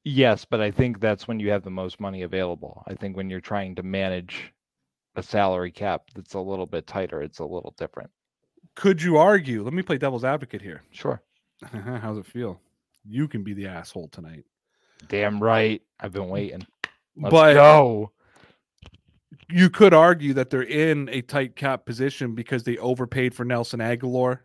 Yes, 0.05 0.47
but 0.47 0.61
I 0.61 0.71
think 0.71 1.01
that's 1.01 1.29
when 1.29 1.39
you 1.39 1.51
have 1.51 1.63
the 1.63 1.71
most 1.71 2.01
money 2.01 2.23
available. 2.23 2.83
I 2.87 2.95
think 2.95 3.17
when 3.17 3.29
you're 3.29 3.41
trying 3.41 3.75
to 3.75 3.83
manage 3.83 4.53
a 5.17 5.23
salary 5.23 5.71
cap 5.71 6.05
that's 6.15 6.35
a 6.35 6.41
little 6.41 6.67
bit 6.67 6.87
tighter, 6.87 7.23
it's 7.23 7.41
a 7.41 7.45
little 7.45 7.75
different. 7.77 8.11
Could 8.75 9.03
you 9.03 9.19
argue? 9.19 9.63
Let 9.63 9.75
me 9.75 9.83
play 9.83 9.99
devil's 9.99 10.25
advocate 10.25 10.63
here. 10.63 10.83
Sure. 10.91 11.23
How's 11.63 12.17
it 12.17 12.27
feel? 12.27 12.61
You 13.05 13.29
can 13.29 13.45
be 13.45 13.53
the 13.53 13.67
asshole 13.67 14.09
tonight. 14.09 14.45
Damn 15.09 15.43
right. 15.43 15.83
I've 15.99 16.13
been 16.13 16.29
waiting. 16.29 16.67
Let's 17.17 17.33
but 17.33 17.55
go. 17.55 18.13
You 19.49 19.71
could 19.71 19.95
argue 19.95 20.35
that 20.35 20.51
they're 20.51 20.63
in 20.63 21.09
a 21.11 21.23
tight 21.23 21.57
cap 21.57 21.85
position 21.85 22.35
because 22.35 22.65
they 22.65 22.77
overpaid 22.79 23.35
for 23.35 23.45
Nelson 23.45 23.81
Agholor. 23.81 24.41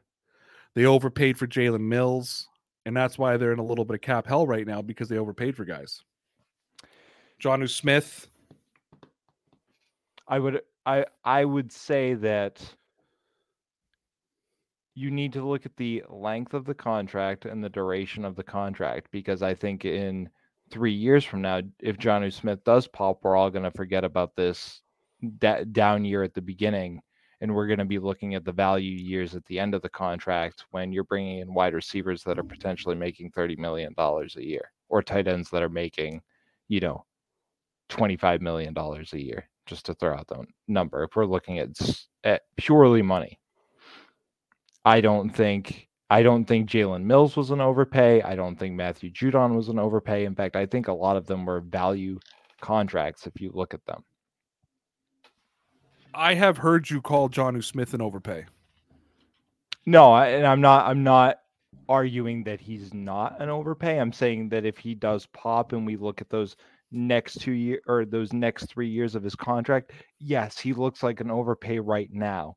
They 0.76 0.86
overpaid 0.86 1.38
for 1.38 1.48
Jalen 1.48 1.82
Mills. 1.82 2.48
And 2.86 2.96
that's 2.96 3.18
why 3.18 3.38
they're 3.38 3.54
in 3.54 3.60
a 3.60 3.66
little 3.66 3.86
bit 3.86 3.96
of 3.96 4.02
cap 4.02 4.28
hell 4.28 4.46
right 4.46 4.68
now 4.68 4.82
because 4.82 5.10
they 5.10 5.18
overpaid 5.18 5.56
for 5.56 5.66
guys. 5.66 6.04
Jonnu 7.42 7.70
Smith. 7.70 8.28
I 10.28 10.40
would 10.40 10.62
I 10.86 11.06
I 11.24 11.46
would 11.46 11.72
say 11.72 12.14
that 12.16 12.62
you 14.94 15.12
need 15.12 15.34
to 15.34 15.46
look 15.46 15.66
at 15.66 15.76
the 15.76 16.04
length 16.10 16.54
of 16.54 16.66
the 16.66 16.74
contract 16.74 17.46
and 17.46 17.64
the 17.64 17.70
duration 17.70 18.24
of 18.24 18.36
the 18.36 18.44
contract 18.44 19.08
because 19.12 19.42
I 19.42 19.54
think 19.54 19.84
in 19.84 20.30
three 20.70 20.94
years 20.94 21.24
from 21.24 21.42
now, 21.42 21.62
if 21.80 21.98
Jonnu 21.98 22.34
Smith 22.34 22.64
does 22.64 22.88
pop, 22.88 23.20
we're 23.24 23.36
all 23.36 23.50
going 23.50 23.64
to 23.64 23.72
forget 23.72 24.04
about 24.04 24.36
this 24.36 24.82
da- 25.38 25.64
down 25.64 26.06
year 26.06 26.24
at 26.24 26.34
the 26.34 26.42
beginning, 26.42 27.02
and 27.42 27.54
we're 27.54 27.68
going 27.68 27.80
to 27.80 27.86
be 27.86 28.00
looking 28.00 28.36
at 28.36 28.46
the 28.46 28.52
value 28.52 28.92
years 28.92 29.36
at 29.36 29.46
the 29.46 29.60
end 29.60 29.76
of 29.76 29.82
the 29.82 29.90
contract 29.90 30.66
when 30.72 30.92
you're 30.92 31.04
bringing 31.04 31.40
in 31.40 31.54
wide 31.54 31.74
receivers 31.74 32.24
that 32.24 32.40
are 32.40 32.44
potentially 32.44 32.96
making 32.96 33.32
thirty 33.32 33.56
million 33.56 33.94
dollars 33.94 34.36
a 34.36 34.44
year, 34.44 34.72
or 34.90 35.04
tight 35.04 35.28
ends 35.28 35.50
that 35.50 35.64
are 35.64 35.70
making, 35.70 36.22
you 36.68 36.80
know, 36.80 37.06
twenty-five 37.90 38.42
million 38.42 38.74
dollars 38.74 39.14
a 39.14 39.22
year, 39.22 39.48
just 39.66 39.86
to 39.86 39.94
throw 39.94 40.16
out 40.16 40.28
the 40.28 40.44
number. 40.68 41.04
If 41.04 41.16
we're 41.16 41.26
looking 41.26 41.60
at 41.60 41.70
at 42.24 42.42
purely 42.58 43.02
money, 43.02 43.40
I 44.84 45.02
don't 45.02 45.30
think 45.30 45.88
I 46.10 46.22
don't 46.22 46.46
think 46.46 46.70
Jalen 46.70 47.04
Mills 47.04 47.36
was 47.36 47.50
an 47.50 47.62
overpay. 47.62 48.22
I 48.22 48.36
don't 48.36 48.58
think 48.58 48.76
Matthew 48.76 49.12
Judon 49.12 49.56
was 49.56 49.70
an 49.70 49.80
overpay. 49.80 50.26
In 50.26 50.36
fact, 50.36 50.56
I 50.56 50.66
think 50.66 50.88
a 50.88 50.94
lot 50.94 51.18
of 51.18 51.26
them 51.26 51.46
were 51.46 51.62
value 51.62 52.20
contracts 52.62 53.26
if 53.26 53.42
you 53.42 53.52
look 53.54 53.74
at 53.74 53.86
them. 53.86 54.04
I 56.14 56.36
have 56.36 56.58
heard 56.58 56.90
you 56.90 57.02
call 57.02 57.30
Jonnu 57.30 57.64
Smith 57.64 57.94
an 57.94 58.02
overpay. 58.02 58.46
No, 59.86 60.14
I, 60.14 60.28
and 60.28 60.48
I'm 60.48 60.62
not. 60.62 60.88
I'm 60.88 61.04
not 61.04 61.38
arguing 61.90 62.44
that 62.46 62.60
he's 62.60 62.94
not 62.94 63.40
an 63.42 63.50
overpay. 63.50 64.00
I'm 64.00 64.14
saying 64.14 64.50
that 64.50 64.66
if 64.66 64.78
he 64.78 64.96
does 64.96 65.28
pop, 65.28 65.74
and 65.74 65.86
we 65.86 65.98
look 65.98 66.22
at 66.22 66.30
those 66.30 66.56
next 66.92 67.42
two 67.42 67.52
year 67.52 67.82
or 67.88 68.06
those 68.06 68.32
next 68.32 68.68
three 68.68 68.90
years 68.90 69.16
of 69.16 69.24
his 69.24 69.36
contract, 69.36 69.92
yes, 70.20 70.58
he 70.58 70.74
looks 70.74 71.04
like 71.04 71.20
an 71.20 71.32
overpay 71.32 71.80
right 71.80 72.10
now. 72.12 72.56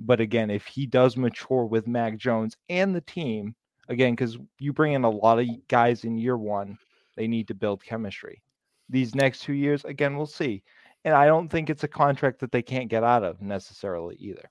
But 0.00 0.20
again, 0.20 0.50
if 0.50 0.66
he 0.66 0.86
does 0.86 1.16
mature 1.16 1.64
with 1.64 1.86
Mac 1.86 2.16
Jones 2.16 2.56
and 2.68 2.94
the 2.94 3.00
team, 3.00 3.54
again, 3.88 4.12
because 4.12 4.38
you 4.58 4.72
bring 4.72 4.92
in 4.92 5.04
a 5.04 5.10
lot 5.10 5.38
of 5.38 5.46
guys 5.68 6.04
in 6.04 6.18
year 6.18 6.36
one, 6.36 6.78
they 7.16 7.26
need 7.26 7.48
to 7.48 7.54
build 7.54 7.84
chemistry. 7.84 8.42
These 8.88 9.14
next 9.14 9.40
two 9.40 9.54
years, 9.54 9.84
again, 9.84 10.16
we'll 10.16 10.26
see. 10.26 10.62
And 11.04 11.14
I 11.14 11.26
don't 11.26 11.48
think 11.48 11.68
it's 11.68 11.84
a 11.84 11.88
contract 11.88 12.40
that 12.40 12.52
they 12.52 12.62
can't 12.62 12.88
get 12.88 13.04
out 13.04 13.24
of 13.24 13.42
necessarily 13.42 14.16
either. 14.16 14.50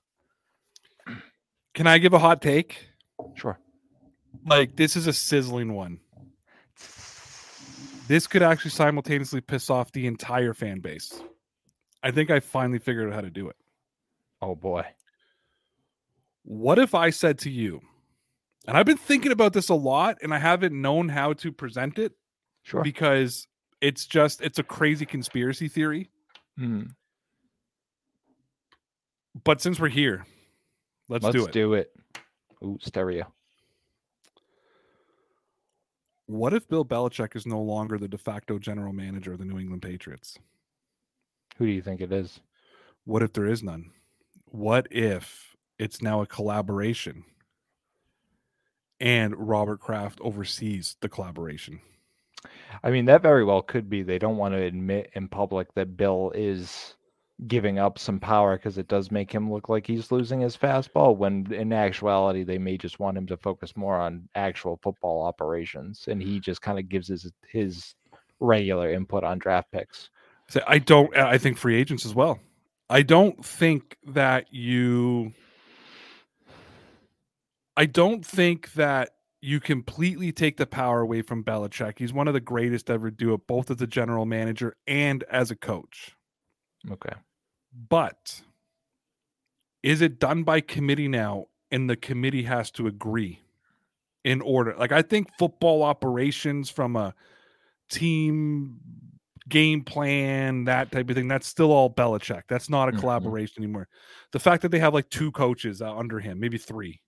Can 1.74 1.86
I 1.86 1.98
give 1.98 2.12
a 2.12 2.18
hot 2.18 2.42
take? 2.42 2.88
Sure. 3.34 3.58
Like 4.46 4.76
this 4.76 4.96
is 4.96 5.06
a 5.06 5.12
sizzling 5.12 5.74
one. 5.74 6.00
This 8.06 8.26
could 8.26 8.42
actually 8.42 8.70
simultaneously 8.70 9.40
piss 9.40 9.70
off 9.70 9.92
the 9.92 10.06
entire 10.06 10.54
fan 10.54 10.80
base. 10.80 11.20
I 12.02 12.10
think 12.10 12.30
I 12.30 12.40
finally 12.40 12.78
figured 12.78 13.08
out 13.08 13.14
how 13.14 13.20
to 13.20 13.30
do 13.30 13.48
it. 13.48 13.56
Oh 14.40 14.54
boy. 14.54 14.84
What 16.44 16.78
if 16.78 16.94
I 16.94 17.10
said 17.10 17.38
to 17.40 17.50
you, 17.50 17.80
and 18.66 18.76
I've 18.76 18.86
been 18.86 18.96
thinking 18.96 19.32
about 19.32 19.52
this 19.52 19.68
a 19.68 19.74
lot 19.74 20.18
and 20.22 20.32
I 20.34 20.38
haven't 20.38 20.78
known 20.78 21.08
how 21.08 21.32
to 21.34 21.52
present 21.52 21.98
it 21.98 22.12
Sure. 22.62 22.82
because 22.82 23.46
it's 23.80 24.06
just 24.06 24.40
it's 24.40 24.58
a 24.58 24.62
crazy 24.62 25.06
conspiracy 25.06 25.68
theory. 25.68 26.10
Mm, 26.58 26.94
But 29.44 29.60
since 29.60 29.78
we're 29.78 29.88
here, 29.88 30.26
let's, 31.08 31.24
let's 31.24 31.36
do 31.36 31.44
it. 31.46 31.52
do 31.52 31.74
it. 31.74 31.90
Ooh, 32.64 32.78
stereo. 32.82 33.32
What 36.26 36.52
if 36.52 36.68
Bill 36.68 36.84
Belichick 36.84 37.36
is 37.36 37.46
no 37.46 37.60
longer 37.60 37.96
the 37.98 38.08
de 38.08 38.18
facto 38.18 38.58
general 38.58 38.92
manager 38.92 39.32
of 39.32 39.38
the 39.38 39.44
New 39.46 39.58
England 39.58 39.82
Patriots? 39.82 40.36
Who 41.56 41.66
do 41.66 41.72
you 41.72 41.80
think 41.82 42.00
it 42.00 42.12
is? 42.12 42.40
What 43.04 43.22
if 43.22 43.32
there 43.32 43.46
is 43.46 43.62
none? 43.62 43.90
What 44.46 44.86
if 44.90 45.47
it's 45.78 46.02
now 46.02 46.22
a 46.22 46.26
collaboration. 46.26 47.24
And 49.00 49.34
Robert 49.36 49.80
Kraft 49.80 50.20
oversees 50.20 50.96
the 51.00 51.08
collaboration. 51.08 51.80
I 52.82 52.90
mean, 52.90 53.06
that 53.06 53.22
very 53.22 53.44
well 53.44 53.62
could 53.62 53.88
be. 53.88 54.02
They 54.02 54.18
don't 54.18 54.36
want 54.36 54.54
to 54.54 54.62
admit 54.62 55.10
in 55.14 55.28
public 55.28 55.72
that 55.74 55.96
Bill 55.96 56.32
is 56.34 56.94
giving 57.46 57.78
up 57.78 57.98
some 57.98 58.18
power 58.18 58.56
because 58.56 58.78
it 58.78 58.88
does 58.88 59.12
make 59.12 59.30
him 59.30 59.52
look 59.52 59.68
like 59.68 59.86
he's 59.86 60.10
losing 60.10 60.40
his 60.40 60.56
fastball 60.56 61.16
when 61.16 61.52
in 61.52 61.72
actuality 61.72 62.42
they 62.42 62.58
may 62.58 62.76
just 62.76 62.98
want 62.98 63.16
him 63.16 63.26
to 63.26 63.36
focus 63.36 63.76
more 63.76 63.96
on 63.96 64.28
actual 64.34 64.80
football 64.82 65.22
operations 65.24 66.06
and 66.08 66.20
he 66.20 66.40
just 66.40 66.60
kind 66.60 66.80
of 66.80 66.88
gives 66.88 67.06
his 67.06 67.30
his 67.48 67.94
regular 68.40 68.92
input 68.92 69.22
on 69.22 69.38
draft 69.38 69.70
picks. 69.70 70.10
So 70.48 70.60
I 70.66 70.78
don't 70.78 71.16
I 71.16 71.38
think 71.38 71.58
free 71.58 71.76
agents 71.76 72.04
as 72.04 72.14
well. 72.14 72.40
I 72.90 73.02
don't 73.02 73.44
think 73.44 73.96
that 74.08 74.52
you 74.52 75.32
I 77.78 77.86
don't 77.86 78.26
think 78.26 78.72
that 78.72 79.10
you 79.40 79.60
completely 79.60 80.32
take 80.32 80.56
the 80.56 80.66
power 80.66 81.00
away 81.00 81.22
from 81.22 81.44
Belichick. 81.44 82.00
He's 82.00 82.12
one 82.12 82.26
of 82.26 82.34
the 82.34 82.40
greatest 82.40 82.86
to 82.86 82.94
ever 82.94 83.08
do 83.08 83.34
it, 83.34 83.46
both 83.46 83.70
as 83.70 83.80
a 83.80 83.86
general 83.86 84.26
manager 84.26 84.76
and 84.88 85.22
as 85.30 85.52
a 85.52 85.56
coach. 85.56 86.16
Okay. 86.90 87.14
But 87.88 88.42
is 89.84 90.00
it 90.00 90.18
done 90.18 90.42
by 90.42 90.60
committee 90.60 91.06
now? 91.08 91.46
And 91.70 91.88
the 91.88 91.96
committee 91.96 92.42
has 92.44 92.70
to 92.72 92.88
agree 92.88 93.40
in 94.24 94.40
order. 94.40 94.74
Like 94.76 94.90
I 94.90 95.02
think 95.02 95.28
football 95.38 95.84
operations 95.84 96.70
from 96.70 96.96
a 96.96 97.14
team 97.90 98.80
game 99.48 99.84
plan, 99.84 100.64
that 100.64 100.90
type 100.90 101.08
of 101.08 101.16
thing, 101.16 101.28
that's 101.28 101.46
still 101.46 101.72
all 101.72 101.94
Belichick. 101.94 102.42
That's 102.48 102.68
not 102.68 102.88
a 102.88 102.92
Mhm. 102.92 102.98
collaboration 103.00 103.62
anymore. 103.62 103.88
The 104.32 104.40
fact 104.40 104.62
that 104.62 104.70
they 104.70 104.78
have 104.80 104.94
like 104.94 105.10
two 105.10 105.30
coaches 105.32 105.80
uh, 105.80 105.96
under 105.96 106.18
him, 106.20 106.40
maybe 106.40 106.58
three, 106.58 107.00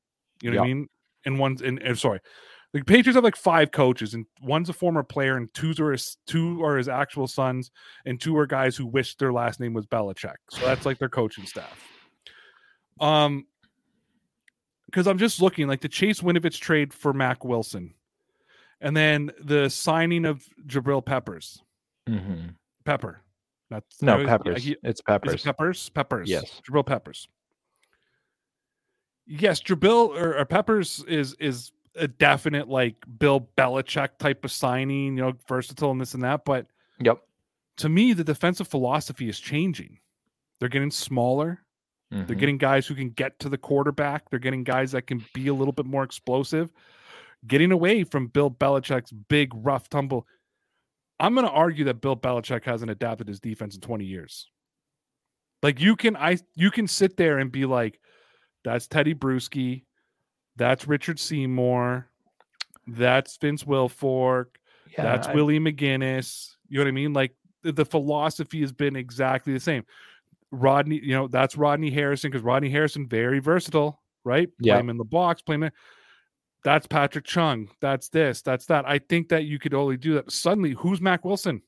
you 0.43 0.51
know 0.51 0.59
what 0.59 0.65
I 0.65 0.69
mean? 0.69 0.89
And 1.27 1.39
one's 1.39 1.61
and, 1.63 1.79
and 1.83 1.99
sorry, 1.99 2.21
the 2.73 2.83
Patriots 2.83 3.15
have 3.17 3.25
like 3.25 3.37
five 3.37 3.71
coaches, 3.73 4.15
and 4.15 4.25
one's 4.43 4.69
a 4.69 4.73
former 4.73 5.03
player, 5.03 5.37
and 5.37 5.53
two's 5.55 5.79
are 5.81 5.93
his, 5.93 6.17
two 6.27 6.63
are 6.65 6.77
his 6.77 6.89
actual 6.89 7.27
sons, 7.27 7.71
and 8.07 8.21
two 8.21 8.37
are 8.39 8.47
guys 8.47 8.77
who 8.77 8.87
wish 8.87 9.17
their 9.17 9.33
last 9.33 9.61
name 9.61 9.75
was 9.75 9.87
Belichick. 9.87 10.37
So 10.51 10.65
that's 10.65 10.87
like 10.87 10.99
their 10.99 11.09
coaching 11.09 11.47
staff. 11.47 11.79
Um, 13.01 13.47
because 14.87 15.07
I'm 15.07 15.19
just 15.19 15.41
looking 15.41 15.69
like 15.69 15.81
the 15.83 15.89
Chase 15.89 16.21
Winovich 16.21 16.59
trade 16.59 16.93
for 16.93 17.13
Mack 17.13 17.45
Wilson, 17.45 17.95
and 18.81 18.97
then 18.97 19.31
the 19.43 19.69
signing 19.69 20.25
of 20.25 20.45
Jabril 20.67 21.05
Peppers. 21.05 21.63
hmm 22.09 22.49
Pepper, 22.85 23.21
that's 23.69 24.03
I 24.03 24.07
No, 24.07 24.13
always- 24.15 24.27
Peppers. 24.29 24.65
he- 24.65 24.77
it's 24.83 24.85
is 24.85 25.01
it 25.01 25.05
Peppers. 25.07 25.43
Peppers? 25.45 25.89
Peppers. 25.91 26.29
Yes. 26.31 26.61
Jabril 26.69 26.85
Peppers. 26.87 27.29
Yes, 29.27 29.61
Jabril 29.63 30.09
or, 30.21 30.37
or 30.39 30.45
Peppers 30.45 31.05
is 31.07 31.35
is 31.35 31.73
a 31.97 32.09
definite 32.09 32.69
like 32.69 32.97
Bill 33.19 33.49
Belichick 33.57 34.19
type 34.19 34.45
of 34.45 34.53
signing, 34.53 35.17
you 35.17 35.23
know, 35.23 35.33
versatile 35.49 35.91
and 35.91 36.01
this 36.01 36.15
and 36.15 36.23
that. 36.23 36.45
But 36.45 36.67
Yep. 37.01 37.21
to 37.79 37.89
me, 37.89 38.13
the 38.13 38.25
defensive 38.25 38.69
philosophy 38.69 39.29
is 39.29 39.39
changing. 39.41 39.99
They're 40.59 40.69
getting 40.69 40.91
smaller. 40.91 41.65
They're 42.11 42.25
Mhm. 42.25 42.39
getting 42.39 42.59
guys 42.59 42.87
who 42.87 42.95
can 42.97 43.11
get 43.11 43.39
to 43.41 43.49
the 43.49 43.59
quarterback. 43.59 44.29
They're 44.31 44.39
getting 44.41 44.65
guys 44.65 44.93
that 44.93 45.03
can 45.07 45.25
be 45.33 45.47
a 45.49 45.55
little 45.55 45.73
bit 45.73 45.87
more 45.87 46.03
explosive. 46.03 46.73
Getting 47.47 47.71
away 47.73 48.03
from 48.05 48.27
Bill 48.27 48.51
Belichick's 48.51 49.13
big, 49.13 49.51
rough 49.55 49.89
tumble. 49.89 50.27
I'm 51.21 51.35
going 51.35 51.47
to 51.47 51.53
argue 51.53 51.85
that 51.85 52.01
Bill 52.01 52.17
Belichick 52.17 52.65
hasn't 52.65 52.91
adapted 52.91 53.29
his 53.29 53.39
defense 53.41 53.75
in 53.77 53.81
20 53.81 54.05
years. 54.07 54.49
Like 55.63 55.81
you 55.81 55.95
can, 55.97 56.17
I 56.17 56.39
you 56.55 56.71
can 56.71 56.87
sit 56.89 57.17
there 57.17 57.39
and 57.39 57.53
be 57.53 57.65
like, 57.67 58.01
"That's 58.65 58.87
Teddy 58.87 59.15
Bruschi, 59.15 59.85
that's 60.57 60.87
Richard 60.87 61.19
Seymour, 61.19 62.09
that's 62.87 63.37
Vince 63.37 63.65
Wilfork, 63.65 64.47
Yeah, 64.93 65.05
that's 65.05 65.29
I- 65.29 65.35
Willie 65.35 65.59
McGinest. 65.61 66.57
You 66.69 66.79
know 66.79 66.85
what 66.85 66.89
I 66.89 66.93
mean? 66.93 67.13
Like 67.13 67.35
the, 67.63 67.73
the 67.73 67.85
philosophy 67.85 68.61
has 68.61 68.73
been 68.73 68.97
exactly 68.97 69.53
the 69.53 69.61
same. 69.61 69.85
Rodney, 70.53 71.01
you 71.03 71.13
know, 71.15 71.29
that's 71.29 71.57
Rodney 71.57 71.91
Harrison 71.91 72.31
because 72.31 72.43
Rodney 72.45 72.71
Harrison 72.71 73.07
very 73.09 73.39
versatile, 73.39 74.01
right? 74.25 74.49
Play 74.61 74.71
him 74.81 74.91
in 74.91 74.97
the 74.97 75.05
box, 75.05 75.43
play 75.43 75.55
him. 75.57 75.63
In, 75.65 75.73
that's 76.65 76.87
Patrick 76.87 77.25
Chung. 77.25 77.69
That's 77.81 78.09
this. 78.09 78.43
That's 78.43 78.67
that. 78.67 78.85
I 78.87 78.99
think 78.99 79.29
that 79.31 79.45
you 79.45 79.59
could 79.59 79.73
only 79.75 79.97
do 79.97 80.15
that. 80.15 80.31
Suddenly, 80.31 80.73
who's 80.73 81.01
Mack 81.01 81.25
Wilson? 81.25 81.63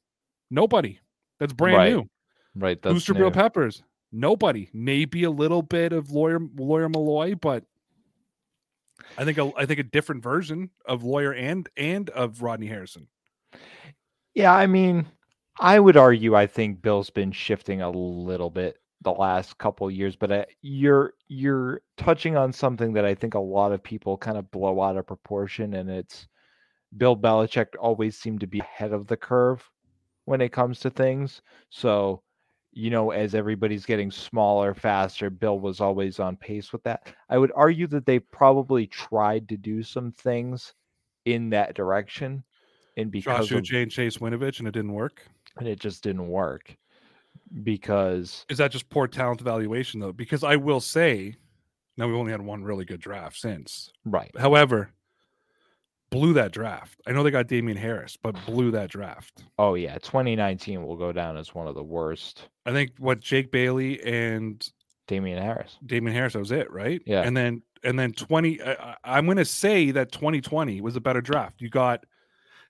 Nobody. 0.50 0.98
That's 1.40 1.52
brand 1.52 1.76
Right. 1.78 1.92
new. 1.92 2.08
right. 2.56 2.80
That's 2.82 2.92
who's 2.92 3.06
Jabril. 3.06 3.32
Peppers? 3.32 3.82
Nobody. 4.12 4.68
Maybe 4.72 5.24
a 5.24 5.30
little 5.30 5.62
bit 5.62 5.92
of 5.92 6.10
lawyer 6.10 6.40
Lawyer 6.56 6.88
Milloy, 6.88 7.40
but 7.40 7.64
I 9.16 9.24
think 9.24 9.38
a, 9.38 9.50
I 9.56 9.66
think 9.66 9.80
a 9.80 9.84
different 9.84 10.22
version 10.22 10.70
of 10.86 11.02
lawyer 11.02 11.32
and 11.32 11.68
and 11.76 12.10
of 12.10 12.42
Rodney 12.42 12.66
Harrison. 12.66 13.08
Yeah, 14.34 14.54
I 14.54 14.66
mean, 14.66 15.06
I 15.58 15.78
would 15.78 15.96
argue 15.96 16.34
I 16.34 16.46
think 16.46 16.82
Bill's 16.82 17.10
been 17.10 17.32
shifting 17.32 17.82
a 17.82 17.90
little 17.90 18.50
bit 18.50 18.78
the 19.02 19.12
last 19.12 19.58
couple 19.58 19.90
years, 19.90 20.16
but 20.16 20.30
uh, 20.30 20.44
you're 20.62 21.14
you're 21.28 21.82
touching 21.96 22.36
on 22.36 22.52
something 22.52 22.92
that 22.94 23.04
I 23.04 23.14
think 23.14 23.34
a 23.34 23.40
lot 23.40 23.72
of 23.72 23.82
people 23.82 24.16
kind 24.16 24.38
of 24.38 24.50
blow 24.50 24.80
out 24.80 24.96
of 24.96 25.06
proportion, 25.06 25.74
and 25.74 25.90
it's 25.90 26.28
Bill 26.96 27.16
Belichick 27.16 27.68
always 27.80 28.16
seemed 28.16 28.40
to 28.40 28.46
be 28.46 28.60
ahead 28.60 28.92
of 28.92 29.06
the 29.06 29.16
curve 29.16 29.68
when 30.24 30.40
it 30.40 30.52
comes 30.52 30.80
to 30.80 30.90
things. 30.90 31.42
So, 31.70 32.22
you 32.72 32.90
know, 32.90 33.10
as 33.10 33.34
everybody's 33.34 33.84
getting 33.84 34.10
smaller, 34.10 34.74
faster, 34.74 35.28
Bill 35.28 35.60
was 35.60 35.80
always 35.80 36.18
on 36.18 36.36
pace 36.36 36.72
with 36.72 36.82
that. 36.84 37.12
I 37.28 37.38
would 37.38 37.52
argue 37.54 37.86
that 37.88 38.06
they 38.06 38.18
probably 38.18 38.86
tried 38.86 39.48
to 39.50 39.56
do 39.56 39.82
some 39.82 40.12
things 40.12 40.72
in 41.24 41.50
that 41.50 41.74
direction. 41.74 42.42
And 42.96 43.10
because 43.10 43.48
Josh 43.48 43.58
Uche 43.58 43.82
and 43.82 43.90
Chase 43.90 44.18
Winovich, 44.18 44.58
and 44.58 44.68
it 44.68 44.72
didn't 44.72 44.92
work. 44.92 45.22
and 45.58 45.68
it 45.68 45.80
just 45.80 46.02
didn't 46.02 46.28
work 46.28 46.76
because 47.62 48.44
Is 48.48 48.58
that 48.58 48.70
just 48.70 48.88
poor 48.88 49.06
talent 49.06 49.40
evaluation 49.40 50.00
though? 50.00 50.12
Because 50.12 50.42
I 50.42 50.56
will 50.56 50.80
say, 50.80 51.36
now 51.96 52.06
we've 52.06 52.16
only 52.16 52.32
had 52.32 52.42
one 52.42 52.64
really 52.64 52.84
good 52.84 53.00
draft 53.00 53.36
since. 53.36 53.90
right 54.04 54.30
However, 54.38 54.90
blew 56.12 56.34
that 56.34 56.52
draft. 56.52 57.00
I 57.06 57.12
know 57.12 57.22
they 57.22 57.30
got 57.30 57.48
Damien 57.48 57.76
Harris, 57.76 58.16
but 58.22 58.36
blew 58.46 58.70
that 58.72 58.90
draft. 58.90 59.42
oh 59.58 59.74
yeah 59.74 59.94
2019 59.98 60.84
will 60.86 60.96
go 60.96 61.10
down 61.10 61.36
as 61.36 61.54
one 61.54 61.66
of 61.66 61.74
the 61.74 61.82
worst 61.82 62.48
I 62.66 62.72
think 62.72 62.92
what 62.98 63.20
Jake 63.20 63.50
Bailey 63.50 64.00
and 64.04 64.64
Damien 65.08 65.42
Harris 65.42 65.78
Damien 65.84 66.14
Harris, 66.14 66.34
that 66.34 66.38
was 66.38 66.52
it, 66.52 66.70
right? 66.70 67.02
Yeah. 67.06 67.22
And 67.22 67.36
then 67.36 67.62
and 67.82 67.98
then 67.98 68.12
20 68.12 68.62
I, 68.62 68.94
I'm 69.02 69.24
going 69.24 69.38
to 69.38 69.44
say 69.44 69.90
that 69.90 70.12
2020 70.12 70.80
was 70.80 70.94
a 70.94 71.00
better 71.00 71.20
draft. 71.20 71.60
You 71.60 71.68
got 71.68 72.04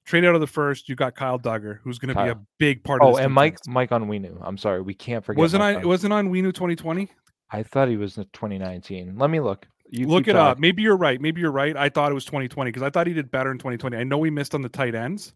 trade 0.06 0.24
out 0.24 0.34
of 0.34 0.40
the 0.40 0.46
first, 0.46 0.88
you 0.88 0.94
got 0.94 1.14
Kyle 1.14 1.38
Dugger, 1.38 1.78
who's 1.82 1.98
going 1.98 2.14
to 2.14 2.22
be 2.24 2.30
a 2.30 2.38
big 2.58 2.82
part 2.82 3.02
of 3.02 3.14
oh 3.14 3.16
and 3.16 3.32
Mike. 3.32 3.58
Mike 3.66 3.90
Onwenu 3.90 4.38
I'm 4.40 4.56
sorry 4.56 4.80
we 4.80 4.94
can't 4.94 5.24
forget 5.24 5.40
Wasn't 5.40 5.60
Mike 5.60 5.76
I 5.76 5.80
On- 5.80 5.88
wasn't 5.88 6.12
Onwenu 6.14 6.54
2020? 6.54 7.10
I 7.50 7.62
thought 7.62 7.88
he 7.88 7.96
was 7.96 8.16
in 8.16 8.24
2019 8.32 9.16
let 9.18 9.30
me 9.30 9.40
look 9.40 9.66
you 9.92 10.06
Look 10.06 10.26
it 10.26 10.34
up. 10.36 10.58
Maybe 10.58 10.82
you're 10.82 10.96
right. 10.96 11.20
Maybe 11.20 11.40
you're 11.40 11.52
right. 11.52 11.76
I 11.76 11.88
thought 11.88 12.10
it 12.10 12.14
was 12.14 12.24
2020 12.24 12.68
because 12.70 12.82
I 12.82 12.90
thought 12.90 13.06
he 13.06 13.12
did 13.12 13.30
better 13.30 13.50
in 13.52 13.58
2020. 13.58 13.96
I 13.96 14.04
know 14.04 14.18
we 14.18 14.30
missed 14.30 14.54
on 14.54 14.62
the 14.62 14.68
tight 14.68 14.94
ends. 14.94 15.34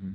Hmm. 0.00 0.14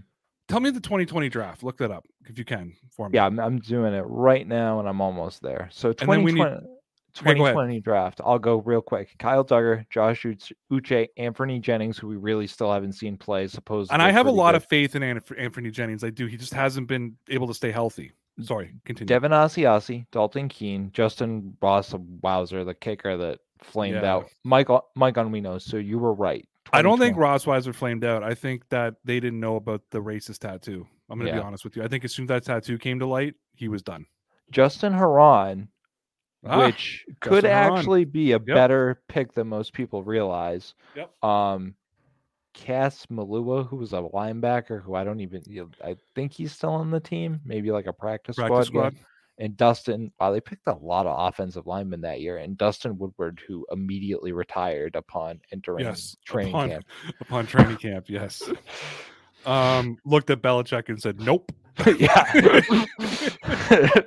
Tell 0.49 0.59
me 0.59 0.69
the 0.69 0.79
2020 0.81 1.29
draft. 1.29 1.63
Look 1.63 1.77
that 1.77 1.89
up 1.91 2.05
if 2.29 2.37
you 2.37 2.45
can 2.45 2.73
for 2.91 3.07
me. 3.09 3.15
yeah 3.15 3.25
I'm, 3.25 3.39
I'm 3.39 3.59
doing 3.59 3.93
it 3.93 4.01
right 4.07 4.45
now 4.47 4.79
and 4.79 4.87
I'm 4.89 4.99
almost 5.01 5.41
there 5.41 5.69
so 5.71 5.89
And 5.89 6.09
then 6.11 6.23
we 6.23 6.31
2020 6.33 6.55
need- 6.67 6.73
Okay, 7.19 7.33
go 7.33 7.45
ahead. 7.45 7.53
2020 7.55 7.79
draft. 7.79 8.21
I'll 8.23 8.37
go 8.37 8.57
real 8.57 8.81
quick. 8.81 9.15
Kyle 9.17 9.43
Dugger, 9.43 9.89
Josh 9.89 10.23
Uch- 10.23 10.51
Uche, 10.71 11.07
Anthony 11.17 11.57
Jennings, 11.59 11.97
who 11.97 12.07
we 12.09 12.15
really 12.15 12.45
still 12.45 12.71
haven't 12.71 12.91
seen 12.93 13.17
play. 13.17 13.47
Supposedly, 13.47 13.93
And 13.95 14.03
I 14.03 14.11
have 14.11 14.27
a 14.27 14.31
lot 14.31 14.51
good. 14.51 14.57
of 14.57 14.65
faith 14.65 14.95
in 14.95 15.01
Anthony 15.01 15.71
Jennings. 15.71 16.03
I 16.03 16.11
do. 16.11 16.27
He 16.27 16.37
just 16.37 16.53
hasn't 16.53 16.87
been 16.87 17.15
able 17.29 17.47
to 17.47 17.55
stay 17.55 17.71
healthy. 17.71 18.11
Sorry. 18.43 18.71
Continue. 18.85 19.07
Devin 19.07 19.31
Asiasi, 19.31 20.05
Dalton 20.11 20.47
Keene, 20.47 20.91
Justin 20.93 21.57
Ross, 21.59 21.91
Wowzer, 22.21 22.63
the 22.63 22.75
kicker 22.75 23.17
that 23.17 23.39
flamed 23.63 24.01
Yeah. 24.01 24.13
out. 24.15 24.29
Mike 24.43 24.67
Mike 24.95 25.15
Onwenu. 25.15 25.61
So 25.61 25.77
you 25.77 25.99
were 25.99 26.13
right. 26.13 26.47
I 26.73 26.81
don't 26.81 26.99
think 26.99 27.15
2020. 27.15 27.61
Rohrwasser 27.71 27.75
flamed 27.75 28.03
out. 28.03 28.23
I 28.23 28.33
think 28.33 28.67
that 28.69 28.95
they 29.05 29.19
didn't 29.21 29.39
know 29.39 29.55
about 29.55 29.81
the 29.91 30.01
racist 30.01 30.39
tattoo. 30.39 30.85
I'm 31.09 31.17
going 31.17 31.31
to 31.31 31.39
be 31.39 31.43
honest 31.43 31.63
with 31.63 31.77
you. 31.77 31.83
I 31.83 31.87
think 31.87 32.03
as 32.03 32.13
soon 32.13 32.23
as 32.25 32.27
that 32.29 32.43
tattoo 32.43 32.77
came 32.77 32.99
to 32.99 33.05
light, 33.05 33.35
he 33.55 33.69
was 33.69 33.81
done. 33.81 34.05
Justin 34.51 34.91
Herron, 34.93 35.69
Ah, 36.45 36.65
which 36.65 37.05
could 37.21 37.43
Justin 37.43 37.51
Herron. 37.51 37.77
actually 37.77 38.05
be 38.05 38.33
a 38.33 38.39
better 38.39 39.01
pick 39.07 39.33
than 39.33 39.47
most 39.47 39.71
people 39.73 40.03
realize. 40.03 40.73
Yep. 40.95 41.23
Um, 41.23 41.75
Cassh 42.53 43.05
Maluia, 43.11 43.67
who 43.67 43.77
was 43.77 43.93
a 43.93 43.97
linebacker, 44.13 44.81
who 44.81 44.95
I 44.95 45.03
don't 45.03 45.19
even, 45.19 45.41
I 45.83 45.95
think 46.15 46.31
he's 46.33 46.51
still 46.51 46.71
on 46.73 46.91
the 46.91 46.99
team, 46.99 47.39
maybe 47.45 47.71
like 47.71 47.85
a 47.85 47.93
practice, 47.93 48.35
practice 48.35 48.67
squad. 48.67 48.93
squad. 48.93 49.05
And 49.39 49.55
Dustin, 49.55 50.11
wow, 50.19 50.31
they 50.31 50.41
picked 50.41 50.67
a 50.67 50.73
lot 50.73 51.05
of 51.05 51.15
offensive 51.27 51.67
linemen 51.67 52.01
that 52.01 52.21
year. 52.21 52.37
And 52.37 52.57
Dustin 52.57 52.97
Woodard, 52.97 53.39
who 53.47 53.65
immediately 53.71 54.31
retired 54.31 54.95
upon 54.95 55.39
entering 55.51 55.85
Yes. 55.85 56.17
training 56.25 56.53
upon, 56.53 56.69
camp. 56.69 56.85
upon 57.21 57.45
training 57.47 57.77
camp. 57.77 58.05
Yes. 58.09 58.41
Um, 59.45 59.97
looked 60.05 60.29
at 60.31 60.41
Belichick 60.41 60.89
and 60.89 60.99
said, 60.99 61.19
"Nope." 61.19 61.51
yeah. 61.99 62.61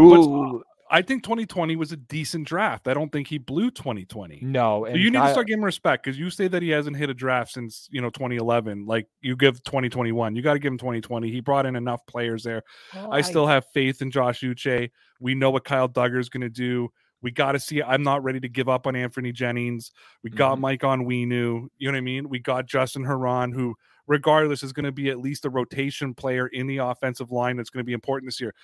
Ooh, 0.00 0.62
I 0.92 1.02
think 1.02 1.22
2020 1.22 1.76
was 1.76 1.92
a 1.92 1.96
decent 1.96 2.48
draft. 2.48 2.88
I 2.88 2.94
don't 2.94 3.12
think 3.12 3.28
he 3.28 3.38
blew 3.38 3.70
2020. 3.70 4.40
No, 4.42 4.86
So 4.88 4.94
you 4.96 5.10
need 5.10 5.18
to 5.18 5.30
start 5.30 5.46
giving 5.46 5.62
respect 5.62 6.02
because 6.04 6.18
you 6.18 6.30
say 6.30 6.48
that 6.48 6.62
he 6.62 6.70
hasn't 6.70 6.96
hit 6.96 7.08
a 7.08 7.14
draft 7.14 7.52
since 7.52 7.88
you 7.92 8.00
know 8.00 8.10
2011. 8.10 8.86
Like 8.86 9.06
you 9.20 9.36
give 9.36 9.62
2021, 9.62 10.34
you 10.34 10.42
got 10.42 10.54
to 10.54 10.58
give 10.58 10.72
him 10.72 10.78
2020. 10.78 11.30
He 11.30 11.40
brought 11.40 11.64
in 11.66 11.76
enough 11.76 12.04
players 12.06 12.42
there. 12.42 12.62
Well, 12.94 13.12
I 13.12 13.20
still 13.20 13.46
have 13.46 13.64
faith 13.72 14.02
in 14.02 14.10
Josh 14.10 14.40
Uche. 14.40 14.90
We 15.20 15.34
know 15.34 15.50
what 15.50 15.64
Kyle 15.64 15.88
Dugger 15.88 16.18
is 16.18 16.28
going 16.28 16.40
to 16.42 16.48
do. 16.50 16.88
We 17.22 17.30
got 17.30 17.52
to 17.52 17.60
see. 17.60 17.82
I'm 17.82 18.02
not 18.02 18.24
ready 18.24 18.40
to 18.40 18.48
give 18.48 18.68
up 18.68 18.86
on 18.86 18.96
Anthony 18.96 19.30
Jennings. 19.30 19.92
We 20.24 20.30
got 20.30 20.56
Mhm. 20.56 20.60
Mike 20.62 20.80
Onwenu. 20.80 21.28
You 21.28 21.68
know 21.82 21.92
what 21.92 21.96
I 21.96 22.00
mean? 22.00 22.28
We 22.28 22.38
got 22.38 22.66
Justin 22.66 23.04
Herron, 23.04 23.52
who, 23.52 23.74
regardless, 24.06 24.62
is 24.62 24.72
going 24.72 24.84
to 24.86 24.92
be 24.92 25.10
at 25.10 25.18
least 25.18 25.44
a 25.44 25.50
rotation 25.50 26.14
player 26.14 26.46
in 26.46 26.66
the 26.66 26.78
offensive 26.78 27.30
line 27.30 27.56
that's 27.58 27.68
going 27.70 27.80
to 27.80 27.86
be 27.86 27.92
important 27.92 28.26
this 28.28 28.40
year. 28.40 28.54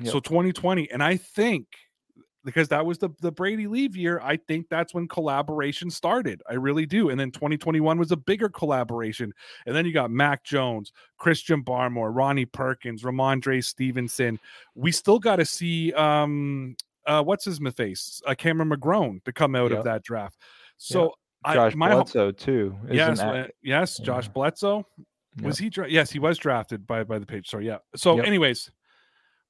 Yep. 0.00 0.12
So 0.12 0.20
2020, 0.20 0.90
and 0.90 1.02
I 1.02 1.16
think 1.16 1.66
because 2.42 2.68
that 2.68 2.86
was 2.86 2.96
the 2.98 3.10
the 3.20 3.30
Brady 3.30 3.66
leave 3.66 3.94
year, 3.96 4.18
I 4.22 4.36
think 4.36 4.66
that's 4.70 4.94
when 4.94 5.06
collaboration 5.08 5.90
started. 5.90 6.42
I 6.48 6.54
really 6.54 6.86
do. 6.86 7.10
And 7.10 7.20
then 7.20 7.30
2021 7.30 7.98
was 7.98 8.12
a 8.12 8.16
bigger 8.16 8.48
collaboration. 8.48 9.32
And 9.66 9.76
then 9.76 9.84
you 9.84 9.92
got 9.92 10.10
Mac 10.10 10.42
Jones, 10.42 10.92
Christian 11.18 11.62
Barmore, 11.62 12.14
Ronnie 12.14 12.46
Perkins, 12.46 13.02
Rhamondre 13.02 13.62
Stevenson. 13.62 14.38
We 14.74 14.90
still 14.90 15.18
got 15.18 15.36
to 15.36 15.44
see 15.44 15.92
um 15.92 16.76
uh 17.06 17.22
what's 17.22 17.44
his 17.44 17.58
face? 17.76 18.22
Uh, 18.26 18.34
Cameron 18.34 18.70
McGrone 18.70 19.22
to 19.24 19.32
come 19.32 19.54
out 19.54 19.70
Yep. 19.70 19.78
of 19.80 19.84
that 19.84 20.02
draft. 20.02 20.38
So 20.78 21.12
I 21.44 21.54
Josh 21.54 21.74
my 21.74 21.90
ho- 21.90 21.96
Bledsoe 22.04 22.30
too. 22.32 22.74
yes, 22.90 23.18
that- 23.18 23.34
uh, 23.34 23.48
yes, 23.62 23.98
Josh 23.98 24.26
Yeah. 24.26 24.32
Bledsoe. 24.32 24.86
Was 25.42 25.58
he? 25.58 25.68
Dra- 25.68 25.88
yes, 25.88 26.10
he 26.10 26.18
was 26.18 26.38
drafted 26.38 26.86
by 26.86 27.04
by 27.04 27.18
the 27.18 27.26
page. 27.26 27.48
Sorry, 27.48 27.66
yeah. 27.66 27.78
So, 27.96 28.16
Yep. 28.16 28.26
anyways, 28.26 28.70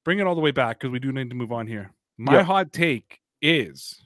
bring 0.03 0.19
it 0.19 0.27
all 0.27 0.35
the 0.35 0.41
way 0.41 0.51
back 0.51 0.79
because 0.79 0.91
we 0.91 0.99
do 0.99 1.11
need 1.11 1.29
to 1.29 1.35
move 1.35 1.51
on 1.51 1.67
here. 1.67 1.91
My 2.17 2.37
Yep. 2.37 2.45
hot 2.45 2.73
take 2.73 3.19
is, 3.41 4.05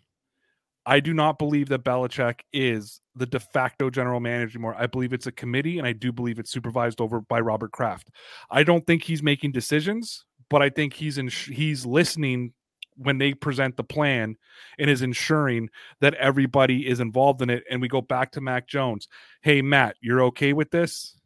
I 0.86 1.00
do 1.00 1.14
not 1.14 1.40
believe 1.40 1.70
that 1.70 1.84
Belichick 1.84 2.42
is 2.54 3.02
the 3.16 3.26
de 3.26 3.40
facto 3.40 3.90
general 3.90 4.20
manager 4.20 4.58
anymore. 4.58 4.76
I 4.78 4.88
believe 4.88 5.14
it's 5.14 5.28
a 5.28 5.32
committee, 5.32 5.78
and 5.78 5.88
I 5.88 5.94
do 5.94 6.12
believe 6.12 6.38
it's 6.38 6.52
supervised 6.52 7.02
over 7.02 7.22
by 7.22 7.40
Robert 7.40 7.72
Kraft. 7.72 8.12
I 8.52 8.64
don't 8.64 8.86
think 8.86 9.04
he's 9.04 9.24
making 9.24 9.52
decisions, 9.52 10.26
but 10.50 10.62
I 10.62 10.70
think 10.70 10.94
he's 10.94 11.18
in 11.18 11.28
he's 11.30 11.86
listening 11.86 12.54
when 12.98 13.18
they 13.18 13.34
present 13.34 13.76
the 13.76 13.84
plan 13.84 14.38
and 14.80 14.90
is 14.90 15.02
ensuring 15.02 15.70
that 16.00 16.14
everybody 16.14 16.88
is 16.88 17.00
involved 17.00 17.42
in 17.42 17.50
it. 17.50 17.64
And 17.70 17.82
we 17.82 17.88
go 17.88 18.02
back 18.02 18.32
to 18.34 18.42
Mac 18.42 18.68
Jones. 18.68 19.08
Hey, 19.42 19.62
Matt, 19.62 19.98
you're 20.02 20.24
okay 20.26 20.54
with 20.54 20.72
this, 20.72 21.18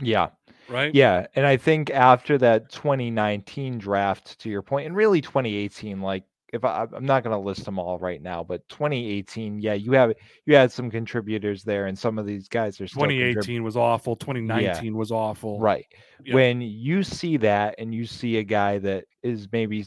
Yeah, 0.00 0.30
right? 0.68 0.94
yeah, 0.94 1.26
and 1.34 1.46
I 1.46 1.56
think 1.56 1.90
after 1.90 2.38
that 2.38 2.70
2019 2.70 3.78
draft, 3.78 4.38
to 4.40 4.48
your 4.50 4.62
point, 4.62 4.86
and 4.86 4.96
really 4.96 5.20
2018, 5.20 6.00
like 6.00 6.24
if 6.52 6.64
I, 6.64 6.86
I'm 6.94 7.06
not 7.06 7.24
going 7.24 7.34
to 7.34 7.42
list 7.42 7.64
them 7.64 7.78
all 7.78 7.98
right 7.98 8.20
now, 8.20 8.44
but 8.44 8.68
2018, 8.68 9.58
yeah, 9.58 9.72
you 9.72 9.92
have 9.92 10.12
you 10.44 10.54
had 10.54 10.70
some 10.70 10.90
contributors 10.90 11.62
there, 11.62 11.86
and 11.86 11.98
some 11.98 12.18
of 12.18 12.26
these 12.26 12.48
guys 12.48 12.80
are 12.80 12.86
still 12.86 13.02
contrib- 13.02 13.32
2018 13.32 13.62
was 13.64 13.76
awful. 13.76 14.16
2019 14.16 14.96
was 14.96 15.10
awful. 15.10 15.58
right? 15.60 15.86
Yeah. 16.24 16.34
When 16.34 16.60
you 16.60 17.02
see 17.02 17.36
that, 17.38 17.76
and 17.78 17.94
you 17.94 18.04
see 18.06 18.36
a 18.36 18.44
guy 18.44 18.78
that 18.78 19.04
is 19.22 19.48
maybe 19.50 19.86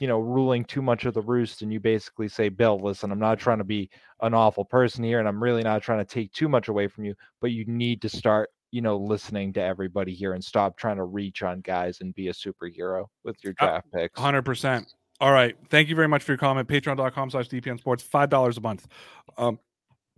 you 0.00 0.06
know 0.06 0.18
ruling 0.18 0.64
too 0.64 0.82
much 0.82 1.04
of 1.04 1.14
the 1.14 1.22
roost, 1.22 1.62
and 1.62 1.72
you 1.72 1.80
basically 1.80 2.28
say, 2.28 2.48
"Bill, 2.48 2.78
listen, 2.78 3.10
I'm 3.10 3.18
not 3.18 3.38
trying 3.38 3.58
to 3.58 3.64
be 3.64 3.90
an 4.22 4.32
awful 4.34 4.64
person 4.64 5.04
here, 5.04 5.18
and 5.18 5.28
I'm 5.28 5.42
really 5.42 5.62
not 5.62 5.82
trying 5.82 5.98
to 5.98 6.04
take 6.04 6.32
too 6.32 6.48
much 6.48 6.68
away 6.68 6.86
from 6.88 7.04
you, 7.04 7.14
but 7.40 7.50
you 7.50 7.64
need 7.66 8.00
to 8.02 8.08
start." 8.08 8.50
You 8.76 8.82
know, 8.82 8.98
listening 8.98 9.54
to 9.54 9.62
everybody 9.62 10.12
here 10.12 10.34
and 10.34 10.44
stop 10.44 10.76
trying 10.76 10.98
to 10.98 11.04
reach 11.04 11.42
on 11.42 11.62
guys 11.62 12.02
and 12.02 12.14
be 12.14 12.28
a 12.28 12.32
superhero 12.34 13.06
with 13.24 13.42
your 13.42 13.54
Uh, 13.58 13.64
draft 13.64 13.86
picks. 13.90 14.20
100%. 14.20 14.84
All 15.18 15.32
right. 15.32 15.56
Thank 15.70 15.88
you 15.88 15.96
very 15.96 16.08
much 16.08 16.22
for 16.22 16.32
your 16.32 16.36
comment. 16.36 16.68
Patreon.com 16.68 17.30
slash 17.30 17.48
DBN 17.48 17.78
Sports, 17.78 18.04
$5 18.04 18.58
a 18.58 18.60
month. 18.60 18.86
Um, 19.38 19.58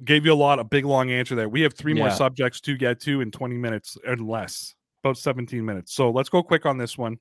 gave 0.04 0.26
you 0.26 0.32
a 0.32 0.34
lot, 0.34 0.58
a 0.58 0.64
big 0.64 0.84
long 0.84 1.08
answer 1.12 1.36
there. 1.36 1.48
We 1.48 1.60
have 1.60 1.74
three 1.74 1.94
more 1.94 2.10
subjects 2.10 2.60
to 2.62 2.76
get 2.76 2.98
to 3.02 3.20
in 3.20 3.30
20 3.30 3.56
minutes 3.56 3.96
and 4.04 4.26
less, 4.28 4.74
about 5.04 5.18
17 5.18 5.64
minutes. 5.64 5.94
So 5.94 6.10
let's 6.10 6.28
go 6.28 6.42
quick 6.42 6.66
on 6.66 6.78
this 6.78 6.98
one. 6.98 7.18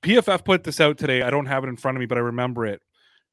PFF 0.00 0.46
put 0.46 0.64
this 0.64 0.80
out 0.80 0.96
today. 0.96 1.20
I 1.20 1.28
don't 1.28 1.44
have 1.44 1.62
it 1.62 1.68
in 1.68 1.76
front 1.76 1.98
of 1.98 2.00
me, 2.00 2.06
but 2.06 2.16
I 2.16 2.22
remember 2.22 2.64
it. 2.64 2.80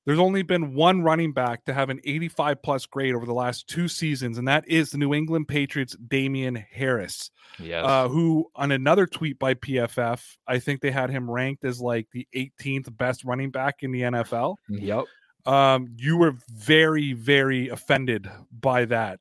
There's 0.07 0.19
only 0.19 0.41
been 0.41 0.73
one 0.73 1.01
running 1.01 1.33
back 1.33 1.65
to 1.65 1.73
have 1.73 1.89
an 1.89 1.99
85 2.05 2.61
plus 2.63 2.85
grade 2.85 3.13
over 3.13 3.25
the 3.25 3.33
last 3.33 3.67
two 3.67 3.89
seasons, 3.89 4.37
and 4.37 4.47
that 4.47 4.65
is 4.65 4.89
the 4.89 4.97
New 4.97 5.13
England 5.13 5.49
Patriots' 5.49 5.97
Damien 6.07 6.55
Harris 6.55 7.29
Yes. 7.59 7.83
uh, 7.85 8.07
who 8.07 8.49
on 8.55 8.71
another 8.71 9.05
tweet 9.05 9.37
by 9.37 9.53
PFF, 9.53 10.23
I 10.47 10.59
think 10.59 10.79
they 10.79 10.91
had 10.91 11.09
him 11.09 11.29
ranked 11.29 11.65
as 11.65 11.81
like 11.81 12.07
the 12.13 12.25
18th 12.33 12.95
best 12.97 13.25
running 13.25 13.51
back 13.51 13.83
in 13.83 13.91
the 13.91 14.01
NFL. 14.03 14.55
yep. 14.69 15.03
Um, 15.45 15.89
you 15.97 16.17
were 16.17 16.35
very, 16.53 17.11
very 17.13 17.67
offended 17.67 18.29
by 18.51 18.85
that. 18.85 19.19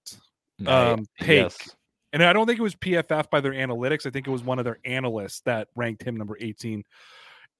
Um, 0.67 1.07
take. 1.21 1.29
yes. 1.29 1.77
And 2.13 2.23
I 2.23 2.33
don't 2.33 2.47
think 2.47 2.59
it 2.59 2.63
was 2.63 2.75
PFF 2.77 3.29
by 3.29 3.41
their 3.41 3.53
analytics. 3.53 4.07
I 4.07 4.11
think 4.11 4.27
it 4.27 4.31
was 4.31 4.43
one 4.43 4.59
of 4.59 4.65
their 4.65 4.79
analysts 4.85 5.41
that 5.41 5.69
ranked 5.75 6.03
him 6.03 6.17
number 6.17 6.37
18. 6.41 6.83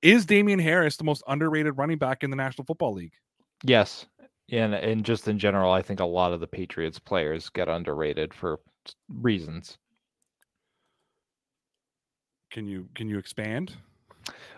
Is 0.03 0.27
Damien 0.27 0.59
Harris 0.59 0.97
the 0.97 1.05
most 1.05 1.23
underrated 1.27 1.77
running 1.79 1.99
back 1.99 2.23
in 2.23 2.31
the 2.31 2.37
National 2.37 2.65
Football 2.65 2.95
League? 2.95 3.15
Yes. 3.65 4.07
And 4.51 4.75
and 4.75 5.05
just 5.05 5.27
in 5.27 5.39
general, 5.39 5.73
I 5.73 5.83
think 5.83 6.01
a 6.01 6.05
lot 6.05 6.33
of 6.33 6.41
the 6.41 6.47
Patriots 6.47 6.99
players 6.99 7.49
get 7.49 7.69
underrated 7.69 8.33
for 8.33 8.61
reasons. 9.09 9.79
Can 12.53 12.67
you 12.67 12.89
can 12.95 13.09
you 13.09 13.19
expand? 13.19 13.75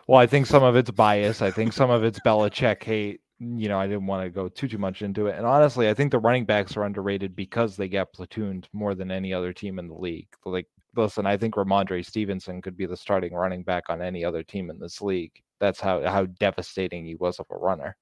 Well, 0.06 0.18
I 0.18 0.26
think 0.26 0.46
some 0.46 0.62
of 0.62 0.76
it's 0.76 0.90
bias. 0.90 1.42
I 1.42 1.50
think 1.50 1.72
some 1.72 1.90
of 1.90 2.04
it's 2.04 2.20
Belichick 2.20 2.82
hate. 2.82 3.20
You 3.40 3.68
know, 3.68 3.78
I 3.78 3.86
didn't 3.86 4.06
want 4.06 4.24
to 4.24 4.30
go 4.30 4.48
too 4.48 4.66
too 4.66 4.78
much 4.78 5.02
into 5.02 5.28
it. 5.28 5.36
And 5.36 5.46
honestly, 5.46 5.88
I 5.88 5.94
think 5.94 6.10
the 6.10 6.18
running 6.18 6.44
backs 6.44 6.76
are 6.76 6.82
underrated 6.84 7.36
because 7.36 7.76
they 7.76 7.88
get 7.88 8.12
platooned 8.12 8.66
more 8.72 8.94
than 8.96 9.12
any 9.12 9.32
other 9.32 9.52
team 9.52 9.78
in 9.78 9.86
the 9.86 9.94
league. 9.94 10.28
Like, 10.44 10.66
listen, 10.96 11.24
I 11.26 11.36
think 11.36 11.54
Rhamondre 11.54 12.04
Stevenson 12.04 12.60
could 12.60 12.76
be 12.76 12.86
the 12.86 12.96
starting 12.96 13.34
running 13.34 13.62
back 13.62 13.90
on 13.90 14.02
any 14.02 14.24
other 14.24 14.42
team 14.42 14.70
in 14.70 14.80
this 14.80 15.00
league. 15.00 15.40
That's 15.60 15.80
how 15.80 16.02
how 16.08 16.26
devastating 16.26 17.04
he 17.06 17.14
was 17.14 17.38
of 17.38 17.46
a 17.50 17.56
runner 17.56 17.96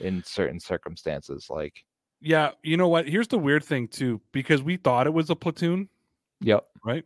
in 0.00 0.24
certain 0.24 0.60
circumstances. 0.60 1.48
Like, 1.50 1.84
Yeah, 2.20 2.52
you 2.62 2.76
know 2.76 2.88
what? 2.88 3.08
Here's 3.08 3.28
the 3.28 3.38
weird 3.38 3.64
thing 3.64 3.88
too, 3.88 4.20
because 4.32 4.62
we 4.62 4.76
thought 4.76 5.06
it 5.06 5.12
was 5.14 5.28
a 5.30 5.36
platoon, 5.36 5.88
yep, 6.40 6.66
right? 6.84 7.04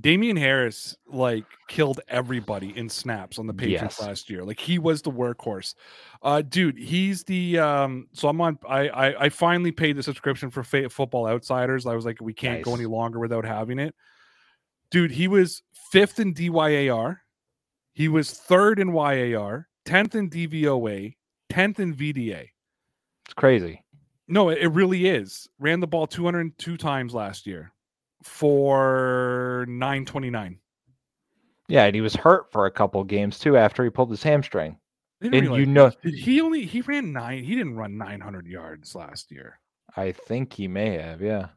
Damien 0.00 0.36
Harris 0.36 0.96
like 1.06 1.44
killed 1.68 2.00
everybody 2.08 2.76
in 2.76 2.88
snaps 2.88 3.38
on 3.38 3.46
the 3.46 3.52
Patriots 3.52 3.98
Yes. 3.98 4.00
last 4.00 4.30
year. 4.30 4.42
Like 4.42 4.58
he 4.58 4.78
was 4.78 5.02
the 5.02 5.10
workhorse. 5.10 5.74
Uh 6.22 6.40
dude, 6.42 6.78
he's 6.78 7.24
the 7.24 7.58
um 7.58 8.08
so 8.12 8.28
I'm 8.28 8.40
on 8.40 8.58
I 8.66 8.88
I, 8.88 9.24
I 9.24 9.28
finally 9.28 9.70
paid 9.72 9.96
the 9.96 10.02
subscription 10.02 10.50
for 10.50 10.62
Football 10.64 11.26
Outsiders. 11.26 11.84
I 11.86 11.94
was 11.94 12.06
like 12.06 12.20
we 12.22 12.32
can't 12.32 12.62
go 12.62 12.74
any 12.74 12.86
longer 12.86 13.18
without 13.18 13.44
having 13.44 13.78
it. 13.78 13.94
Dude, 14.90 15.10
he 15.10 15.28
was 15.28 15.62
5th 15.92 16.18
in 16.18 16.32
DYAR. 16.34 17.18
He 17.92 18.08
was 18.08 18.30
3rd 18.30 18.78
in 18.78 18.88
YAR, 18.94 19.68
10th 19.84 20.14
in 20.14 20.30
DVOA, 20.30 21.14
10th 21.50 21.78
in 21.78 21.94
VDA. 21.94 22.48
it's 23.26 23.34
crazy. 23.34 23.84
No, 24.28 24.48
it, 24.48 24.58
it 24.58 24.68
really 24.68 25.06
is. 25.08 25.48
Ran 25.58 25.80
the 25.80 25.86
ball 25.86 26.06
202 26.06 26.78
times 26.78 27.12
last 27.12 27.46
year 27.46 27.72
for 28.22 29.64
929. 29.68 30.58
Yeah, 31.68 31.84
and 31.84 31.94
he 31.94 32.00
was 32.00 32.14
hurt 32.14 32.50
for 32.52 32.66
a 32.66 32.70
couple 32.70 33.02
games 33.04 33.38
too 33.38 33.56
after 33.56 33.82
he 33.84 33.90
pulled 33.90 34.10
his 34.10 34.22
hamstring. 34.22 34.76
And 35.20 35.32
you 35.34 35.66
know- 35.66 35.90
did 36.02 36.14
he 36.14 36.40
only 36.40 36.64
he 36.66 36.80
ran 36.80 37.12
nine. 37.12 37.44
He 37.44 37.54
didn't 37.54 37.76
run 37.76 37.96
900 37.96 38.46
yards 38.46 38.94
last 38.94 39.30
year. 39.30 39.60
I 39.96 40.12
think 40.12 40.52
he 40.52 40.66
may 40.68 40.98
have, 40.98 41.22
yeah. 41.22 41.48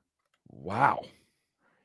Wow, 0.50 1.04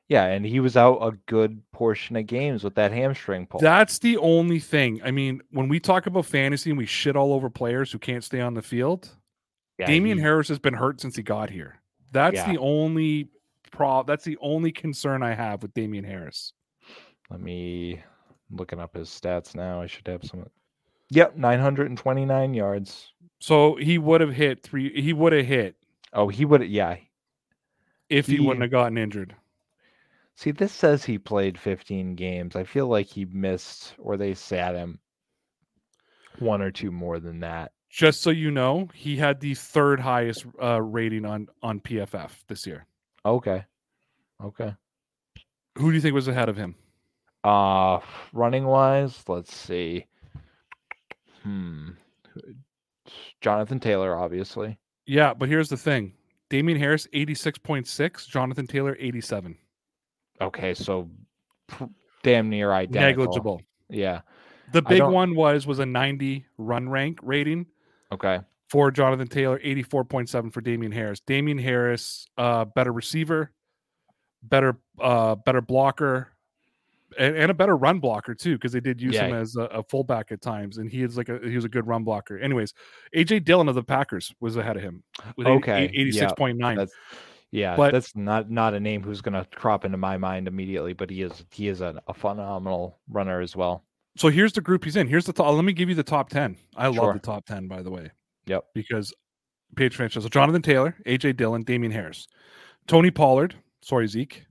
Yeah, 0.07 0.25
and 0.25 0.45
he 0.45 0.59
was 0.59 0.77
out 0.77 0.99
a 0.99 1.17
good 1.25 1.61
portion 1.71 2.15
of 2.17 2.25
games 2.27 2.63
with 2.63 2.75
that 2.75 2.91
hamstring 2.91 3.47
pull. 3.47 3.59
that's 3.59 3.99
the 3.99 4.17
only 4.17 4.59
thing. 4.59 5.01
I 5.03 5.11
mean, 5.11 5.41
when 5.51 5.67
we 5.69 5.79
talk 5.79 6.05
about 6.05 6.25
fantasy 6.25 6.69
and 6.69 6.77
we 6.77 6.85
shit 6.85 7.15
all 7.15 7.33
over 7.33 7.49
players 7.49 7.91
who 7.91 7.99
can't 7.99 8.23
stay 8.23 8.39
on 8.41 8.53
the 8.53 8.61
field, 8.61 9.09
yeah, 9.79 9.87
Damien 9.87 10.17
he- 10.19 10.21
Harris 10.23 10.47
has 10.49 10.59
been 10.59 10.73
hurt 10.75 11.01
since 11.01 11.15
he 11.15 11.23
got 11.23 11.49
here. 11.49 11.81
That's 12.11 12.35
Yeah. 12.35 12.51
the 12.51 12.59
only 12.59 13.29
pro. 13.71 14.03
That's 14.03 14.23
the 14.25 14.37
only 14.41 14.71
concern 14.71 15.23
I 15.23 15.33
have 15.33 15.61
with 15.61 15.73
Damien 15.73 16.03
Harris. 16.05 16.53
Let 17.29 17.39
me 17.41 17.93
I'm 18.49 18.57
looking 18.57 18.79
up 18.79 18.95
his 18.95 19.09
stats 19.09 19.55
now. 19.55 19.81
I 19.81 19.87
should 19.87 20.07
have 20.07 20.23
some. 20.23 20.45
Yep, 21.09 21.35
929 21.37 22.53
yards. 22.53 23.11
So 23.39 23.75
he 23.75 23.97
would 23.97 24.21
have 24.21 24.33
hit 24.33 24.63
three. 24.63 25.01
He 25.01 25.13
would 25.13 25.33
have 25.33 25.45
hit 25.45 25.75
Oh, 26.13 26.27
he 26.27 26.43
would. 26.45 26.67
Yeah. 26.67 26.97
if 28.09 28.27
he 28.27 28.37
He- 28.37 28.39
wouldn't 28.45 28.61
have 28.61 28.71
gotten 28.71 28.97
injured. 28.97 29.35
See, 30.35 30.51
this 30.51 30.71
says 30.73 31.03
he 31.05 31.17
played 31.19 31.57
15 31.59 32.15
games. 32.15 32.55
I 32.55 32.63
feel 32.63 32.87
like 32.87 33.05
he 33.07 33.25
missed, 33.25 33.93
or 33.99 34.17
they 34.17 34.33
sat 34.33 34.75
him 34.75 34.99
one 36.39 36.61
or 36.61 36.71
two 36.71 36.91
more 36.91 37.19
than 37.19 37.41
that. 37.41 37.71
just 37.89 38.21
so 38.21 38.29
you 38.29 38.49
know, 38.51 38.87
he 38.93 39.17
had 39.17 39.39
the 39.41 39.53
third 39.53 39.99
highest 39.99 40.45
uh, 40.61 40.81
rating 40.81 41.25
on 41.25 41.47
on 41.61 41.79
PFF 41.81 42.31
this 42.47 42.65
year. 42.65 42.85
Okay. 43.25 43.63
Okay. 44.43 44.73
Who 45.77 45.89
do 45.89 45.95
you 45.95 46.01
think 46.01 46.13
was 46.13 46.27
ahead 46.27 46.49
of 46.49 46.57
him? 46.57 46.75
Uh 47.43 47.99
running 48.33 48.65
wise, 48.65 49.23
let's 49.27 49.53
see. 49.55 50.05
Hmm. 51.43 51.89
Jonathan 53.41 53.79
Taylor, 53.79 54.15
obviously. 54.15 54.77
Yeah, 55.05 55.33
but 55.33 55.49
here's 55.49 55.69
the 55.69 55.77
thing: 55.77 56.13
Damien 56.49 56.77
Harris, 56.77 57.07
eighty-six 57.13 57.57
point 57.57 57.87
six. 57.87 58.27
Jonathan 58.27 58.67
Taylor, 58.67 58.95
eighty-seven. 58.99 59.57
Okay, 60.39 60.73
so 60.73 61.09
pr- 61.67 61.85
damn 62.23 62.49
near 62.49 62.71
identical. 62.71 63.23
Negligible. 63.25 63.61
Yeah. 63.89 64.21
The 64.71 64.81
big 64.81 65.03
one 65.03 65.35
was 65.35 65.67
was 65.67 65.79
a 65.79 65.85
ninety 65.85 66.45
run 66.57 66.87
rank 66.87 67.19
rating 67.23 67.65
Okay. 68.11 68.39
For 68.71 68.89
Jonathan 68.89 69.27
Taylor, 69.27 69.59
eighty-four 69.61 70.05
point 70.05 70.29
seven 70.29 70.49
for 70.49 70.61
Damien 70.61 70.93
Harris. 70.93 71.19
Damien 71.19 71.57
Harris, 71.57 72.25
uh, 72.37 72.63
better 72.63 72.93
receiver, 72.93 73.51
better 74.43 74.77
uh, 74.99 75.35
better 75.35 75.59
blocker. 75.61 76.29
And, 77.19 77.35
and 77.35 77.51
a 77.51 77.53
better 77.53 77.75
run 77.75 77.99
blocker 77.99 78.33
too, 78.33 78.53
because 78.55 78.71
they 78.71 78.79
did 78.79 79.01
use 79.01 79.15
Yeah. 79.15 79.25
him 79.27 79.33
as 79.35 79.57
a, 79.57 79.63
a 79.63 79.83
fullback 79.83 80.31
at 80.31 80.39
times, 80.41 80.77
and 80.77 80.89
he 80.89 81.03
is 81.03 81.17
like 81.17 81.27
a 81.27 81.39
he 81.43 81.55
was 81.55 81.65
a 81.65 81.69
good 81.69 81.85
run 81.85 82.05
blocker. 82.05 82.39
Anyways, 82.39 82.73
AJ 83.13 83.43
Dillon 83.43 83.67
of 83.67 83.75
the 83.75 83.83
Packers 83.83 84.33
was 84.39 84.55
ahead 84.55 84.77
of 84.77 84.81
him 84.83 85.03
with 85.35 85.45
Okay, 85.47 85.83
yeah, 85.83 85.89
eighty-six 86.01 86.31
point 86.37 86.57
nine. 86.57 86.77
That's 86.77 86.93
yeah, 87.51 87.75
But- 87.75 87.91
that's 87.91 88.15
not 88.15 88.49
not 88.49 88.73
a 88.73 88.79
name 88.79 89.03
who's 89.03 89.19
gonna 89.19 89.45
crop 89.53 89.83
into 89.83 89.97
my 89.97 90.15
mind 90.17 90.47
immediately, 90.47 90.93
but 90.93 91.09
he 91.09 91.21
is 91.23 91.43
he 91.51 91.67
is 91.67 91.81
a, 91.81 92.01
a 92.07 92.13
phenomenal 92.13 92.97
runner 93.09 93.41
as 93.41 93.57
well. 93.57 93.83
So 94.15 94.29
here's 94.29 94.53
the 94.53 94.61
group 94.61 94.85
he's 94.85 94.95
in. 94.95 95.07
Here's 95.07 95.25
the 95.25 95.33
top. 95.33 95.53
Let 95.53 95.65
me 95.65 95.73
give 95.73 95.89
you 95.89 95.95
the 95.95 96.03
top 96.03 96.29
10. 96.29 96.55
I 96.77 96.87
love 96.87 97.13
the 97.13 97.19
top 97.19 97.45
10, 97.45 97.67
by 97.67 97.81
the 97.81 97.89
way. 97.91 98.11
Yep. 98.51 98.65
Because 98.75 99.13
Page 99.77 99.95
franchise. 99.95 100.23
So 100.23 100.29
Jonathan 100.29 100.61
Taylor, 100.61 100.97
AJ 101.07 101.37
Dillon, 101.37 101.63
Damien 101.63 101.91
Harris, 101.93 102.27
Tony 102.87 103.09
Pollard. 103.09 103.55
Sorry, 103.81 104.05
Zeke. 104.07 104.45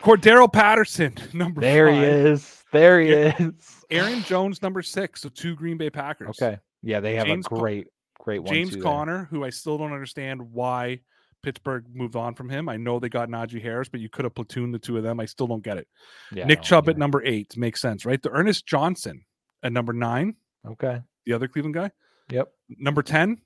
Cordarrelle 0.00 0.52
Patterson, 0.52 1.14
number 1.32 1.60
There 1.60 1.88
five. 1.88 1.96
he 1.96 2.02
is. 2.04 2.62
There 2.72 3.00
he 3.00 3.10
Yeah. 3.10 3.34
is. 3.38 3.84
Aaron 3.90 4.22
Jones, 4.22 4.62
number 4.62 4.82
six. 4.82 5.20
So 5.22 5.28
two 5.28 5.54
Green 5.54 5.76
Bay 5.76 5.90
Packers. 5.90 6.30
Okay. 6.40 6.58
Yeah, 6.82 7.00
they 7.00 7.14
have 7.16 7.26
James 7.26 7.46
a 7.46 7.54
great, 7.54 7.86
great 8.18 8.40
one. 8.42 8.52
James 8.52 8.72
there. 8.72 8.82
Conner, 8.82 9.28
who 9.30 9.44
I 9.44 9.50
still 9.50 9.78
don't 9.78 9.92
understand 9.92 10.40
why 10.52 11.00
Pittsburgh 11.42 11.84
moved 11.92 12.16
on 12.16 12.34
from 12.34 12.48
him. 12.48 12.68
I 12.68 12.76
know 12.76 12.98
they 12.98 13.08
got 13.10 13.28
Najee 13.28 13.62
Harris, 13.62 13.88
but 13.90 14.00
you 14.00 14.08
could 14.08 14.24
have 14.24 14.34
platooned 14.34 14.72
the 14.72 14.78
two 14.78 14.96
of 14.96 15.02
them. 15.02 15.20
I 15.20 15.26
still 15.26 15.46
don't 15.46 15.62
get 15.62 15.76
it. 15.78 15.86
Yeah, 16.32 16.44
Nick 16.46 16.62
Chubb 16.62 16.88
at 16.88 16.96
number 16.98 17.22
eight 17.24 17.56
makes 17.56 17.80
sense, 17.80 18.04
right? 18.06 18.20
D'Ernest 18.20 18.66
Johnson 18.66 19.24
at 19.62 19.72
number 19.72 19.92
nine, 19.92 20.36
Okay. 20.66 21.00
the 21.26 21.32
other 21.34 21.46
Cleveland 21.48 21.74
guy. 21.74 21.90
Yep. 22.30 22.48
Number 22.68 23.02
10, 23.02 23.40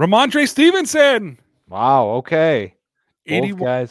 Rhamondre 0.00 0.48
Stevenson, 0.48 1.38
Wow. 1.68 2.08
Okay. 2.16 2.74
Both 3.26 3.34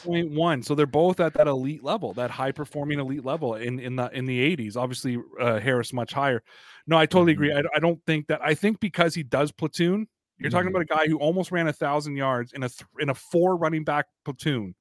81.1. 0.06 0.64
So 0.64 0.76
they're 0.76 0.86
both 0.86 1.20
at 1.20 1.34
that 1.34 1.47
elite 1.47 1.84
level, 1.84 2.14
that 2.14 2.32
high 2.32 2.53
performing 2.53 2.99
elite 2.99 3.26
level 3.26 3.56
in, 3.56 3.80
in 3.82 3.97
the 3.97 4.10
in 4.14 4.26
the 4.26 4.56
80s. 4.56 4.78
Obviously, 4.78 5.18
uh, 5.41 5.60
Harris 5.60 5.91
much 5.91 6.14
higher. 6.14 6.41
No, 6.88 6.97
I 6.97 7.06
totally 7.06 7.34
agree. 7.34 7.51
I, 7.53 7.62
I 7.76 7.80
don't 7.80 7.99
think 8.06 8.28
that. 8.28 8.39
I 8.41 8.53
think 8.53 8.80
because 8.80 9.14
he 9.14 9.24
does 9.24 9.51
platoon, 9.51 10.08
you're 10.38 10.49
talking 10.51 10.68
Mhm. 10.68 10.70
about 10.70 10.82
a 10.84 10.86
guy 10.86 11.08
who 11.08 11.18
almost 11.18 11.51
ran 11.51 11.68
a 11.68 11.74
thousand 11.74 12.16
yards 12.16 12.53
in 12.53 12.64
a 12.64 12.70
th- 12.70 12.88
in 12.99 13.10
a 13.10 13.14
four 13.14 13.58
running 13.58 13.84
back 13.84 14.06
platoon. 14.24 14.74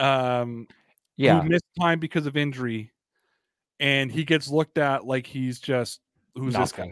Um, 0.00 0.66
Yeah. 1.16 1.40
who 1.40 1.48
missed 1.48 1.64
time 1.80 2.00
because 2.00 2.26
of 2.26 2.36
injury, 2.36 2.90
and 3.78 4.10
he 4.10 4.24
gets 4.24 4.48
looked 4.48 4.78
at 4.78 5.04
like 5.06 5.28
he's 5.28 5.60
just 5.60 6.00
who's 6.34 6.54
this 6.54 6.72
guy? 6.72 6.90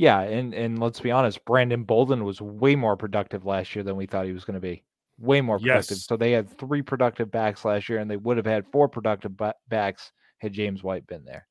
Yeah, 0.00 0.20
and 0.22 0.54
and 0.54 0.78
let's 0.78 0.98
be 0.98 1.10
honest, 1.10 1.44
Brandon 1.44 1.84
Bolden 1.84 2.24
was 2.24 2.40
way 2.40 2.74
more 2.74 2.96
productive 2.96 3.44
last 3.44 3.74
year 3.74 3.82
than 3.84 3.96
we 3.96 4.06
thought 4.06 4.24
he 4.24 4.32
was 4.32 4.46
going 4.46 4.54
to 4.54 4.60
be. 4.60 4.82
Way 5.18 5.42
more 5.42 5.58
productive. 5.58 5.98
Yes. 5.98 6.06
So 6.06 6.16
they 6.16 6.32
had 6.32 6.48
three 6.56 6.80
productive 6.80 7.30
backs 7.30 7.66
last 7.66 7.86
year, 7.90 7.98
and 7.98 8.10
they 8.10 8.16
would 8.16 8.38
have 8.38 8.46
had 8.46 8.64
four 8.72 8.88
productive 8.88 9.32
backs 9.68 10.10
had 10.38 10.54
James 10.54 10.82
White 10.82 11.06
been 11.06 11.26
there. 11.26 11.46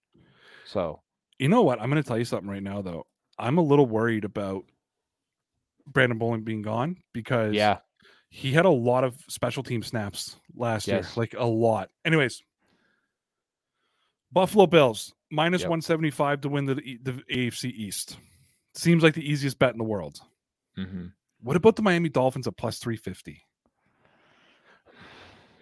So 0.66 1.00
You 1.38 1.48
know 1.48 1.62
what? 1.62 1.80
I'm 1.80 1.92
going 1.92 2.02
to 2.02 2.08
tell 2.08 2.18
you 2.18 2.26
something 2.26 2.50
right 2.50 2.64
now, 2.64 2.82
though. 2.82 3.06
I'm 3.38 3.60
a 3.60 3.62
little 3.62 3.86
worried 3.86 4.26
about 4.26 4.64
Brandon 5.86 6.18
Bolden 6.18 6.42
being 6.44 6.64
gone 6.64 6.98
because 7.14 7.54
yeah, 7.54 7.78
he 8.32 8.52
had 8.52 8.66
a 8.66 8.70
lot 8.72 9.04
of 9.04 9.16
special 9.30 9.62
team 9.62 9.84
snaps 9.84 10.38
last 10.56 10.88
year, 10.88 11.04
like 11.16 11.36
a 11.38 11.46
lot. 11.46 11.92
Anyways, 12.04 12.42
Buffalo 14.32 14.66
Bills 14.66 15.14
minus 15.30 15.62
Yep. 15.62 15.70
175 15.70 16.42
to 16.42 16.50
win 16.50 16.66
the 16.66 16.98
the 17.04 17.22
AFC 17.32 17.66
East. 17.66 18.18
Seems 18.74 19.04
like 19.04 19.14
the 19.14 19.30
easiest 19.30 19.60
bet 19.60 19.72
in 19.72 19.78
the 19.78 19.84
world. 19.84 20.20
hmm 20.76 21.08
What 21.42 21.56
about 21.56 21.76
the 21.76 21.82
Miami 21.82 22.10
Dolphins 22.10 22.48
at 22.48 22.56
plus 22.58 22.80
350? 22.80 23.42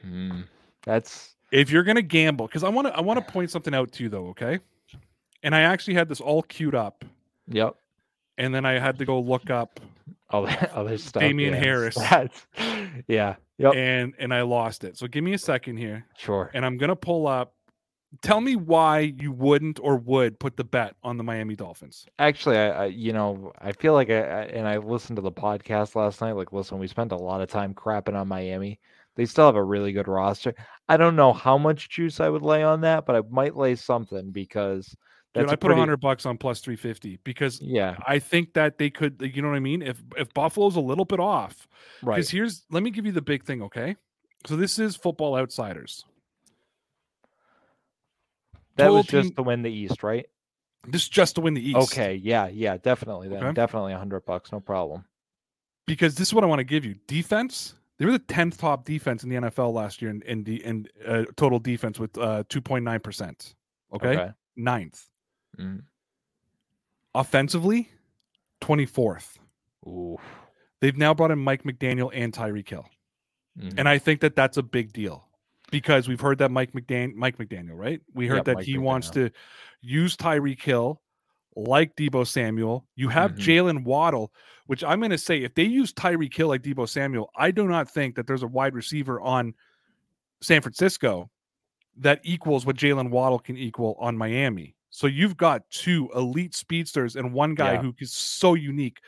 Mm. 0.05 0.45
that's 0.83 1.35
If 1.51 1.69
you're 1.71 1.83
going 1.83 1.95
to 1.95 2.01
gamble, 2.01 2.47
because 2.47 2.63
I 2.63 2.69
want 2.69 2.87
to 2.87 2.95
I 2.95 3.01
want 3.01 3.25
to 3.25 3.31
point 3.31 3.51
something 3.51 3.73
out 3.73 3.91
to 3.93 4.03
you 4.03 4.09
though, 4.09 4.27
okay? 4.27 4.59
And 5.43 5.53
I 5.55 5.61
actually 5.61 5.95
had 5.95 6.09
this 6.09 6.21
all 6.21 6.43
queued 6.43 6.75
up, 6.75 7.03
yep. 7.47 7.75
and 8.37 8.53
then 8.53 8.65
I 8.65 8.73
had 8.79 8.97
to 8.99 9.05
go 9.05 9.19
look 9.19 9.49
up 9.49 9.79
Other 10.29 10.55
other 10.73 10.97
stuff. 10.97 11.21
Damien 11.21 11.53
yeah, 11.53 11.59
Harris. 11.59 11.95
that's- 12.09 12.45
yeah. 13.07 13.35
Yep. 13.57 13.73
and 13.75 14.13
and 14.19 14.33
I 14.33 14.41
lost 14.43 14.83
it. 14.83 14.97
So 14.97 15.07
give 15.07 15.23
me 15.23 15.33
a 15.33 15.37
second 15.37 15.77
here, 15.77 16.05
sure. 16.15 16.51
and 16.53 16.63
I'm 16.65 16.77
gonna 16.77 16.95
pull 16.95 17.27
up. 17.27 17.53
Tell 18.21 18.39
me 18.39 18.55
why 18.55 18.99
you 18.99 19.31
wouldn't 19.31 19.79
or 19.81 19.97
would 19.97 20.39
put 20.39 20.55
the 20.55 20.63
bet 20.63 20.95
on 21.03 21.17
the 21.17 21.23
Miami 21.23 21.55
Dolphins. 21.55 22.05
Actually, 22.19 22.57
I, 22.57 22.69
I 22.69 22.85
you 22.85 23.11
know 23.11 23.51
I 23.59 23.73
feel 23.73 23.93
like 23.93 24.09
I, 24.09 24.19
I 24.21 24.41
and 24.43 24.67
I 24.67 24.77
listened 24.77 25.17
to 25.17 25.21
the 25.21 25.31
podcast 25.31 25.95
last 25.95 26.21
night. 26.21 26.31
Like, 26.33 26.53
listen, 26.53 26.79
we 26.79 26.87
spent 26.87 27.11
a 27.11 27.17
lot 27.17 27.41
of 27.41 27.49
time 27.49 27.73
crapping 27.73 28.15
on 28.15 28.27
Miami. 28.27 28.79
They 29.15 29.25
still 29.25 29.47
have 29.47 29.55
a 29.55 29.63
really 29.63 29.91
good 29.91 30.07
roster. 30.07 30.53
I 30.87 30.95
don't 30.95 31.15
know 31.15 31.33
how 31.33 31.57
much 31.57 31.89
juice 31.89 32.19
I 32.19 32.29
would 32.29 32.43
lay 32.43 32.63
on 32.63 32.81
that, 32.81 33.05
but 33.05 33.15
I 33.15 33.21
might 33.29 33.55
lay 33.57 33.75
something 33.75 34.31
because 34.31 34.95
that's 35.33 35.45
Dude, 35.45 35.53
I 35.53 35.55
put 35.55 35.65
a 35.65 35.73
pretty- 35.73 35.79
hundred 35.79 35.99
bucks 35.99 36.25
on 36.25 36.37
plus 36.37 36.61
three 36.61 36.77
fifty 36.77 37.19
because 37.23 37.59
Yeah, 37.61 37.97
I 38.07 38.19
think 38.19 38.53
that 38.53 38.77
they 38.77 38.89
could. 38.89 39.21
You 39.21 39.41
know 39.41 39.49
what 39.49 39.57
I 39.57 39.59
mean? 39.59 39.81
If 39.81 40.01
if 40.15 40.33
Buffalo's 40.33 40.77
a 40.77 40.81
little 40.81 41.05
bit 41.05 41.19
off, 41.19 41.67
right. 42.01 42.15
because 42.15 42.29
here's 42.29 42.63
let 42.71 42.83
me 42.83 42.89
give 42.89 43.05
you 43.05 43.11
the 43.11 43.21
big 43.21 43.43
thing. 43.43 43.63
Okay, 43.63 43.97
so 44.45 44.55
this 44.55 44.79
is 44.79 44.95
Football 44.95 45.35
Outsiders. 45.35 46.05
That 48.77 48.91
was 48.91 49.05
just 49.07 49.35
to 49.35 49.43
win 49.43 49.61
the 49.63 49.71
East, 49.71 50.03
right? 50.03 50.25
This 50.87 51.03
is 51.03 51.09
just 51.09 51.35
to 51.35 51.41
win 51.41 51.53
the 51.53 51.61
East. 51.69 51.77
Okay, 51.91 52.15
yeah, 52.15 52.47
yeah, 52.47 52.77
definitely. 52.77 53.27
Then 53.27 53.43
Okay. 53.43 53.53
definitely 53.53 53.93
a 53.93 53.97
hundred 53.97 54.25
bucks, 54.25 54.51
no 54.51 54.59
problem. 54.59 55.05
because 55.85 56.15
this 56.15 56.27
is 56.29 56.33
what 56.33 56.43
I 56.43 56.47
want 56.47 56.59
to 56.59 56.63
give 56.65 56.85
you. 56.85 56.95
Defense. 57.07 57.73
They 57.97 58.05
were 58.05 58.11
the 58.11 58.19
tenth 58.19 58.57
top 58.59 58.85
defense 58.85 59.23
in 59.23 59.29
the 59.29 59.35
NFL 59.37 59.73
last 59.73 60.01
year 60.01 60.11
in 60.11 60.21
in, 60.23 60.43
de- 60.43 60.63
in 60.63 60.87
uh, 61.05 61.23
total 61.35 61.59
defense 61.59 61.99
with 61.99 62.17
uh, 62.17 62.43
two 62.47 62.61
point 62.61 62.85
nine 62.85 62.99
percent. 62.99 63.55
Okay, 63.93 64.31
ninth. 64.55 65.03
Mm. 65.57 65.83
Offensively, 67.15 67.89
twenty 68.61 68.85
fourth. 68.85 69.39
Ooh. 69.87 70.17
They've 70.79 70.95
now 70.97 71.13
brought 71.13 71.31
in 71.31 71.39
Mike 71.39 71.63
McDaniel 71.63 72.11
and 72.13 72.31
Tyreek 72.31 72.69
Hill, 72.69 72.87
Mhm. 73.59 73.73
and 73.79 73.89
I 73.89 73.97
think 73.97 74.21
that 74.21 74.35
that's 74.35 74.57
a 74.57 74.63
big 74.63 74.93
deal 74.93 75.26
because 75.71 76.07
we've 76.07 76.21
heard 76.21 76.37
that 76.39 76.51
Mike 76.51 76.71
McDan 76.73 77.13
Mike 77.15 77.37
McDaniel, 77.37 77.75
right? 77.75 78.01
We 78.13 78.27
heard 78.27 78.37
Yep, 78.37 78.45
that 78.45 78.55
Mike 78.55 78.65
he 78.65 78.77
wants 78.77 79.09
to 79.11 79.29
use 79.81 80.15
Tyreek 80.15 80.61
Hill 80.61 81.01
like 81.55 81.95
Deebo 81.95 82.25
Samuel. 82.27 82.87
You 82.95 83.09
have 83.09 83.31
Mhm. 83.33 83.37
Jaylen 83.39 83.83
Waddle, 83.83 84.31
which 84.67 84.83
I'm 84.83 84.99
going 84.99 85.11
to 85.11 85.17
say 85.17 85.43
if 85.43 85.55
they 85.55 85.63
use 85.63 85.91
Tyreek 85.91 86.33
Hill 86.35 86.49
like 86.49 86.61
Deebo 86.61 86.87
Samuel, 86.87 87.29
I 87.35 87.51
do 87.51 87.67
not 87.67 87.89
think 87.89 88.15
that 88.15 88.27
there's 88.27 88.43
a 88.43 88.47
wide 88.47 88.75
receiver 88.75 89.19
on 89.21 89.53
San 90.41 90.61
Francisco 90.61 91.29
that 91.97 92.21
equals 92.23 92.65
what 92.65 92.75
Jaylen 92.75 93.09
Waddle 93.09 93.39
can 93.39 93.57
equal 93.57 93.97
on 93.99 94.15
Miami. 94.15 94.75
So 94.91 95.07
you've 95.07 95.35
got 95.35 95.67
two 95.69 96.09
elite 96.15 96.55
speedsters 96.55 97.15
and 97.15 97.33
one 97.33 97.55
guy 97.55 97.73
Yeah. 97.73 97.81
who 97.81 97.95
is 97.99 98.13
so 98.13 98.53
unique 98.53 98.99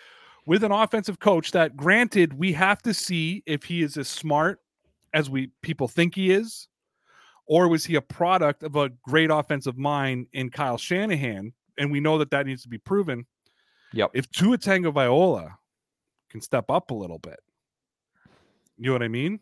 with 0.45 0.63
an 0.63 0.71
offensive 0.71 1.19
coach 1.19 1.51
that 1.51 1.77
granted 1.77 2.33
we 2.33 2.51
have 2.53 2.81
to 2.81 2.93
see 2.93 3.43
if 3.45 3.63
he 3.63 3.83
is 3.83 3.95
as 3.95 4.07
smart 4.07 4.59
as 5.13 5.29
we 5.29 5.51
people 5.61 5.87
think 5.87 6.15
he 6.15 6.31
is? 6.31 6.67
Or 7.45 7.67
was 7.67 7.85
he 7.85 7.95
a 7.95 8.01
product 8.01 8.61
of 8.63 8.75
a 8.75 8.89
great 9.03 9.31
offensive 9.31 9.77
mind 9.77 10.27
in 10.33 10.51
Kyle 10.51 10.77
Shanahan 10.77 11.53
and 11.77 11.91
we 11.91 11.99
know 11.99 12.17
that 12.19 12.31
that 12.31 12.45
needs 12.45 12.61
to 12.63 12.69
be 12.69 12.77
proven. 12.77 13.25
Yep. 13.93 14.11
if 14.13 14.29
Tua 14.29 14.57
Tagovailoa 14.59 15.53
can 16.29 16.41
step 16.41 16.69
up 16.69 16.91
a 16.91 16.93
little 16.93 17.17
bit 17.17 17.39
you 18.79 18.87
know 18.87 18.93
what 18.93 19.03
I 19.03 19.09
mean? 19.09 19.39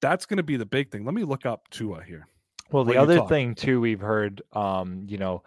That's 0.00 0.24
going 0.24 0.36
to 0.36 0.44
be 0.44 0.56
the 0.56 0.64
big 0.64 0.92
thing. 0.92 1.04
Let 1.04 1.14
me 1.14 1.24
look 1.24 1.44
up 1.44 1.68
Tua 1.70 2.02
here. 2.04 2.28
Well, 2.70 2.84
the 2.84 2.96
other 2.96 3.26
thing 3.26 3.54
too 3.54 3.80
we've 3.80 4.00
heard, 4.00 4.42
um, 4.52 5.04
you 5.08 5.18
know, 5.18 5.42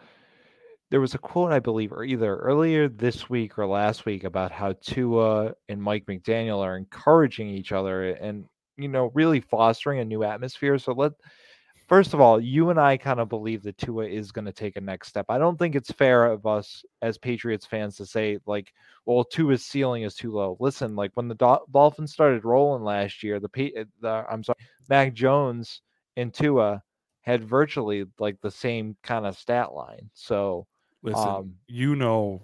there 0.90 1.00
was 1.00 1.14
a 1.14 1.18
quote 1.18 1.54
I 1.54 1.60
believe, 1.60 1.94
or 1.94 2.04
either 2.04 2.36
earlier 2.36 2.90
this 2.90 3.30
week 3.30 3.58
or 3.58 3.66
last 3.66 4.06
week, 4.06 4.26
about 4.26 4.52
how 4.52 4.74
Tua 4.82 5.54
and 5.70 5.82
Mike 5.82 6.06
McDaniel 6.06 6.60
are 6.60 6.76
encouraging 6.76 7.48
each 7.48 7.72
other 7.72 8.12
and 8.12 8.46
you 8.82 8.88
know 8.88 9.12
really 9.14 9.40
fostering 9.40 10.00
a 10.00 10.06
new 10.06 10.24
atmosphere. 10.24 10.78
So 10.78 10.94
let 10.94 11.14
first 11.88 12.14
of 12.14 12.22
all, 12.22 12.40
you 12.40 12.70
and 12.70 12.80
I 12.80 12.98
kind 12.98 13.20
of 13.20 13.30
believe 13.30 13.64
that 13.64 13.78
Tua 13.78 14.06
is 14.06 14.32
going 14.32 14.46
to 14.46 14.54
take 14.54 14.78
a 14.78 14.82
next 14.82 15.10
step. 15.10 15.26
I 15.30 15.38
don't 15.38 15.58
think 15.58 15.76
it's 15.76 15.92
fair 15.92 16.26
of 16.26 16.46
us 16.46 16.84
as 17.02 17.18
Patriots 17.18 17.66
fans 17.66 17.98
to 17.98 18.06
say 18.06 18.40
like, 18.46 18.74
well, 19.06 19.24
Tua's 19.24 19.66
ceiling 19.66 20.04
is 20.04 20.16
too 20.16 20.32
low. 20.32 20.58
Listen, 20.60 20.96
like 20.96 21.12
when 21.16 21.28
the 21.28 21.36
Dol- 21.36 21.66
Dolphins 21.72 22.14
started 22.14 22.46
rolling 22.46 22.84
last 22.84 23.24
year, 23.24 23.40
the, 23.40 23.50
Pa- 23.50 23.84
the 24.00 24.26
I'm 24.30 24.44
sorry, 24.44 24.58
Mac 24.90 25.14
Jones 25.14 25.82
and 26.16 26.34
Tua 26.34 26.82
had 27.22 27.44
virtually 27.44 28.06
like 28.20 28.40
the 28.42 28.52
same 28.52 28.96
kind 29.04 29.26
of 29.26 29.38
stat 29.38 29.74
line. 29.74 30.10
So 30.14 30.68
Listen, 31.04 31.28
Um, 31.28 31.56
you 31.68 31.96
know 31.96 32.42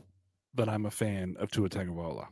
that 0.56 0.68
I'm 0.70 0.86
a 0.86 0.92
fan 0.92 1.36
of 1.40 1.52
Tua 1.52 1.70
Tagovailoa. 1.70 2.28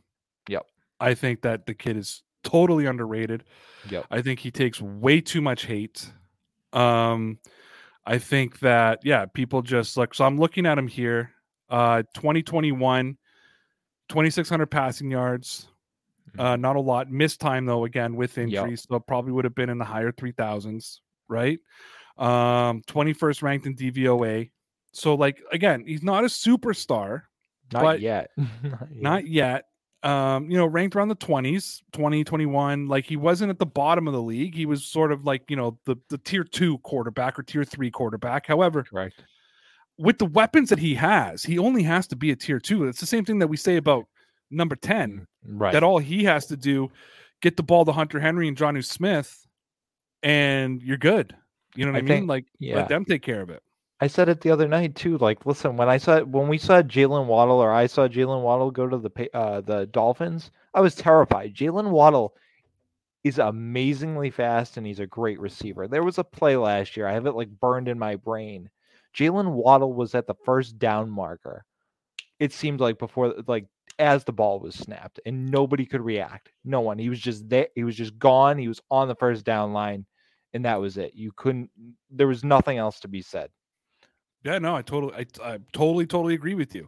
Yep. 0.49 0.65
I 0.99 1.13
think 1.13 1.41
that 1.41 1.65
the 1.65 1.73
kid 1.73 1.97
is 1.97 2.23
totally 2.45 2.85
underrated. 2.85 3.43
Yep. 3.89 4.05
I 4.09 4.21
think 4.21 4.39
he 4.39 4.51
takes 4.51 4.79
way 4.81 5.19
too 5.19 5.41
much 5.41 5.65
hate. 5.65 6.09
Um, 6.71 7.39
I 8.05 8.17
think 8.19 8.59
that 8.59 8.99
yeah, 9.03 9.25
people 9.25 9.61
just 9.61 9.97
like 9.97 10.13
so. 10.13 10.23
I'm 10.25 10.37
looking 10.37 10.65
at 10.65 10.77
him 10.77 10.87
here. 10.87 11.31
Uh, 11.69 12.03
2021, 12.13 13.17
2600 14.09 14.65
passing 14.67 15.11
yards. 15.11 15.67
Uh, 16.37 16.55
not 16.55 16.75
a 16.75 16.81
lot. 16.81 17.09
Missed 17.09 17.39
time 17.39 17.65
though. 17.65 17.85
Again 17.85 18.15
with 18.15 18.31
Mm-hmm. 18.35 18.49
Yep. 18.49 18.63
injuries, 18.63 18.85
so 18.89 18.99
probably 18.99 19.31
would 19.31 19.45
have 19.45 19.55
been 19.55 19.69
in 19.69 19.77
the 19.77 19.85
higher 19.85 20.11
3000s, 20.11 20.99
right? 21.29 21.59
Um, 22.17 22.81
21st 22.87 23.41
ranked 23.43 23.65
in 23.65 23.75
DVOA. 23.75 24.51
So 24.93 25.15
like 25.15 25.41
again, 25.51 25.83
he's 25.85 26.03
not 26.03 26.23
a 26.23 26.27
superstar, 26.27 27.23
not 27.73 27.99
yet. 28.01 28.31
not 28.37 28.47
yet. 28.63 29.01
not 29.01 29.27
yet. 29.27 29.65
Um, 30.05 30.51
you 30.51 30.57
know, 30.57 30.67
ranked 30.67 30.95
around 30.95 31.07
the 31.07 31.15
20s, 31.15 31.81
20, 31.93 32.23
21. 32.23 32.87
Like 32.87 33.05
he 33.05 33.17
wasn't 33.17 33.49
at 33.49 33.57
the 33.57 33.65
bottom 33.65 34.07
of 34.07 34.13
the 34.13 34.21
league. 34.21 34.53
He 34.53 34.67
was 34.67 34.85
sort 34.85 35.11
of 35.11 35.25
like, 35.25 35.49
you 35.49 35.55
know, 35.55 35.79
the, 35.85 35.95
the 36.09 36.19
tier 36.19 36.43
two 36.43 36.77
quarterback 36.79 37.39
or 37.39 37.43
tier 37.43 37.63
three 37.63 37.89
quarterback. 37.89 38.45
However, 38.45 38.83
correct. 38.83 39.23
with 39.97 40.19
the 40.19 40.27
weapons 40.27 40.69
that 40.69 40.77
he 40.77 40.93
has, 40.93 41.41
he 41.41 41.57
only 41.57 41.81
has 41.81 42.05
to 42.07 42.15
be 42.15 42.29
a 42.29 42.35
tier 42.35 42.59
two. 42.59 42.85
It's 42.87 42.99
the 42.99 43.07
same 43.07 43.25
thing 43.25 43.39
that 43.39 43.47
we 43.47 43.57
say 43.57 43.77
about 43.77 44.05
number 44.51 44.75
10, 44.75 45.25
Right. 45.47 45.73
that 45.73 45.81
all 45.83 45.97
he 45.97 46.23
has 46.25 46.45
to 46.47 46.55
do, 46.57 46.91
get 47.41 47.57
the 47.57 47.63
ball 47.63 47.83
to 47.85 47.91
Hunter 47.91 48.19
Henry 48.19 48.47
and 48.47 48.55
Jonnu 48.55 48.85
Smith, 48.85 49.47
and 50.21 50.83
you're 50.83 50.97
good. 50.97 51.35
You 51.75 51.85
know 51.85 51.91
what 51.93 51.95
I, 51.97 51.99
I 51.99 52.01
mean? 52.03 52.07
think- 52.09 52.29
like 52.29 52.45
yeah. 52.59 52.75
let 52.75 52.89
them 52.89 53.05
take 53.05 53.23
care 53.23 53.41
of 53.41 53.49
it. 53.49 53.63
I 54.01 54.07
said 54.07 54.29
it 54.29 54.41
the 54.41 54.51
other 54.51 54.67
night 54.67 54.95
too. 54.95 55.17
Like, 55.17 55.45
listen, 55.45 55.77
when 55.77 55.89
I 55.89 55.97
saw 55.97 56.21
when 56.21 56.47
we 56.47 56.57
saw 56.57 56.81
Jaylen 56.81 57.27
Waddle 57.27 57.59
or 57.59 57.71
I 57.71 57.87
saw 57.87 58.07
Jaylen 58.07 58.41
Waddle 58.41 58.71
go 58.71 58.87
to 58.87 58.97
the 58.97 59.29
uh, 59.35 59.61
the 59.61 59.85
Dolphins, 59.87 60.51
I 60.73 60.81
was 60.81 60.95
terrified. 60.95 61.53
Jaylen 61.53 61.89
Waddle 61.89 62.35
is 63.23 63.39
amazingly 63.39 64.29
fast 64.29 64.77
and 64.77 64.85
he's 64.85 64.99
a 64.99 65.07
great 65.07 65.39
receiver. 65.39 65.87
There 65.87 66.03
was 66.03 66.17
a 66.17 66.23
play 66.23 66.57
last 66.57 66.95
year. 66.97 67.07
I 67.07 67.13
have 67.13 67.25
it 67.25 67.35
like 67.35 67.49
burned 67.49 67.87
in 67.87 67.97
my 67.97 68.17
brain. 68.17 68.69
Jaylen 69.15 69.51
Waddle 69.53 69.93
was 69.93 70.13
at 70.13 70.27
the 70.27 70.35
first 70.45 70.77
down 70.77 71.09
marker. 71.09 71.65
It 72.39 72.51
seemed 72.51 72.81
like 72.81 72.99
before, 72.99 73.33
like 73.47 73.65
as 73.97 74.25
the 74.25 74.33
ball 74.33 74.59
was 74.59 74.75
snapped, 74.75 75.19
and 75.25 75.49
nobody 75.49 75.85
could 75.85 76.01
react. 76.01 76.51
No 76.65 76.81
one. 76.81 76.99
He 76.99 77.09
was 77.09 77.19
just 77.19 77.47
there. 77.49 77.67
He 77.75 77.83
was 77.85 77.95
just 77.95 78.19
gone. 78.19 78.57
He 78.57 78.67
was 78.67 78.81
on 78.91 79.07
the 79.07 79.15
first 79.15 79.45
down 79.45 79.71
line, 79.73 80.05
and 80.53 80.65
that 80.65 80.81
was 80.81 80.97
it. 80.97 81.13
You 81.15 81.31
couldn't. 81.35 81.69
There 82.11 82.27
was 82.27 82.43
nothing 82.43 82.77
else 82.77 82.99
to 83.01 83.07
be 83.07 83.21
said. 83.21 83.49
Yeah, 84.45 84.59
no, 84.59 84.75
I 84.75 84.83
totally, 84.83 85.13
I, 85.15 85.25
I 85.43 85.59
totally, 85.73 86.05
totally 86.05 86.35
agree 86.35 86.53
with 86.53 86.75
you. 86.75 86.87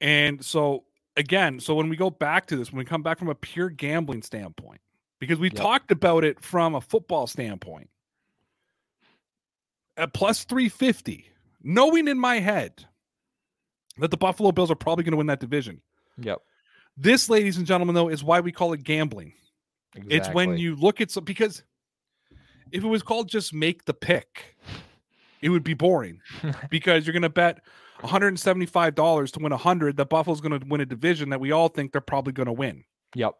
And 0.00 0.42
so 0.42 0.84
again, 1.16 1.60
so 1.60 1.74
when 1.74 1.90
we 1.90 1.96
go 1.96 2.08
back 2.08 2.46
to 2.46 2.56
this, 2.56 2.72
when 2.72 2.78
we 2.78 2.86
come 2.86 3.02
back 3.02 3.18
from 3.18 3.28
a 3.28 3.34
pure 3.34 3.68
gambling 3.68 4.22
standpoint, 4.22 4.80
because 5.20 5.38
we 5.38 5.48
Yep. 5.48 5.56
talked 5.56 5.90
about 5.92 6.24
it 6.24 6.42
from 6.42 6.74
a 6.74 6.80
football 6.80 7.26
standpoint, 7.26 7.90
at 9.98 10.14
plus 10.14 10.44
three 10.44 10.70
fifty, 10.70 11.26
knowing 11.62 12.08
in 12.08 12.18
my 12.18 12.40
head 12.40 12.86
that 13.98 14.10
the 14.10 14.16
Buffalo 14.16 14.50
Bills 14.50 14.70
are 14.70 14.74
probably 14.74 15.04
going 15.04 15.12
to 15.12 15.18
win 15.18 15.26
that 15.26 15.40
division. 15.40 15.82
Yep. 16.16 16.40
This, 16.96 17.28
ladies 17.28 17.58
and 17.58 17.66
gentlemen, 17.66 17.94
though, 17.94 18.08
is 18.08 18.24
why 18.24 18.40
we 18.40 18.50
call 18.50 18.72
it 18.72 18.82
gambling. 18.82 19.34
Exactly. 19.94 20.16
It's 20.16 20.28
when 20.30 20.56
you 20.56 20.74
look 20.74 21.02
at 21.02 21.10
some 21.10 21.24
because 21.24 21.62
if 22.70 22.82
it 22.82 22.88
was 22.88 23.02
called 23.02 23.28
just 23.28 23.52
make 23.52 23.84
the 23.84 23.92
pick, 23.92 24.56
it 25.42 25.48
would 25.48 25.64
be 25.64 25.74
boring 25.74 26.20
because 26.70 27.06
you're 27.06 27.12
going 27.12 27.22
to 27.22 27.28
bet 27.28 27.60
$175 28.00 29.32
to 29.32 29.40
win 29.40 29.50
100 29.50 29.96
that 29.96 30.08
Buffalo's 30.08 30.40
going 30.40 30.58
to 30.58 30.66
win 30.66 30.80
a 30.80 30.86
division 30.86 31.30
that 31.30 31.40
we 31.40 31.52
all 31.52 31.68
think 31.68 31.92
they're 31.92 32.00
probably 32.00 32.32
going 32.32 32.46
to 32.46 32.52
win. 32.52 32.84
Yep. 33.14 33.34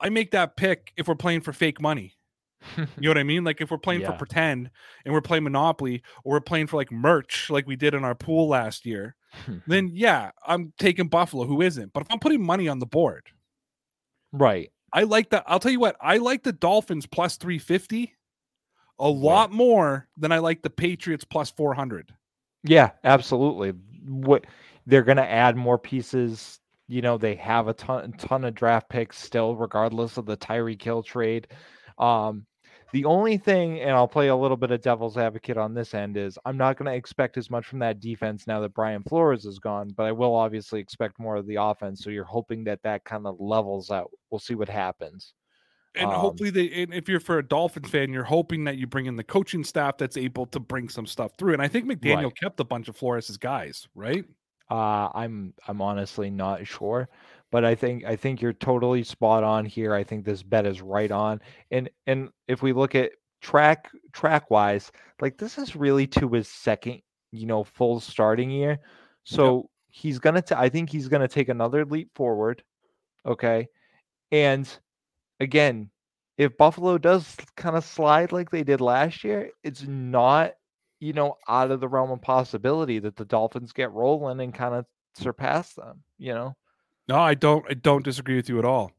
I 0.00 0.10
make 0.10 0.32
that 0.32 0.56
pick 0.56 0.92
if 0.96 1.08
we're 1.08 1.14
playing 1.14 1.40
for 1.40 1.52
fake 1.52 1.80
money. 1.80 2.14
You 2.76 2.86
know 2.96 3.10
what 3.10 3.18
I 3.18 3.24
mean? 3.24 3.42
Like 3.42 3.60
if 3.60 3.72
we're 3.72 3.78
playing 3.78 4.04
for 4.04 4.12
pretend 4.12 4.70
and 5.04 5.12
we're 5.12 5.20
playing 5.20 5.42
Monopoly 5.42 6.00
or 6.22 6.34
we're 6.34 6.40
playing 6.40 6.68
for 6.68 6.76
like 6.76 6.92
merch 6.92 7.50
like 7.50 7.66
we 7.66 7.74
did 7.74 7.92
in 7.92 8.04
our 8.04 8.14
pool 8.14 8.48
last 8.48 8.86
year, 8.86 9.16
then 9.66 9.90
yeah, 9.92 10.30
I'm 10.46 10.72
taking 10.78 11.08
Buffalo 11.08 11.44
who 11.44 11.60
isn't. 11.60 11.92
But 11.92 12.04
if 12.04 12.06
I'm 12.12 12.20
putting 12.20 12.40
money 12.40 12.68
on 12.68 12.78
the 12.78 12.86
board, 12.86 13.26
right. 14.30 14.70
I 14.92 15.02
like 15.02 15.30
that. 15.30 15.42
I'll 15.48 15.58
tell 15.58 15.72
you 15.72 15.80
what, 15.80 15.96
I 16.00 16.18
like 16.18 16.44
the 16.44 16.52
Dolphins 16.52 17.04
plus 17.04 17.36
350 17.36 18.14
a 18.98 19.08
lot 19.08 19.52
more 19.52 20.08
than 20.16 20.32
I 20.32 20.38
like 20.38 20.62
the 20.62 20.70
Patriots 20.70 21.24
plus 21.24 21.50
400. 21.50 22.12
Yeah, 22.64 22.90
absolutely. 23.04 23.70
What 24.06 24.46
they're 24.86 25.02
going 25.02 25.16
to 25.16 25.28
add 25.28 25.56
more 25.56 25.78
pieces. 25.78 26.60
You 26.88 27.02
know, 27.02 27.18
they 27.18 27.34
have 27.36 27.68
a 27.68 27.74
ton 27.74 28.12
ton 28.12 28.44
of 28.44 28.54
draft 28.54 28.88
picks 28.88 29.18
still, 29.18 29.56
regardless 29.56 30.16
of 30.16 30.26
the 30.26 30.36
Tyreek 30.36 30.82
Hill 30.82 31.02
trade. 31.02 31.48
Um, 31.98 32.46
the 32.92 33.06
only 33.06 33.38
thing, 33.38 33.80
and 33.80 33.92
I'll 33.92 34.06
play 34.06 34.28
a 34.28 34.36
little 34.36 34.56
bit 34.56 34.70
of 34.70 34.82
devil's 34.82 35.16
advocate 35.16 35.56
on 35.56 35.72
this 35.72 35.94
end, 35.94 36.18
is 36.18 36.38
I'm 36.44 36.58
not 36.58 36.76
going 36.76 36.90
to 36.90 36.96
expect 36.96 37.38
as 37.38 37.48
much 37.48 37.66
from 37.66 37.78
that 37.78 38.00
defense 38.00 38.46
now 38.46 38.60
that 38.60 38.74
Brian 38.74 39.02
Flores 39.02 39.46
is 39.46 39.58
gone, 39.58 39.88
but 39.96 40.04
I 40.04 40.12
will 40.12 40.34
obviously 40.34 40.78
expect 40.78 41.18
more 41.18 41.36
of 41.36 41.46
the 41.46 41.56
offense. 41.56 42.04
So 42.04 42.10
you're 42.10 42.24
hoping 42.24 42.64
that 42.64 42.82
that 42.82 43.04
kind 43.04 43.26
of 43.26 43.40
levels 43.40 43.90
out. 43.90 44.10
We'll 44.30 44.40
see 44.40 44.54
what 44.54 44.68
happens. 44.68 45.32
And 45.94 46.08
Um, 46.10 46.20
hopefully 46.20 46.50
they 46.50 46.70
and 46.82 46.94
if 46.94 47.08
you're 47.08 47.20
for 47.20 47.38
a 47.38 47.46
Dolphins 47.46 47.90
fan, 47.90 48.12
you're 48.12 48.24
hoping 48.24 48.64
that 48.64 48.78
you 48.78 48.86
bring 48.86 49.06
in 49.06 49.16
the 49.16 49.24
coaching 49.24 49.62
staff 49.62 49.98
that's 49.98 50.16
able 50.16 50.46
to 50.46 50.58
bring 50.60 50.88
some 50.88 51.06
stuff 51.06 51.32
through. 51.36 51.52
And 51.52 51.60
I 51.62 51.68
think 51.68 51.86
McDaniel 51.86 52.24
Right. 52.24 52.36
kept 52.40 52.60
a 52.60 52.64
bunch 52.64 52.88
of 52.88 52.96
Flores' 52.96 53.36
guys, 53.36 53.86
right? 53.94 54.24
Uh, 54.70 55.10
I'm 55.14 55.52
I'm 55.68 55.82
honestly 55.82 56.30
not 56.30 56.66
sure, 56.66 57.10
but 57.50 57.62
I 57.64 57.74
think 57.74 58.04
I 58.04 58.16
think 58.16 58.40
you're 58.40 58.54
totally 58.54 59.02
spot 59.04 59.44
on 59.44 59.66
here. 59.66 59.92
I 59.94 60.02
think 60.02 60.24
this 60.24 60.42
bet 60.42 60.64
is 60.66 60.80
right 60.80 61.10
on. 61.10 61.42
And 61.70 61.90
and 62.06 62.30
if 62.48 62.62
we 62.62 62.72
look 62.72 62.94
at 62.94 63.12
track 63.42 63.90
track 64.12 64.50
wise, 64.50 64.90
like 65.20 65.36
this 65.36 65.58
is 65.58 65.76
really 65.76 66.06
to 66.06 66.28
his 66.30 66.48
second, 66.48 67.02
you 67.32 67.44
know, 67.44 67.64
full 67.64 68.00
starting 68.00 68.50
year. 68.50 68.78
So 69.24 69.68
he's 69.90 70.18
gonna 70.18 70.40
ta- 70.40 70.58
I 70.58 70.70
think 70.70 70.88
he's 70.88 71.08
gonna 71.08 71.28
take 71.28 71.50
another 71.50 71.84
leap 71.84 72.08
forward. 72.14 72.64
Okay. 73.26 73.68
And 74.30 74.66
again, 75.42 75.90
if 76.38 76.56
Buffalo 76.56 76.98
does 76.98 77.36
kind 77.56 77.76
of 77.76 77.84
slide 77.84 78.32
like 78.32 78.50
they 78.50 78.62
did 78.64 78.80
last 78.80 79.24
year, 79.24 79.50
it's 79.62 79.82
not 79.86 80.52
you 81.02 81.12
know, 81.12 81.36
out 81.48 81.72
of 81.72 81.80
the 81.80 81.88
realm 81.88 82.12
of 82.12 82.22
possibility 82.22 83.00
that 83.00 83.16
the 83.16 83.24
Dolphins 83.24 83.72
get 83.72 83.90
rolling 83.90 84.40
and 84.40 84.54
kind 84.54 84.72
of 84.72 84.86
surpass 85.14 85.74
them, 85.74 86.04
you 86.16 86.32
know? 86.32 86.54
No, 87.08 87.18
I 87.18 87.34
don't 87.34 87.66
I 87.68 87.74
don't 87.74 88.04
disagree 88.04 88.36
with 88.36 88.48
you 88.48 88.60
at 88.60 88.64
all. 88.64 88.92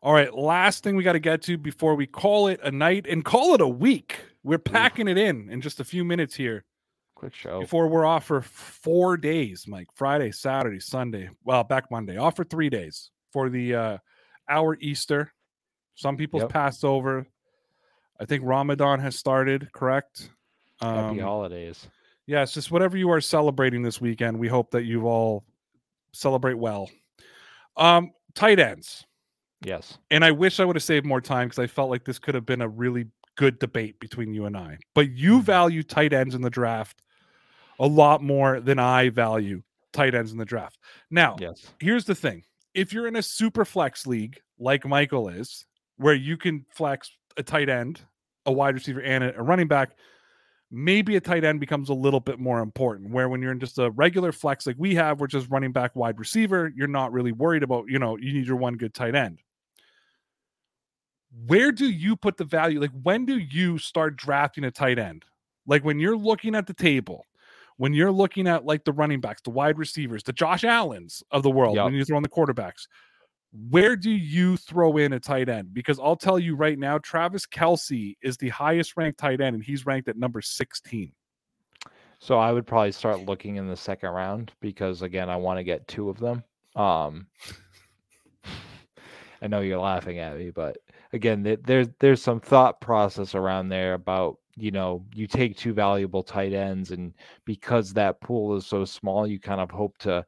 All 0.00 0.12
right, 0.12 0.32
last 0.32 0.84
thing 0.84 0.94
we 0.94 1.02
got 1.02 1.14
to 1.14 1.18
get 1.18 1.42
to 1.42 1.58
before 1.58 1.96
we 1.96 2.06
call 2.06 2.46
it 2.46 2.60
a 2.62 2.70
night 2.70 3.06
and 3.08 3.24
call 3.24 3.54
it 3.54 3.60
a 3.60 3.66
week. 3.66 4.20
We're 4.44 4.58
packing 4.58 5.08
it 5.08 5.18
in 5.18 5.50
in 5.50 5.60
just 5.60 5.80
a 5.80 5.84
few 5.84 6.04
minutes 6.04 6.36
here. 6.36 6.64
Quick 7.16 7.34
show. 7.34 7.58
before 7.58 7.88
we're 7.88 8.06
off 8.06 8.26
for 8.26 8.40
four 8.40 9.16
days, 9.16 9.64
Mike. 9.66 9.88
Friday, 9.96 10.30
Saturday, 10.30 10.78
Sunday. 10.78 11.28
Well, 11.42 11.64
back 11.64 11.90
Monday. 11.90 12.16
Off 12.16 12.36
for 12.36 12.44
three 12.44 12.70
days 12.70 13.10
for 13.32 13.50
the 13.50 13.74
uh 13.74 13.98
our 14.48 14.76
Easter. 14.80 15.32
Some 15.98 16.16
people's 16.16 16.42
Yep. 16.44 16.50
Passover. 16.50 17.26
I 18.20 18.24
think 18.24 18.44
Ramadan 18.46 19.00
has 19.00 19.16
started, 19.16 19.72
correct? 19.72 20.30
Happy 20.80 21.18
Um, 21.18 21.18
holidays. 21.18 21.88
yeah, 22.26 22.44
just 22.44 22.70
whatever 22.70 22.96
you 22.96 23.10
are 23.10 23.20
celebrating 23.20 23.82
this 23.82 24.00
weekend. 24.00 24.38
We 24.38 24.46
hope 24.46 24.70
that 24.70 24.84
you 24.84 25.08
all 25.08 25.44
celebrate 26.12 26.54
well. 26.54 26.88
Um, 27.76 28.12
tight 28.34 28.60
ends. 28.60 29.06
Yes. 29.60 29.98
And 30.12 30.24
I 30.24 30.30
wish 30.30 30.60
I 30.60 30.64
would 30.64 30.76
have 30.76 30.84
saved 30.84 31.04
more 31.04 31.20
time 31.20 31.48
because 31.48 31.58
I 31.58 31.66
felt 31.66 31.90
like 31.90 32.04
this 32.04 32.20
could 32.20 32.36
have 32.36 32.46
been 32.46 32.62
a 32.62 32.68
really 32.68 33.06
good 33.34 33.58
debate 33.58 33.98
between 33.98 34.32
you 34.32 34.46
and 34.46 34.56
I. 34.56 34.78
But 34.94 35.10
you 35.10 35.40
Mhm. 35.40 35.42
value 35.42 35.82
tight 35.82 36.12
ends 36.12 36.36
in 36.36 36.42
the 36.42 36.50
draft 36.50 37.02
a 37.80 37.86
lot 37.88 38.22
more 38.22 38.60
than 38.60 38.78
I 38.78 39.08
value 39.08 39.62
tight 39.92 40.14
ends 40.14 40.30
in 40.30 40.38
the 40.38 40.44
draft. 40.44 40.78
Now, 41.10 41.34
Yes. 41.40 41.72
here's 41.80 42.04
the 42.04 42.14
thing 42.14 42.44
if 42.72 42.92
you're 42.92 43.08
in 43.08 43.16
a 43.16 43.22
super 43.22 43.64
flex 43.64 44.06
league 44.06 44.38
like 44.60 44.86
Michael 44.86 45.28
is, 45.28 45.64
where 45.98 46.14
you 46.14 46.36
can 46.36 46.64
flex 46.70 47.10
a 47.36 47.42
tight 47.42 47.68
end, 47.68 48.00
a 48.46 48.52
wide 48.52 48.74
receiver, 48.74 49.00
and 49.02 49.22
a, 49.22 49.32
running 49.42 49.68
back, 49.68 49.90
maybe 50.70 51.16
a 51.16 51.20
tight 51.20 51.44
end 51.44 51.60
becomes 51.60 51.88
a 51.88 51.94
little 51.94 52.20
bit 52.20 52.38
more 52.38 52.60
important. 52.60 53.10
Where 53.10 53.28
when 53.28 53.42
you're 53.42 53.52
in 53.52 53.60
just 53.60 53.78
a 53.78 53.90
regular 53.90 54.32
flex 54.32 54.66
like 54.66 54.76
we 54.78 54.94
have, 54.96 55.20
which 55.20 55.34
is 55.34 55.48
running 55.50 55.72
back, 55.72 55.94
wide 55.94 56.18
receiver, 56.18 56.72
you're 56.74 56.88
not 56.88 57.12
really 57.12 57.32
worried 57.32 57.62
about, 57.62 57.84
you 57.88 57.98
know, 57.98 58.16
you 58.16 58.32
need 58.32 58.46
your 58.46 58.56
one 58.56 58.74
good 58.76 58.94
tight 58.94 59.14
end. 59.14 59.40
Where 61.46 61.72
do 61.72 61.88
you 61.88 62.16
put 62.16 62.36
the 62.36 62.44
value? 62.44 62.80
Like, 62.80 62.90
when 63.02 63.26
do 63.26 63.36
you 63.38 63.78
start 63.78 64.16
drafting 64.16 64.64
a 64.64 64.70
tight 64.70 64.98
end? 64.98 65.24
Like, 65.66 65.84
when 65.84 65.98
you're 65.98 66.16
looking 66.16 66.54
at 66.54 66.66
the 66.66 66.74
table, 66.74 67.26
when 67.76 67.92
you're 67.92 68.10
looking 68.12 68.46
at 68.46 68.64
like 68.64 68.84
the 68.84 68.92
running 68.92 69.20
backs, 69.20 69.42
the 69.42 69.50
wide 69.50 69.78
receivers, 69.78 70.22
the 70.22 70.32
Josh 70.32 70.64
Allens 70.64 71.22
of 71.30 71.42
the 71.42 71.50
world, 71.50 71.76
Yep. 71.76 71.84
when 71.84 71.94
you 71.94 72.04
throw 72.04 72.16
in 72.16 72.22
the 72.22 72.28
quarterbacks, 72.28 72.88
where 73.52 73.96
do 73.96 74.10
you 74.10 74.56
throw 74.56 74.96
in 74.98 75.12
a 75.14 75.20
tight 75.20 75.48
end? 75.48 75.72
Because 75.72 75.98
I'll 75.98 76.16
tell 76.16 76.38
you 76.38 76.54
right 76.54 76.78
now, 76.78 76.98
Travis 76.98 77.46
Kelce 77.46 78.16
is 78.22 78.36
the 78.36 78.50
highest 78.50 78.96
ranked 78.96 79.18
tight 79.18 79.40
end, 79.40 79.54
and 79.56 79.64
he's 79.64 79.86
ranked 79.86 80.08
at 80.08 80.16
number 80.16 80.40
16. 80.42 81.12
So 82.20 82.38
I 82.38 82.52
would 82.52 82.66
probably 82.66 82.92
start 82.92 83.26
looking 83.26 83.56
in 83.56 83.68
the 83.68 83.76
second 83.76 84.10
round 84.10 84.52
because 84.60 85.02
again, 85.02 85.30
I 85.30 85.36
want 85.36 85.58
to 85.58 85.64
get 85.64 85.86
two 85.86 86.10
of 86.10 86.18
them. 86.18 86.42
Um, 86.74 87.28
I 89.42 89.46
know 89.46 89.60
you're 89.60 89.78
laughing 89.78 90.18
at 90.18 90.36
me, 90.36 90.50
but 90.50 90.78
again, 91.12 91.44
th- 91.44 91.60
there's 91.64 91.88
there's 92.00 92.20
some 92.20 92.40
thought 92.40 92.80
process 92.80 93.36
around 93.36 93.68
there 93.68 93.94
about 93.94 94.38
you 94.56 94.72
know 94.72 95.04
you 95.14 95.28
take 95.28 95.56
two 95.56 95.72
valuable 95.72 96.24
tight 96.24 96.52
ends, 96.52 96.90
and 96.90 97.14
because 97.44 97.92
that 97.92 98.20
pool 98.20 98.56
is 98.56 98.66
so 98.66 98.84
small, 98.84 99.26
you 99.26 99.38
kind 99.38 99.60
of 99.60 99.70
hope 99.70 99.96
to 99.98 100.26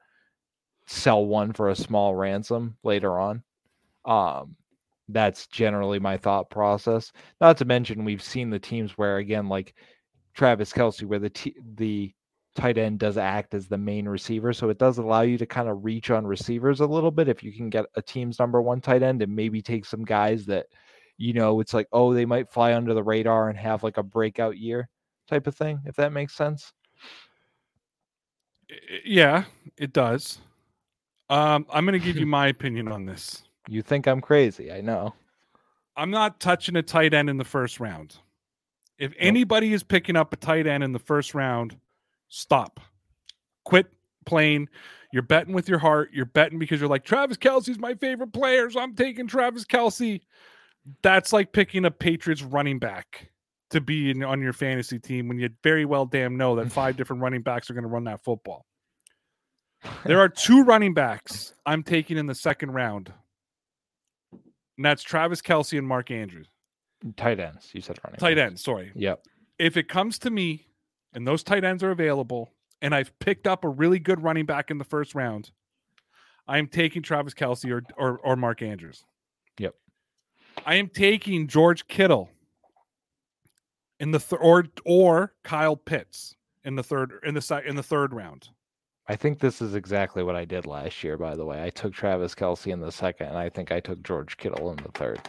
sell 0.90 1.24
one 1.24 1.52
for 1.52 1.70
a 1.70 1.76
small 1.76 2.14
ransom 2.14 2.76
later 2.82 3.18
on. 3.18 3.42
Um, 4.04 4.56
that's 5.08 5.46
generally 5.46 5.98
my 5.98 6.16
thought 6.16 6.50
process. 6.50 7.12
Not 7.40 7.56
to 7.58 7.64
mention, 7.64 8.04
we've 8.04 8.22
seen 8.22 8.50
the 8.50 8.58
teams 8.58 8.98
where 8.98 9.18
again, 9.18 9.48
like 9.48 9.74
Travis 10.34 10.72
Kelce, 10.72 11.04
where 11.04 11.18
the 11.18 11.30
t- 11.30 11.56
the 11.76 12.12
tight 12.56 12.78
end 12.78 12.98
does 12.98 13.16
act 13.16 13.54
as 13.54 13.68
the 13.68 13.78
main 13.78 14.08
receiver. 14.08 14.52
So 14.52 14.68
it 14.68 14.78
does 14.78 14.98
allow 14.98 15.20
you 15.22 15.38
to 15.38 15.46
kind 15.46 15.68
of 15.68 15.84
reach 15.84 16.10
on 16.10 16.26
receivers 16.26 16.80
a 16.80 16.86
little 16.86 17.12
bit 17.12 17.28
if 17.28 17.42
you 17.44 17.52
can 17.52 17.70
get 17.70 17.86
a 17.94 18.02
team's 18.02 18.38
number 18.38 18.60
one 18.60 18.80
tight 18.80 19.02
end 19.02 19.22
and 19.22 19.34
maybe 19.34 19.62
take 19.62 19.84
some 19.84 20.04
guys 20.04 20.46
that, 20.46 20.66
you 21.16 21.32
know, 21.32 21.60
it's 21.60 21.74
like, 21.74 21.86
oh, 21.92 22.12
they 22.12 22.24
might 22.24 22.50
fly 22.50 22.74
under 22.74 22.94
the 22.94 23.02
radar 23.02 23.48
and 23.48 23.58
have 23.58 23.84
like 23.84 23.96
a 23.96 24.02
breakout 24.02 24.58
year 24.58 24.88
type 25.28 25.46
of 25.46 25.54
thing, 25.54 25.80
if 25.86 25.94
that 25.96 26.12
makes 26.12 26.34
sense. 26.34 26.72
Yeah, 29.04 29.44
it 29.76 29.92
does. 29.92 30.40
Um, 31.30 31.64
I'm 31.72 31.86
going 31.86 31.98
to 31.98 32.04
give 32.04 32.18
you 32.18 32.26
my 32.26 32.48
opinion 32.48 32.88
on 32.88 33.06
this. 33.06 33.44
You 33.68 33.82
think 33.82 34.06
I'm 34.06 34.20
crazy. 34.20 34.70
I 34.70 34.80
know. 34.80 35.14
I'm 35.96 36.10
not 36.10 36.40
touching 36.40 36.76
a 36.76 36.82
tight 36.82 37.14
end 37.14 37.30
in 37.30 37.36
the 37.36 37.44
first 37.44 37.80
round. 37.80 38.16
If 38.98 39.14
anybody 39.18 39.72
is 39.72 39.82
picking 39.82 40.16
up 40.16 40.32
a 40.32 40.36
tight 40.36 40.66
end 40.66 40.84
in 40.84 40.92
the 40.92 40.98
first 40.98 41.34
round, 41.34 41.76
stop. 42.28 42.80
Quit 43.64 43.86
playing. 44.26 44.68
You're 45.12 45.22
betting 45.22 45.54
with 45.54 45.68
your 45.68 45.78
heart. 45.78 46.10
You're 46.12 46.26
betting 46.26 46.58
because 46.58 46.80
you're 46.80 46.88
like, 46.88 47.04
Travis 47.04 47.36
Kelce's 47.36 47.78
my 47.78 47.94
favorite 47.94 48.32
player, 48.32 48.70
so 48.70 48.80
I'm 48.80 48.94
taking 48.94 49.26
Travis 49.26 49.64
Kelce. 49.64 50.20
That's 51.02 51.32
like 51.32 51.52
picking 51.52 51.84
a 51.84 51.90
Patriots 51.90 52.42
running 52.42 52.78
back 52.78 53.30
to 53.70 53.80
be 53.80 54.10
in, 54.10 54.22
on 54.22 54.40
your 54.40 54.52
fantasy 54.52 54.98
team 54.98 55.28
when 55.28 55.38
you 55.38 55.48
very 55.62 55.84
well 55.84 56.06
damn 56.06 56.36
know 56.36 56.56
that 56.56 56.72
five 56.72 56.96
different 56.96 57.22
running 57.22 57.42
backs 57.42 57.70
are 57.70 57.74
going 57.74 57.84
to 57.84 57.88
run 57.88 58.04
that 58.04 58.22
football. 58.22 58.66
There 60.04 60.20
are 60.20 60.28
two 60.28 60.62
running 60.62 60.94
backs 60.94 61.54
I'm 61.64 61.82
taking 61.82 62.16
in 62.16 62.26
the 62.26 62.34
second 62.34 62.72
round. 62.72 63.12
And 64.32 64.84
that's 64.84 65.02
Travis 65.02 65.42
Kelce 65.42 65.78
and 65.78 65.86
Mark 65.86 66.10
Andrews. 66.10 66.48
Tight 67.16 67.40
ends. 67.40 67.70
You 67.72 67.80
said 67.80 67.98
running. 68.04 68.18
Tight 68.18 68.36
backs. 68.36 68.46
ends, 68.46 68.64
sorry. 68.64 68.92
Yep. 68.94 69.26
If 69.58 69.76
it 69.76 69.88
comes 69.88 70.18
to 70.20 70.30
me 70.30 70.66
and 71.14 71.26
those 71.26 71.42
tight 71.42 71.64
ends 71.64 71.82
are 71.82 71.90
available, 71.90 72.50
and 72.82 72.94
I've 72.94 73.16
picked 73.18 73.46
up 73.46 73.64
a 73.64 73.68
really 73.68 73.98
good 73.98 74.22
running 74.22 74.46
back 74.46 74.70
in 74.70 74.78
the 74.78 74.84
first 74.84 75.14
round, 75.14 75.50
I 76.48 76.58
am 76.58 76.66
taking 76.66 77.02
Travis 77.02 77.34
Kelce 77.34 77.70
or 77.70 77.82
or, 77.96 78.18
or 78.18 78.36
Mark 78.36 78.62
Andrews. 78.62 79.04
Yep. 79.58 79.74
I 80.66 80.76
am 80.76 80.88
taking 80.88 81.46
George 81.46 81.86
Kittle 81.88 82.30
in 83.98 84.10
the 84.10 84.18
th- 84.18 84.40
or 84.42 84.64
or 84.84 85.34
Kyle 85.44 85.76
Pitts 85.76 86.36
in 86.64 86.74
the 86.74 86.82
third 86.82 87.20
in 87.22 87.34
the 87.34 87.62
in 87.66 87.76
the 87.76 87.82
third 87.82 88.12
round. 88.12 88.48
I 89.08 89.16
think 89.16 89.40
this 89.40 89.60
is 89.60 89.74
exactly 89.74 90.22
what 90.22 90.36
I 90.36 90.44
did 90.44 90.66
last 90.66 91.02
year, 91.02 91.16
by 91.16 91.34
the 91.34 91.44
way. 91.44 91.62
I 91.62 91.70
took 91.70 91.92
Travis 91.92 92.34
Kelce 92.34 92.72
in 92.72 92.80
the 92.80 92.92
second, 92.92 93.28
and 93.28 93.38
I 93.38 93.48
think 93.48 93.72
I 93.72 93.80
took 93.80 94.02
George 94.02 94.36
Kittle 94.36 94.70
in 94.70 94.76
the 94.76 94.92
third. 94.92 95.20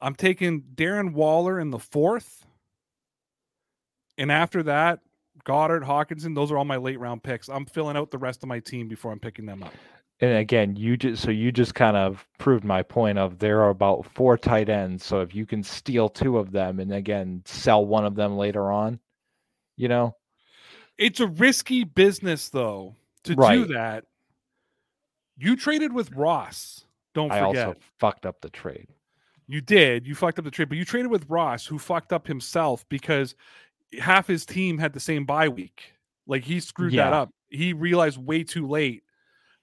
I'm 0.00 0.14
taking 0.14 0.62
Darren 0.74 1.12
Waller 1.12 1.58
in 1.58 1.70
the 1.70 1.78
fourth. 1.78 2.46
And 4.16 4.30
after 4.30 4.62
that, 4.64 5.00
Goedert, 5.44 5.84
Hockenson, 5.84 6.34
those 6.34 6.50
are 6.50 6.58
all 6.58 6.64
my 6.64 6.76
late 6.76 7.00
round 7.00 7.22
picks. 7.22 7.48
I'm 7.48 7.66
filling 7.66 7.96
out 7.96 8.10
the 8.10 8.18
rest 8.18 8.42
of 8.42 8.48
my 8.48 8.60
team 8.60 8.88
before 8.88 9.12
I'm 9.12 9.20
picking 9.20 9.46
them 9.46 9.62
up. 9.62 9.72
And 10.20 10.36
again, 10.36 10.74
you 10.74 10.96
just 10.96 11.22
so 11.22 11.30
you 11.30 11.52
just 11.52 11.76
kind 11.76 11.96
of 11.96 12.26
proved 12.38 12.64
my 12.64 12.82
point 12.82 13.18
of 13.18 13.38
there 13.38 13.62
are 13.62 13.70
about 13.70 14.04
four 14.14 14.36
tight 14.36 14.68
ends. 14.68 15.04
So 15.04 15.20
if 15.20 15.34
you 15.34 15.46
can 15.46 15.62
steal 15.62 16.08
two 16.08 16.38
of 16.38 16.50
them 16.50 16.80
and 16.80 16.92
again 16.92 17.42
sell 17.44 17.86
one 17.86 18.04
of 18.04 18.16
them 18.16 18.36
later 18.36 18.72
on, 18.72 18.98
you 19.76 19.86
know, 19.86 20.16
It's 20.98 21.20
a 21.20 21.26
risky 21.26 21.84
business 21.84 22.48
though 22.48 22.96
to 23.24 23.34
do 23.34 23.66
that. 23.66 24.04
You 25.36 25.56
traded 25.56 25.92
with 25.92 26.12
Ross. 26.12 26.84
Don't 27.14 27.30
I 27.30 27.40
forget. 27.40 27.68
also 27.68 27.80
fucked 27.98 28.26
up 28.26 28.40
the 28.40 28.50
trade. 28.50 28.88
You 29.46 29.60
did. 29.60 30.06
You 30.06 30.14
fucked 30.14 30.38
up 30.38 30.44
the 30.44 30.50
trade, 30.50 30.68
but 30.68 30.76
you 30.76 30.84
traded 30.84 31.10
with 31.10 31.24
Ross, 31.28 31.64
who 31.64 31.78
fucked 31.78 32.12
up 32.12 32.26
himself 32.26 32.84
because 32.88 33.34
half 33.98 34.26
his 34.26 34.44
team 34.44 34.76
had 34.76 34.92
the 34.92 35.00
same 35.00 35.24
bye 35.24 35.48
week. 35.48 35.92
Like 36.26 36.44
he 36.44 36.60
screwed 36.60 36.92
that 36.94 37.12
up. 37.12 37.30
He 37.48 37.72
realized 37.72 38.18
way 38.18 38.44
too 38.44 38.66
late 38.66 39.02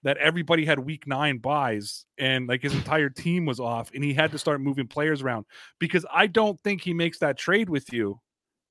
that 0.04 0.18
everybody 0.18 0.66
had 0.66 0.80
week 0.80 1.06
nine 1.06 1.38
buys 1.38 2.06
and 2.18 2.48
like 2.48 2.62
his 2.62 2.74
entire 2.76 3.10
team 3.10 3.46
was 3.46 3.60
off 3.60 3.92
and 3.94 4.04
he 4.04 4.14
had 4.14 4.32
to 4.32 4.38
start 4.38 4.62
moving 4.62 4.88
players 4.88 5.22
around 5.22 5.46
because 5.80 6.06
I 6.12 6.28
don't 6.28 6.60
think 6.64 6.82
he 6.82 6.94
makes 6.94 7.20
that 7.20 7.38
trade 7.38 7.70
with 7.70 7.92
you 7.92 8.20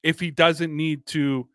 if 0.03 0.19
he 0.19 0.31
doesn't 0.31 0.75
need 0.75 1.07
to 1.07 1.49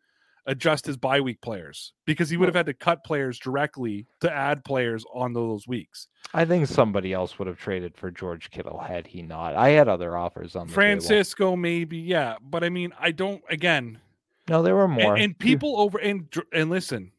adjust 0.46 0.86
his 0.86 0.98
bye 0.98 1.22
week 1.22 1.42
players 1.42 1.94
because 2.06 2.30
he 2.30 2.38
would 2.38 2.48
have 2.48 2.56
had 2.56 2.66
to 2.66 2.74
cut 2.74 3.04
players 3.04 3.38
directly 3.40 4.08
to 4.22 4.32
add 4.32 4.64
players 4.66 5.04
on 5.14 5.34
those 5.34 5.68
weeks. 5.68 6.08
I 6.34 6.46
think 6.46 6.68
somebody 6.68 7.14
else 7.14 7.38
would 7.40 7.48
have 7.48 7.58
traded 7.58 7.96
for 7.98 8.12
George 8.12 8.50
Kittle 8.52 8.80
had 8.80 9.08
he 9.08 9.22
not. 9.22 9.56
I 9.56 9.70
had 9.70 9.88
other 9.88 10.16
offers 10.18 10.56
on 10.56 10.68
the 10.68 10.72
table. 10.72 10.82
Francisco, 10.82 11.56
maybe, 11.56 11.98
yeah, 11.98 12.36
but 12.42 12.64
I 12.64 12.70
mean, 12.70 12.94
I 13.00 13.12
don't. 13.12 13.42
Again, 13.50 14.00
No, 14.48 14.62
there 14.64 14.76
were 14.76 14.88
more. 14.88 15.16
and 15.16 15.38
people 15.38 15.80
over 15.80 15.98
and 15.98 16.32
and 16.54 16.70
listen, 16.70 17.12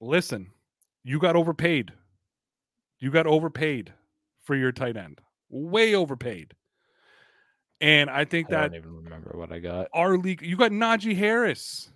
listen, 0.00 0.50
you 1.04 1.18
got 1.18 1.36
overpaid. 1.36 1.92
You 2.98 3.10
got 3.10 3.26
overpaid 3.26 3.92
for 4.42 4.56
your 4.56 4.72
tight 4.72 4.96
end, 4.96 5.20
way 5.50 5.94
overpaid. 5.94 6.54
And 7.80 8.08
I 8.08 8.24
think 8.24 8.48
I 8.48 8.50
that 8.52 8.72
don't 8.72 8.76
even 8.78 8.96
remember 9.04 9.32
what 9.34 9.52
I 9.52 9.58
got. 9.58 9.88
our 9.92 10.16
league, 10.16 10.40
you 10.40 10.56
got 10.56 10.70
Najee 10.70 11.14
Harris. 11.16 11.90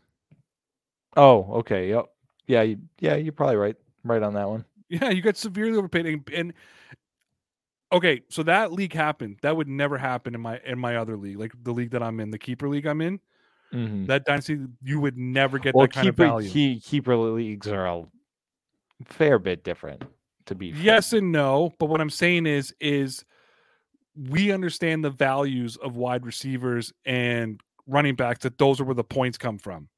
Oh, 1.16 1.46
okay. 1.60 1.88
Yep. 1.90 2.06
Yeah. 2.46 2.62
You, 2.62 2.78
yeah. 2.98 3.16
You're 3.16 3.32
probably 3.32 3.56
right. 3.56 3.76
Right 4.04 4.22
on 4.22 4.34
that 4.34 4.48
one. 4.48 4.64
Yeah, 4.88 5.10
you 5.10 5.22
got 5.22 5.36
severely 5.36 5.76
overpaid, 5.78 6.06
and, 6.06 6.28
and 6.34 6.52
okay, 7.92 8.22
so 8.28 8.42
that 8.42 8.72
league 8.72 8.92
happened. 8.92 9.38
That 9.42 9.56
would 9.56 9.68
never 9.68 9.96
happen 9.98 10.34
in 10.34 10.40
my 10.40 10.58
in 10.66 10.78
my 10.80 10.96
other 10.96 11.16
league, 11.16 11.38
like 11.38 11.52
the 11.62 11.72
league 11.72 11.90
that 11.90 12.02
I'm 12.02 12.18
in, 12.18 12.30
the 12.30 12.38
keeper 12.38 12.68
league 12.68 12.86
I'm 12.86 13.00
in. 13.00 13.20
Mhm. 13.72 14.08
That 14.08 14.24
dynasty, 14.24 14.58
you 14.82 14.98
would 15.00 15.16
never 15.16 15.60
get 15.60 15.76
Well, 15.76 15.86
that 15.86 15.92
kind 15.92 16.06
keeper 16.06 16.24
of 16.24 16.30
value. 16.30 16.50
key, 16.50 16.80
keeper 16.80 17.16
leagues 17.16 17.68
are 17.68 17.86
a 17.86 18.04
fair 19.04 19.38
bit 19.38 19.62
different. 19.62 20.02
To 20.46 20.54
be 20.56 20.72
fair. 20.72 20.82
yes 20.82 21.12
and 21.12 21.30
no 21.30 21.72
but 21.78 21.86
what 21.86 22.00
i'm 22.00 22.10
saying 22.10 22.46
is 22.46 22.74
is 22.80 23.24
we 24.16 24.50
understand 24.50 25.04
the 25.04 25.10
values 25.10 25.76
of 25.76 25.94
wide 25.94 26.26
receivers 26.26 26.92
and 27.04 27.60
running 27.86 28.16
backs 28.16 28.40
that 28.42 28.58
those 28.58 28.80
are 28.80 28.84
where 28.84 28.96
the 28.96 29.04
points 29.04 29.38
come 29.38 29.58
from 29.58 29.88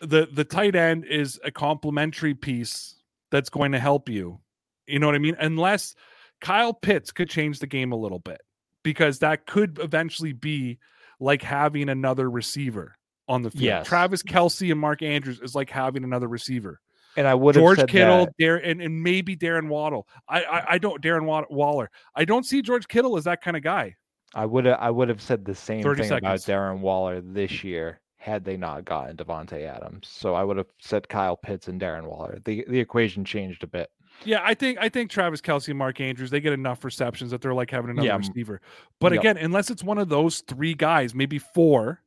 the 0.00 0.28
the 0.32 0.44
tight 0.44 0.74
end 0.76 1.04
is 1.04 1.40
a 1.44 1.50
complementary 1.50 2.34
piece 2.34 2.96
that's 3.30 3.48
going 3.50 3.72
to 3.72 3.78
help 3.78 4.08
you 4.08 4.38
you 4.86 4.98
know 4.98 5.06
what 5.06 5.14
i 5.14 5.18
mean 5.18 5.36
unless 5.40 5.94
kyle 6.40 6.72
pitts 6.74 7.10
could 7.12 7.28
change 7.28 7.58
the 7.58 7.66
game 7.66 7.92
a 7.92 7.96
little 7.96 8.18
bit 8.18 8.40
because 8.82 9.18
that 9.20 9.46
could 9.46 9.78
eventually 9.82 10.32
be 10.32 10.78
like 11.18 11.42
having 11.42 11.88
another 11.88 12.30
receiver 12.30 12.94
on 13.28 13.42
the 13.42 13.50
field 13.50 13.62
Yes. 13.64 13.86
travis 13.86 14.22
kelce 14.22 14.70
and 14.70 14.80
mark 14.80 15.02
andrews 15.02 15.40
is 15.40 15.54
like 15.54 15.70
having 15.70 16.04
another 16.04 16.28
receiver 16.28 16.80
And 17.16 17.26
I 17.26 17.34
would 17.34 17.54
George 17.54 17.78
said 17.78 17.88
Kittle, 17.88 18.26
that- 18.26 18.34
Dar- 18.38 18.56
and, 18.56 18.80
and 18.82 19.02
maybe 19.02 19.34
Darren 19.36 19.68
Waddle. 19.68 20.06
I, 20.28 20.42
I 20.44 20.64
I 20.74 20.78
don't 20.78 21.02
Darren 21.02 21.24
Wa- 21.24 21.46
Waller. 21.48 21.90
I 22.14 22.26
don't 22.26 22.44
see 22.44 22.60
George 22.60 22.86
Kittle 22.88 23.16
as 23.16 23.24
that 23.24 23.40
kind 23.42 23.56
of 23.56 23.62
guy. 23.62 23.96
I 24.34 24.44
would 24.44 24.66
have 24.66 24.78
I 24.78 24.90
would 24.90 25.08
have 25.08 25.22
said 25.22 25.42
the 25.46 25.54
same 25.54 25.82
30 25.82 26.02
thing 26.02 26.12
about. 26.18 26.38
Darren 26.40 26.80
Waller 26.80 27.22
this 27.22 27.64
year 27.64 28.00
had 28.26 28.44
they 28.44 28.56
not 28.56 28.84
gotten 28.84 29.16
Davante 29.16 29.62
Adams. 29.62 30.08
So 30.10 30.34
I 30.34 30.42
would 30.42 30.56
have 30.56 30.66
said 30.80 31.08
Kyle 31.08 31.36
Pitts 31.36 31.68
and 31.68 31.80
Darren 31.80 32.06
Waller. 32.06 32.40
The 32.44 32.64
the 32.68 32.80
equation 32.80 33.24
changed 33.24 33.62
a 33.62 33.68
bit. 33.68 33.88
Yeah, 34.24 34.40
I 34.42 34.54
think 34.54 34.78
I 34.80 34.88
think 34.88 35.10
Travis 35.10 35.40
Kelce 35.40 35.68
and 35.68 35.78
Mark 35.78 36.00
Andrews 36.00 36.30
they 36.30 36.40
get 36.40 36.52
enough 36.52 36.84
receptions 36.84 37.30
that 37.30 37.40
they're 37.40 37.54
like 37.54 37.70
having 37.70 37.90
another 37.90 38.08
Yeah, 38.08 38.16
receiver. 38.16 38.60
But 39.00 39.12
yep. 39.12 39.20
again, 39.20 39.36
unless 39.36 39.70
it's 39.70 39.84
one 39.84 39.98
of 39.98 40.08
those 40.08 40.40
three 40.40 40.74
guys, 40.74 41.14
maybe 41.14 41.38
four, 41.38 42.02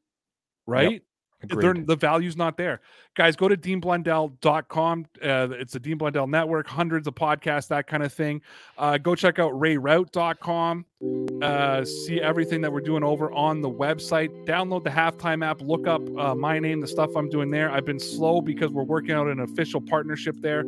right? 0.67 0.85
Agreed. 0.87 1.01
The 1.85 1.95
value's 1.95 2.35
not 2.35 2.57
there. 2.57 2.81
Guys, 3.15 3.35
go 3.35 3.47
to 3.47 3.55
deanblundell.com. 3.55 5.05
Uh, 5.23 5.47
it's 5.51 5.73
the 5.73 5.79
Dean 5.79 5.97
Blundell 5.97 6.27
Network, 6.27 6.67
hundreds 6.67 7.07
of 7.07 7.15
podcasts, 7.15 7.67
that 7.69 7.87
kind 7.87 8.03
of 8.03 8.13
thing. 8.13 8.41
Uh, 8.77 8.97
go 8.97 9.15
check 9.15 9.39
out 9.39 9.53
rayrauth.com. 9.53 10.85
Uh, 11.41 11.85
see 11.85 12.21
everything 12.21 12.61
that 12.61 12.71
we're 12.71 12.81
doing 12.81 13.03
over 13.03 13.31
on 13.31 13.61
the 13.61 13.69
website. 13.69 14.29
Download 14.45 14.83
the 14.83 14.89
halftime 14.89 15.45
app. 15.45 15.61
Look 15.61 15.87
up 15.87 16.01
uh, 16.17 16.35
my 16.35 16.59
name, 16.59 16.81
the 16.81 16.87
stuff 16.87 17.15
I'm 17.15 17.29
doing 17.29 17.49
there. 17.49 17.71
I've 17.71 17.85
been 17.85 17.99
slow 17.99 18.41
because 18.41 18.71
we're 18.71 18.83
working 18.83 19.11
out 19.11 19.27
an 19.27 19.39
official 19.39 19.79
partnership 19.79 20.35
there. 20.41 20.61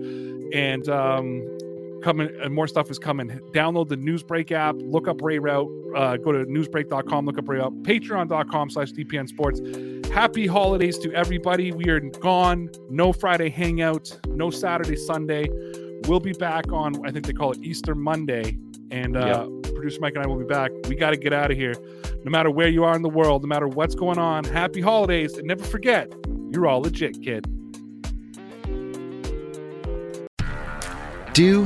And 0.54 0.88
um, 0.88 1.58
coming 2.02 2.30
and 2.42 2.54
more 2.54 2.68
stuff 2.68 2.90
is 2.90 3.00
coming. 3.00 3.30
Download 3.54 3.88
the 3.88 3.98
Newsbreak 3.98 4.52
app. 4.52 4.76
Look 4.78 5.08
up 5.08 5.22
Ray 5.22 5.40
Rauth. 5.40 5.70
Uh, 5.96 6.18
go 6.18 6.32
to 6.32 6.46
newsbreak.com. 6.46 7.26
Look 7.26 7.38
up 7.38 7.48
Ray 7.48 7.60
Rauth. 7.60 7.84
Patreon.com 7.84 8.70
slash 8.70 8.92
DBN 8.92 9.28
Sports. 9.28 9.62
Happy 10.12 10.46
holidays 10.46 10.98
to 11.00 11.14
everybody. 11.14 11.72
We 11.72 11.90
are 11.90 12.00
gone. 12.00 12.70
No 12.90 13.14
Friday 13.14 13.50
hangout, 13.50 14.20
no 14.28 14.50
Saturday, 14.50 14.98
Sunday. 14.98 15.48
We'll 16.08 16.20
be 16.20 16.34
back 16.34 16.72
on, 16.72 17.06
I 17.06 17.12
think 17.12 17.26
they 17.26 17.34
call 17.34 17.52
it 17.52 17.60
Easter 17.62 17.96
Monday. 17.96 18.58
And 18.90 19.16
uh, 19.16 19.48
producer 19.74 20.00
Mike 20.02 20.16
and 20.16 20.24
I 20.24 20.28
will 20.28 20.38
be 20.38 20.46
back. 20.46 20.72
We 20.88 20.96
got 20.96 21.12
to 21.12 21.18
get 21.18 21.32
out 21.32 21.50
of 21.50 21.58
here. 21.58 21.76
No 22.24 22.30
matter 22.30 22.52
where 22.52 22.68
you 22.68 22.84
are 22.84 22.96
in 22.96 23.02
the 23.02 23.10
world, 23.10 23.44
no 23.44 23.48
matter 23.48 23.68
what's 23.68 23.96
going 23.96 24.18
on, 24.18 24.44
happy 24.44 24.82
holidays. 24.82 25.38
And 25.38 25.48
never 25.48 25.64
forget, 25.64 26.12
you're 26.52 26.68
all 26.68 26.82
legit, 26.82 27.22
kid. 27.24 27.48
Do, 31.34 31.66